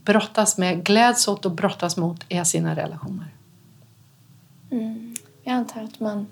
brottas 0.04 0.58
med, 0.58 0.84
gläds 0.86 1.28
åt 1.28 1.46
och 1.46 1.52
brottas 1.52 1.98
mot 1.98 2.26
är 2.30 2.44
sina 2.44 2.76
relationer. 2.76 3.28
Jag 5.44 5.54
antar 5.54 5.84
att 5.84 6.00
man, 6.00 6.28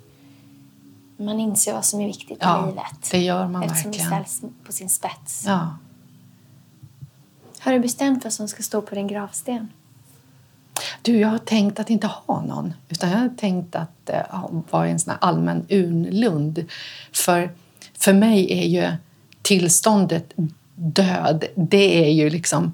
man 1.17 1.39
inser 1.39 1.73
vad 1.73 1.86
som 1.86 2.01
är 2.01 2.05
viktigt 2.07 2.32
i 2.32 2.38
Ja, 2.39 2.65
livet. 2.65 3.09
det 3.11 3.19
gör 3.19 3.47
man 3.47 3.63
Eftersom 3.63 3.91
verkligen. 3.91 4.19
det 4.21 4.25
ställs 4.25 4.53
på 4.65 4.71
sin 4.71 4.89
spets. 4.89 5.43
Ja. 5.47 5.77
Har 7.59 7.73
du 7.73 7.79
bestämt 7.79 8.23
vad 8.23 8.34
som 8.34 8.47
ska 8.47 8.63
stå 8.63 8.82
på 8.82 8.95
din 8.95 9.07
gravsten? 9.07 9.67
Du, 11.01 11.19
jag 11.19 11.27
har 11.27 11.38
tänkt 11.38 11.79
att 11.79 11.89
inte 11.89 12.07
ha 12.07 12.41
någon. 12.41 12.73
Utan 12.89 13.11
jag 13.11 13.17
har 13.17 13.29
tänkt 13.29 13.75
att 13.75 14.09
eh, 14.09 14.21
ha- 14.29 14.63
vara 14.69 14.88
en 14.88 14.99
sån 14.99 15.11
här 15.11 15.19
allmän 15.21 15.65
urnlund. 15.69 16.65
För, 17.11 17.51
för 17.97 18.13
mig 18.13 18.59
är 18.59 18.67
ju 18.67 18.91
tillståndet 19.41 20.34
död, 20.75 21.45
det 21.55 22.05
är 22.07 22.11
ju 22.11 22.29
liksom... 22.29 22.73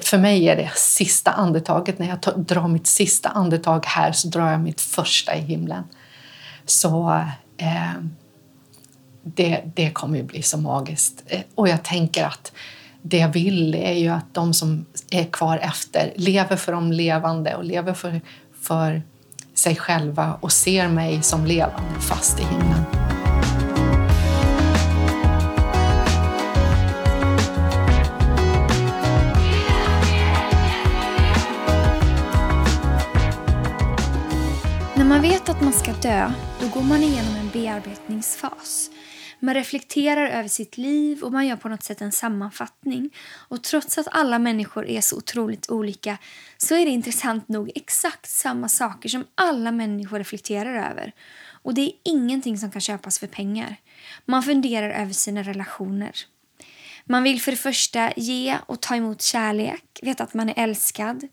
För 0.00 0.18
mig 0.18 0.48
är 0.48 0.56
det 0.56 0.70
sista 0.76 1.30
andetaget. 1.30 1.98
När 1.98 2.08
jag 2.08 2.22
tar, 2.22 2.32
drar 2.36 2.68
mitt 2.68 2.86
sista 2.86 3.28
andetag 3.28 3.86
här 3.86 4.12
så 4.12 4.28
drar 4.28 4.50
jag 4.50 4.60
mitt 4.60 4.80
första 4.80 5.36
i 5.36 5.40
himlen. 5.40 5.84
Så 6.66 7.24
eh, 7.56 7.92
det, 9.22 9.62
det 9.74 9.90
kommer 9.90 10.18
ju 10.18 10.24
bli 10.24 10.42
så 10.42 10.58
magiskt. 10.58 11.22
Eh, 11.26 11.40
och 11.54 11.68
jag 11.68 11.84
tänker 11.84 12.24
att 12.24 12.52
det 13.02 13.18
jag 13.18 13.28
vill 13.28 13.74
är 13.74 13.92
ju 13.92 14.08
att 14.08 14.34
de 14.34 14.54
som 14.54 14.86
är 15.10 15.24
kvar 15.24 15.58
efter 15.58 16.12
lever 16.16 16.56
för 16.56 16.72
de 16.72 16.92
levande 16.92 17.54
och 17.54 17.64
lever 17.64 17.94
för, 17.94 18.20
för 18.60 19.02
sig 19.54 19.76
själva 19.76 20.38
och 20.40 20.52
ser 20.52 20.88
mig 20.88 21.22
som 21.22 21.46
levande 21.46 22.00
fast 22.00 22.40
i 22.40 22.42
himlen. 22.42 22.84
När 34.96 35.04
man 35.04 35.22
vet 35.22 35.48
att 35.48 35.60
man 35.60 35.72
ska 35.72 35.92
dö, 35.92 36.32
då 36.60 36.68
går 36.68 36.82
man 36.82 37.02
igenom 37.02 37.36
en 37.36 37.50
bearbetningsfas. 37.52 38.90
Man 39.40 39.54
reflekterar 39.54 40.26
över 40.26 40.48
sitt 40.48 40.76
liv 40.76 41.22
och 41.22 41.32
man 41.32 41.46
gör 41.46 41.56
på 41.56 41.68
något 41.68 41.82
sätt 41.82 42.00
en 42.00 42.12
sammanfattning. 42.12 43.10
Och 43.48 43.62
trots 43.62 43.98
att 43.98 44.08
alla 44.10 44.38
människor 44.38 44.86
är 44.86 45.00
så 45.00 45.16
otroligt 45.16 45.70
olika 45.70 46.18
så 46.56 46.74
är 46.74 46.84
det 46.84 46.90
intressant 46.90 47.48
nog 47.48 47.70
exakt 47.74 48.30
samma 48.30 48.68
saker 48.68 49.08
som 49.08 49.24
alla 49.34 49.72
människor 49.72 50.18
reflekterar 50.18 50.90
över. 50.90 51.12
Och 51.62 51.74
det 51.74 51.80
är 51.80 51.92
ingenting 52.04 52.58
som 52.58 52.70
kan 52.70 52.80
köpas 52.80 53.18
för 53.18 53.26
pengar. 53.26 53.76
Man 54.24 54.42
funderar 54.42 54.90
över 54.90 55.12
sina 55.12 55.42
relationer. 55.42 56.12
Man 57.04 57.22
vill 57.22 57.40
för 57.40 57.50
det 57.50 57.56
första 57.56 58.12
ge 58.16 58.56
och 58.66 58.80
ta 58.80 58.96
emot 58.96 59.22
kärlek, 59.22 60.00
veta 60.02 60.24
att 60.24 60.34
man 60.34 60.48
är 60.48 60.54
älskad. 60.56 61.28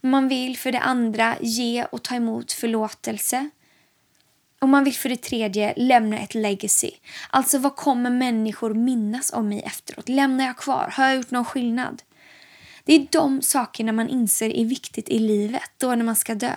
Man 0.00 0.28
vill 0.28 0.56
för 0.56 0.72
det 0.72 0.80
andra 0.80 1.36
ge 1.40 1.84
och 1.84 2.02
ta 2.02 2.14
emot 2.14 2.52
förlåtelse. 2.52 3.50
Och 4.64 4.70
man 4.70 4.84
vill 4.84 4.94
för 4.94 5.08
det 5.08 5.22
tredje 5.22 5.74
lämna 5.76 6.18
ett 6.18 6.34
legacy. 6.34 6.90
Alltså 7.30 7.58
vad 7.58 7.76
kommer 7.76 8.10
människor 8.10 8.74
minnas 8.74 9.32
om 9.32 9.48
mig 9.48 9.62
efteråt? 9.66 10.08
Lämnar 10.08 10.44
jag 10.46 10.56
kvar? 10.56 10.92
Har 10.96 11.04
jag 11.04 11.16
gjort 11.16 11.30
någon 11.30 11.44
skillnad? 11.44 12.02
Det 12.84 12.94
är 12.94 13.06
de 13.10 13.42
sakerna 13.42 13.92
man 13.92 14.08
inser 14.08 14.56
är 14.56 14.64
viktigt 14.64 15.08
i 15.08 15.18
livet 15.18 15.70
då 15.76 15.94
när 15.94 16.04
man 16.04 16.16
ska 16.16 16.34
dö. 16.34 16.54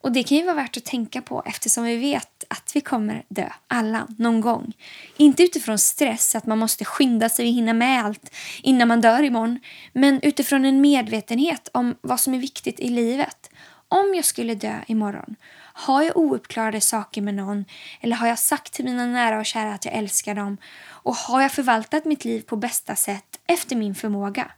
Och 0.00 0.12
det 0.12 0.22
kan 0.22 0.38
ju 0.38 0.44
vara 0.44 0.54
värt 0.54 0.76
att 0.76 0.84
tänka 0.84 1.22
på 1.22 1.42
eftersom 1.46 1.84
vi 1.84 1.96
vet 1.96 2.44
att 2.48 2.72
vi 2.74 2.80
kommer 2.80 3.24
dö, 3.28 3.48
alla, 3.68 4.06
någon 4.18 4.40
gång. 4.40 4.72
Inte 5.16 5.42
utifrån 5.42 5.78
stress, 5.78 6.34
att 6.34 6.46
man 6.46 6.58
måste 6.58 6.84
skynda 6.84 7.28
sig 7.28 7.46
och 7.46 7.54
hinna 7.54 7.72
med 7.72 8.04
allt 8.04 8.34
innan 8.62 8.88
man 8.88 9.00
dör 9.00 9.22
imorgon, 9.22 9.60
men 9.92 10.20
utifrån 10.22 10.64
en 10.64 10.80
medvetenhet 10.80 11.68
om 11.72 11.94
vad 12.00 12.20
som 12.20 12.34
är 12.34 12.38
viktigt 12.38 12.80
i 12.80 12.88
livet. 12.88 13.50
Om 13.90 14.14
jag 14.14 14.24
skulle 14.24 14.54
dö 14.54 14.74
imorgon, 14.86 15.36
har 15.78 16.02
jag 16.02 16.16
ouppklarade 16.16 16.80
saker 16.80 17.22
med 17.22 17.34
någon 17.34 17.64
eller 18.00 18.16
har 18.16 18.26
jag 18.26 18.38
sagt 18.38 18.72
till 18.72 18.84
mina 18.84 19.06
nära 19.06 19.38
och 19.38 19.46
kära 19.46 19.74
att 19.74 19.84
jag 19.84 19.94
älskar 19.94 20.34
dem 20.34 20.56
och 20.86 21.14
har 21.14 21.42
jag 21.42 21.52
förvaltat 21.52 22.04
mitt 22.04 22.24
liv 22.24 22.40
på 22.40 22.56
bästa 22.56 22.96
sätt 22.96 23.40
efter 23.46 23.76
min 23.76 23.94
förmåga? 23.94 24.50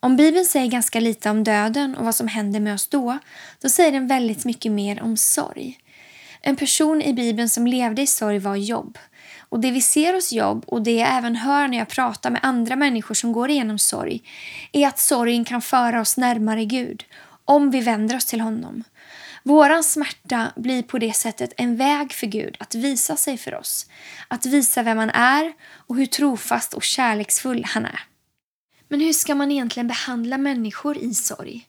Om 0.00 0.16
Bibeln 0.16 0.44
säger 0.44 0.66
ganska 0.66 1.00
lite 1.00 1.30
om 1.30 1.44
döden 1.44 1.94
och 1.94 2.04
vad 2.04 2.14
som 2.14 2.28
händer 2.28 2.60
med 2.60 2.74
oss 2.74 2.88
då, 2.88 3.18
då 3.62 3.68
säger 3.68 3.92
den 3.92 4.06
väldigt 4.06 4.44
mycket 4.44 4.72
mer 4.72 5.02
om 5.02 5.16
sorg. 5.16 5.78
En 6.40 6.56
person 6.56 7.02
i 7.02 7.12
Bibeln 7.12 7.48
som 7.48 7.66
levde 7.66 8.02
i 8.02 8.06
sorg 8.06 8.38
var 8.38 8.56
Jobb. 8.56 8.98
Och 9.38 9.60
det 9.60 9.70
vi 9.70 9.80
ser 9.80 10.14
hos 10.14 10.32
Jobb 10.32 10.64
och 10.66 10.82
det 10.82 10.96
jag 10.96 11.16
även 11.16 11.36
hör 11.36 11.68
när 11.68 11.78
jag 11.78 11.88
pratar 11.88 12.30
med 12.30 12.40
andra 12.42 12.76
människor 12.76 13.14
som 13.14 13.32
går 13.32 13.50
igenom 13.50 13.78
sorg 13.78 14.22
är 14.72 14.88
att 14.88 14.98
sorgen 14.98 15.44
kan 15.44 15.62
föra 15.62 16.00
oss 16.00 16.16
närmare 16.16 16.64
Gud 16.64 17.04
om 17.44 17.70
vi 17.70 17.80
vänder 17.80 18.16
oss 18.16 18.26
till 18.26 18.40
honom. 18.40 18.84
Våran 19.42 19.84
smärta 19.84 20.52
blir 20.56 20.82
på 20.82 20.98
det 20.98 21.12
sättet 21.12 21.52
en 21.56 21.76
väg 21.76 22.12
för 22.12 22.26
Gud 22.26 22.56
att 22.60 22.74
visa 22.74 23.16
sig 23.16 23.36
för 23.36 23.54
oss. 23.54 23.86
Att 24.28 24.46
visa 24.46 24.82
vem 24.82 24.98
han 24.98 25.10
är 25.10 25.52
och 25.72 25.96
hur 25.96 26.06
trofast 26.06 26.74
och 26.74 26.82
kärleksfull 26.82 27.64
han 27.64 27.84
är. 27.84 28.00
Men 28.88 29.00
hur 29.00 29.12
ska 29.12 29.34
man 29.34 29.52
egentligen 29.52 29.88
behandla 29.88 30.38
människor 30.38 30.98
i 30.98 31.14
sorg? 31.14 31.66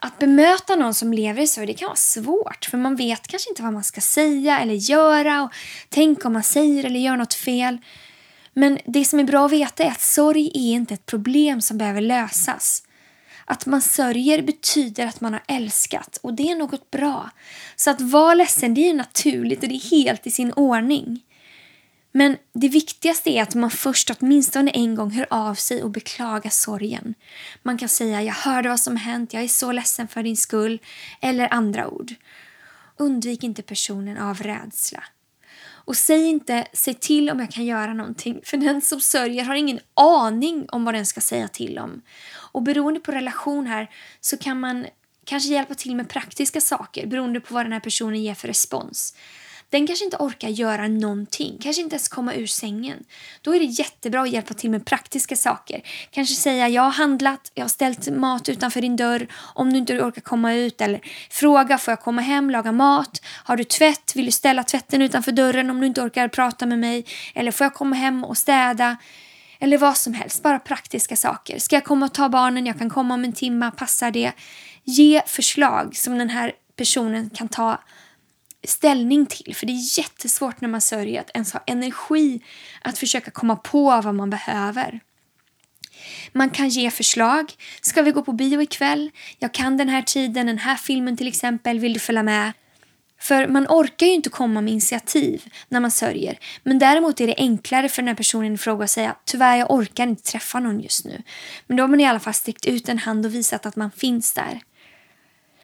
Att 0.00 0.18
bemöta 0.18 0.76
någon 0.76 0.94
som 0.94 1.12
lever 1.12 1.42
i 1.42 1.46
sorg 1.46 1.66
det 1.66 1.74
kan 1.74 1.86
vara 1.86 1.96
svårt 1.96 2.64
för 2.70 2.78
man 2.78 2.96
vet 2.96 3.26
kanske 3.26 3.50
inte 3.50 3.62
vad 3.62 3.72
man 3.72 3.84
ska 3.84 4.00
säga 4.00 4.60
eller 4.60 4.74
göra 4.74 5.42
och 5.42 5.52
tänk 5.88 6.24
om 6.24 6.32
man 6.32 6.42
säger 6.42 6.84
eller 6.84 7.00
gör 7.00 7.16
något 7.16 7.34
fel. 7.34 7.78
Men 8.52 8.78
det 8.84 9.04
som 9.04 9.20
är 9.20 9.24
bra 9.24 9.46
att 9.46 9.52
veta 9.52 9.84
är 9.84 9.90
att 9.90 10.00
sorg 10.00 10.46
är 10.54 10.74
inte 10.74 10.94
ett 10.94 11.06
problem 11.06 11.60
som 11.60 11.78
behöver 11.78 12.00
lösas. 12.00 12.82
Att 13.50 13.66
man 13.66 13.80
sörjer 13.80 14.42
betyder 14.42 15.06
att 15.06 15.20
man 15.20 15.32
har 15.32 15.42
älskat 15.48 16.18
och 16.22 16.34
det 16.34 16.50
är 16.50 16.56
något 16.56 16.90
bra. 16.90 17.30
Så 17.76 17.90
att 17.90 18.00
vara 18.00 18.34
ledsen 18.34 18.74
det 18.74 18.88
är 18.88 18.94
naturligt 18.94 19.62
och 19.62 19.68
det 19.68 19.74
är 19.74 19.90
helt 19.90 20.26
i 20.26 20.30
sin 20.30 20.52
ordning. 20.52 21.24
Men 22.12 22.36
det 22.52 22.68
viktigaste 22.68 23.30
är 23.30 23.42
att 23.42 23.54
man 23.54 23.70
först 23.70 24.10
åtminstone 24.10 24.70
en 24.70 24.94
gång 24.94 25.10
hör 25.10 25.26
av 25.30 25.54
sig 25.54 25.82
och 25.82 25.90
beklagar 25.90 26.50
sorgen. 26.50 27.14
Man 27.62 27.78
kan 27.78 27.88
säga 27.88 28.22
jag 28.22 28.34
hörde 28.34 28.68
vad 28.68 28.80
som 28.80 28.96
hänt, 28.96 29.32
jag 29.32 29.42
är 29.42 29.48
så 29.48 29.72
ledsen 29.72 30.08
för 30.08 30.22
din 30.22 30.36
skull 30.36 30.78
eller 31.20 31.54
andra 31.54 31.88
ord. 31.88 32.14
Undvik 32.96 33.44
inte 33.44 33.62
personen 33.62 34.18
av 34.18 34.42
rädsla. 34.42 35.04
Och 35.88 35.96
säg 35.96 36.26
inte 36.26 36.66
säg 36.72 36.94
till 36.94 37.30
om 37.30 37.40
jag 37.40 37.50
kan 37.50 37.64
göra 37.64 37.94
någonting 37.94 38.40
för 38.44 38.56
den 38.56 38.80
som 38.80 39.00
sörjer 39.00 39.44
har 39.44 39.54
ingen 39.54 39.80
aning 39.94 40.66
om 40.68 40.84
vad 40.84 40.94
den 40.94 41.06
ska 41.06 41.20
säga 41.20 41.48
till 41.48 41.78
om. 41.78 42.02
Och 42.52 42.62
beroende 42.62 43.00
på 43.00 43.12
relation 43.12 43.66
här 43.66 43.90
så 44.20 44.36
kan 44.36 44.60
man 44.60 44.86
kanske 45.24 45.48
hjälpa 45.48 45.74
till 45.74 45.96
med 45.96 46.08
praktiska 46.08 46.60
saker 46.60 47.06
beroende 47.06 47.40
på 47.40 47.54
vad 47.54 47.64
den 47.64 47.72
här 47.72 47.80
personen 47.80 48.22
ger 48.22 48.34
för 48.34 48.48
respons. 48.48 49.14
Den 49.70 49.86
kanske 49.86 50.04
inte 50.04 50.16
orkar 50.16 50.48
göra 50.48 50.88
någonting, 50.88 51.58
kanske 51.62 51.82
inte 51.82 51.94
ens 51.94 52.08
komma 52.08 52.34
ur 52.34 52.46
sängen. 52.46 53.04
Då 53.42 53.54
är 53.54 53.58
det 53.58 53.64
jättebra 53.64 54.22
att 54.22 54.30
hjälpa 54.30 54.54
till 54.54 54.70
med 54.70 54.86
praktiska 54.86 55.36
saker. 55.36 55.82
Kanske 56.10 56.34
säga 56.34 56.68
jag 56.68 56.82
har 56.82 56.90
handlat, 56.90 57.50
jag 57.54 57.64
har 57.64 57.68
ställt 57.68 58.08
mat 58.08 58.48
utanför 58.48 58.80
din 58.80 58.96
dörr 58.96 59.26
om 59.54 59.72
du 59.72 59.78
inte 59.78 60.02
orkar 60.02 60.20
komma 60.20 60.54
ut. 60.54 60.80
Eller 60.80 61.00
fråga 61.30 61.78
får 61.78 61.92
jag 61.92 62.00
komma 62.00 62.22
hem, 62.22 62.50
laga 62.50 62.72
mat? 62.72 63.22
Har 63.44 63.56
du 63.56 63.64
tvätt? 63.64 64.12
Vill 64.16 64.26
du 64.26 64.32
ställa 64.32 64.62
tvätten 64.62 65.02
utanför 65.02 65.32
dörren 65.32 65.70
om 65.70 65.80
du 65.80 65.86
inte 65.86 66.02
orkar 66.02 66.28
prata 66.28 66.66
med 66.66 66.78
mig? 66.78 67.04
Eller 67.34 67.50
får 67.50 67.64
jag 67.64 67.74
komma 67.74 67.96
hem 67.96 68.24
och 68.24 68.38
städa? 68.38 68.96
Eller 69.60 69.78
vad 69.78 69.96
som 69.96 70.14
helst, 70.14 70.42
bara 70.42 70.58
praktiska 70.58 71.16
saker. 71.16 71.58
Ska 71.58 71.76
jag 71.76 71.84
komma 71.84 72.06
och 72.06 72.14
ta 72.14 72.28
barnen? 72.28 72.66
Jag 72.66 72.78
kan 72.78 72.90
komma 72.90 73.14
om 73.14 73.24
en 73.24 73.32
timme, 73.32 73.70
passar 73.76 74.10
det? 74.10 74.32
Ge 74.84 75.22
förslag 75.26 75.96
som 75.96 76.18
den 76.18 76.30
här 76.30 76.52
personen 76.76 77.30
kan 77.30 77.48
ta 77.48 77.78
ställning 78.66 79.26
till. 79.26 79.56
För 79.56 79.66
det 79.66 79.72
är 79.72 79.98
jättesvårt 79.98 80.60
när 80.60 80.68
man 80.68 80.80
sörjer 80.80 81.20
att 81.20 81.30
ens 81.34 81.52
ha 81.52 81.62
energi 81.66 82.40
att 82.82 82.98
försöka 82.98 83.30
komma 83.30 83.56
på 83.56 84.00
vad 84.00 84.14
man 84.14 84.30
behöver. 84.30 85.00
Man 86.32 86.50
kan 86.50 86.68
ge 86.68 86.90
förslag. 86.90 87.52
Ska 87.80 88.02
vi 88.02 88.10
gå 88.10 88.22
på 88.22 88.32
bio 88.32 88.62
ikväll? 88.62 89.10
Jag 89.38 89.54
kan 89.54 89.76
den 89.76 89.88
här 89.88 90.02
tiden, 90.02 90.46
den 90.46 90.58
här 90.58 90.76
filmen 90.76 91.16
till 91.16 91.28
exempel. 91.28 91.78
Vill 91.78 91.92
du 91.92 92.00
följa 92.00 92.22
med? 92.22 92.52
För 93.20 93.48
man 93.48 93.66
orkar 93.68 94.06
ju 94.06 94.12
inte 94.12 94.30
komma 94.30 94.60
med 94.60 94.72
initiativ 94.72 95.44
när 95.68 95.80
man 95.80 95.90
sörjer. 95.90 96.38
Men 96.62 96.78
däremot 96.78 97.20
är 97.20 97.26
det 97.26 97.34
enklare 97.36 97.88
för 97.88 98.02
den 98.02 98.08
här 98.08 98.14
personen 98.14 98.54
i 98.54 98.58
fråga 98.58 98.84
att 98.84 98.90
säga 98.90 99.16
tyvärr 99.24 99.56
jag 99.56 99.70
orkar 99.70 100.06
inte 100.06 100.22
träffa 100.22 100.60
någon 100.60 100.80
just 100.80 101.04
nu. 101.04 101.22
Men 101.66 101.76
då 101.76 101.82
har 101.82 101.88
man 101.88 102.00
i 102.00 102.06
alla 102.06 102.20
fall 102.20 102.34
sträckt 102.34 102.66
ut 102.66 102.88
en 102.88 102.98
hand 102.98 103.26
och 103.26 103.34
visat 103.34 103.66
att 103.66 103.76
man 103.76 103.90
finns 103.90 104.32
där. 104.32 104.60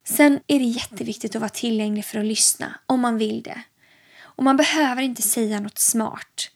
Sen 0.04 0.40
är 0.46 0.58
det 0.58 0.64
jätteviktigt 0.64 1.36
att 1.36 1.40
vara 1.40 1.48
tillgänglig 1.48 2.04
för 2.04 2.18
att 2.18 2.26
lyssna 2.26 2.80
om 2.86 3.00
man 3.00 3.18
vill 3.18 3.42
det. 3.42 3.62
Och 4.20 4.44
man 4.44 4.56
behöver 4.56 5.02
inte 5.02 5.22
säga 5.22 5.60
något 5.60 5.78
smart. 5.78 6.50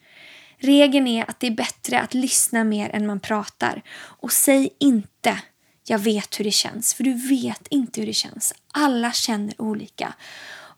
Regeln 0.59 1.07
är 1.07 1.30
att 1.30 1.40
det 1.40 1.46
är 1.46 1.51
bättre 1.51 2.01
att 2.01 2.14
lyssna 2.14 2.64
mer 2.64 2.90
än 2.90 3.07
man 3.07 3.20
pratar. 3.20 3.82
Och 3.99 4.32
säg 4.32 4.70
inte 4.78 5.38
jag 5.84 5.99
vet 5.99 6.40
hur 6.40 6.44
det 6.44 6.51
känns, 6.51 6.94
för 6.94 7.05
du 7.05 7.14
vet 7.14 7.66
inte 7.70 8.01
hur 8.01 8.07
det 8.07 8.12
känns. 8.12 8.55
Alla 8.72 9.12
känner 9.12 9.61
olika. 9.61 10.14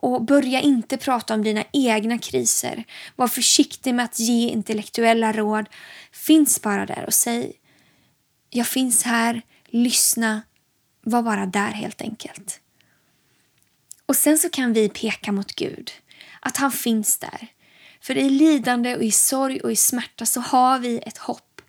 Och 0.02 0.24
börja 0.24 0.60
inte 0.60 0.96
prata 0.96 1.34
om 1.34 1.44
dina 1.44 1.64
egna 1.72 2.18
kriser. 2.18 2.84
Var 3.16 3.28
försiktig 3.28 3.94
med 3.94 4.04
att 4.04 4.18
ge 4.18 4.48
intellektuella 4.48 5.32
råd. 5.32 5.68
Finns 6.12 6.62
bara 6.62 6.86
där 6.86 7.04
och 7.06 7.14
säg 7.14 7.52
jag 8.50 8.66
finns 8.66 9.02
här, 9.02 9.42
lyssna, 9.66 10.42
var 11.02 11.22
bara 11.22 11.46
där 11.46 11.70
helt 11.70 12.02
enkelt. 12.02 12.60
Och 14.06 14.16
sen 14.16 14.38
så 14.38 14.50
kan 14.50 14.72
vi 14.72 14.88
peka 14.88 15.32
mot 15.32 15.52
Gud, 15.52 15.92
att 16.40 16.56
han 16.56 16.72
finns 16.72 17.18
där. 17.18 17.48
För 18.00 18.16
i 18.16 18.30
lidande 18.30 18.96
och 18.96 19.02
i 19.02 19.10
sorg 19.10 19.60
och 19.60 19.72
i 19.72 19.76
smärta 19.76 20.26
så 20.26 20.40
har 20.40 20.78
vi 20.78 20.98
ett 20.98 21.18
hopp. 21.18 21.62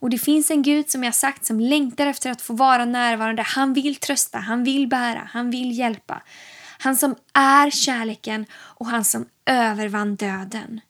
Och 0.00 0.10
det 0.10 0.18
finns 0.18 0.50
en 0.50 0.62
Gud 0.62 0.90
som 0.90 1.04
jag 1.04 1.14
sagt 1.14 1.44
som 1.44 1.60
längtar 1.60 2.06
efter 2.06 2.30
att 2.30 2.42
få 2.42 2.54
vara 2.54 2.84
närvarande. 2.84 3.42
Han 3.42 3.72
vill 3.72 3.96
trösta, 3.96 4.38
han 4.38 4.64
vill 4.64 4.88
bära, 4.88 5.28
han 5.32 5.50
vill 5.50 5.78
hjälpa. 5.78 6.22
Han 6.78 6.96
som 6.96 7.16
är 7.34 7.70
kärleken 7.70 8.46
och 8.52 8.86
han 8.86 9.04
som 9.04 9.26
övervann 9.46 10.16
döden. 10.16 10.80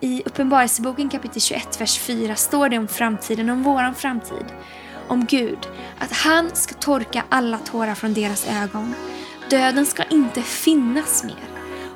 I 0.00 0.22
Uppenbarelseboken 0.26 1.08
kapitel 1.08 1.40
21, 1.40 1.80
vers 1.80 1.98
4 1.98 2.36
står 2.36 2.68
det 2.68 2.78
om 2.78 2.88
framtiden, 2.88 3.50
om 3.50 3.62
våran 3.62 3.94
framtid. 3.94 4.46
Om 5.08 5.24
Gud, 5.24 5.58
att 5.98 6.12
han 6.12 6.50
ska 6.54 6.74
torka 6.74 7.24
alla 7.28 7.58
tårar 7.58 7.94
från 7.94 8.14
deras 8.14 8.46
ögon. 8.48 8.94
Döden 9.50 9.86
ska 9.86 10.02
inte 10.04 10.42
finnas 10.42 11.24
mer 11.24 11.48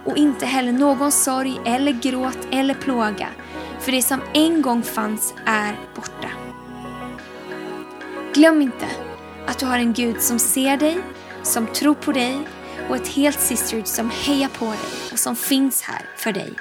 och 0.04 0.16
inte 0.16 0.46
heller 0.46 0.72
någon 0.72 1.12
sorg 1.12 1.60
eller 1.66 1.92
gråt 1.92 2.38
eller 2.52 2.74
plåga, 2.74 3.28
för 3.80 3.92
det 3.92 4.02
som 4.02 4.20
en 4.34 4.62
gång 4.62 4.82
fanns 4.82 5.34
är 5.46 5.76
borta. 5.94 6.28
Glöm 8.34 8.62
inte 8.62 8.86
att 9.46 9.58
du 9.58 9.66
har 9.66 9.78
en 9.78 9.92
Gud 9.92 10.22
som 10.22 10.38
ser 10.38 10.76
dig, 10.76 10.98
som 11.42 11.66
tror 11.66 11.94
på 11.94 12.12
dig 12.12 12.38
och 12.88 12.96
ett 12.96 13.08
helt 13.08 13.40
Sisterhood 13.40 13.86
som 13.86 14.10
hejar 14.10 14.48
på 14.48 14.64
dig 14.64 15.10
och 15.12 15.18
som 15.18 15.36
finns 15.36 15.82
här 15.82 16.02
för 16.16 16.32
dig. 16.32 16.54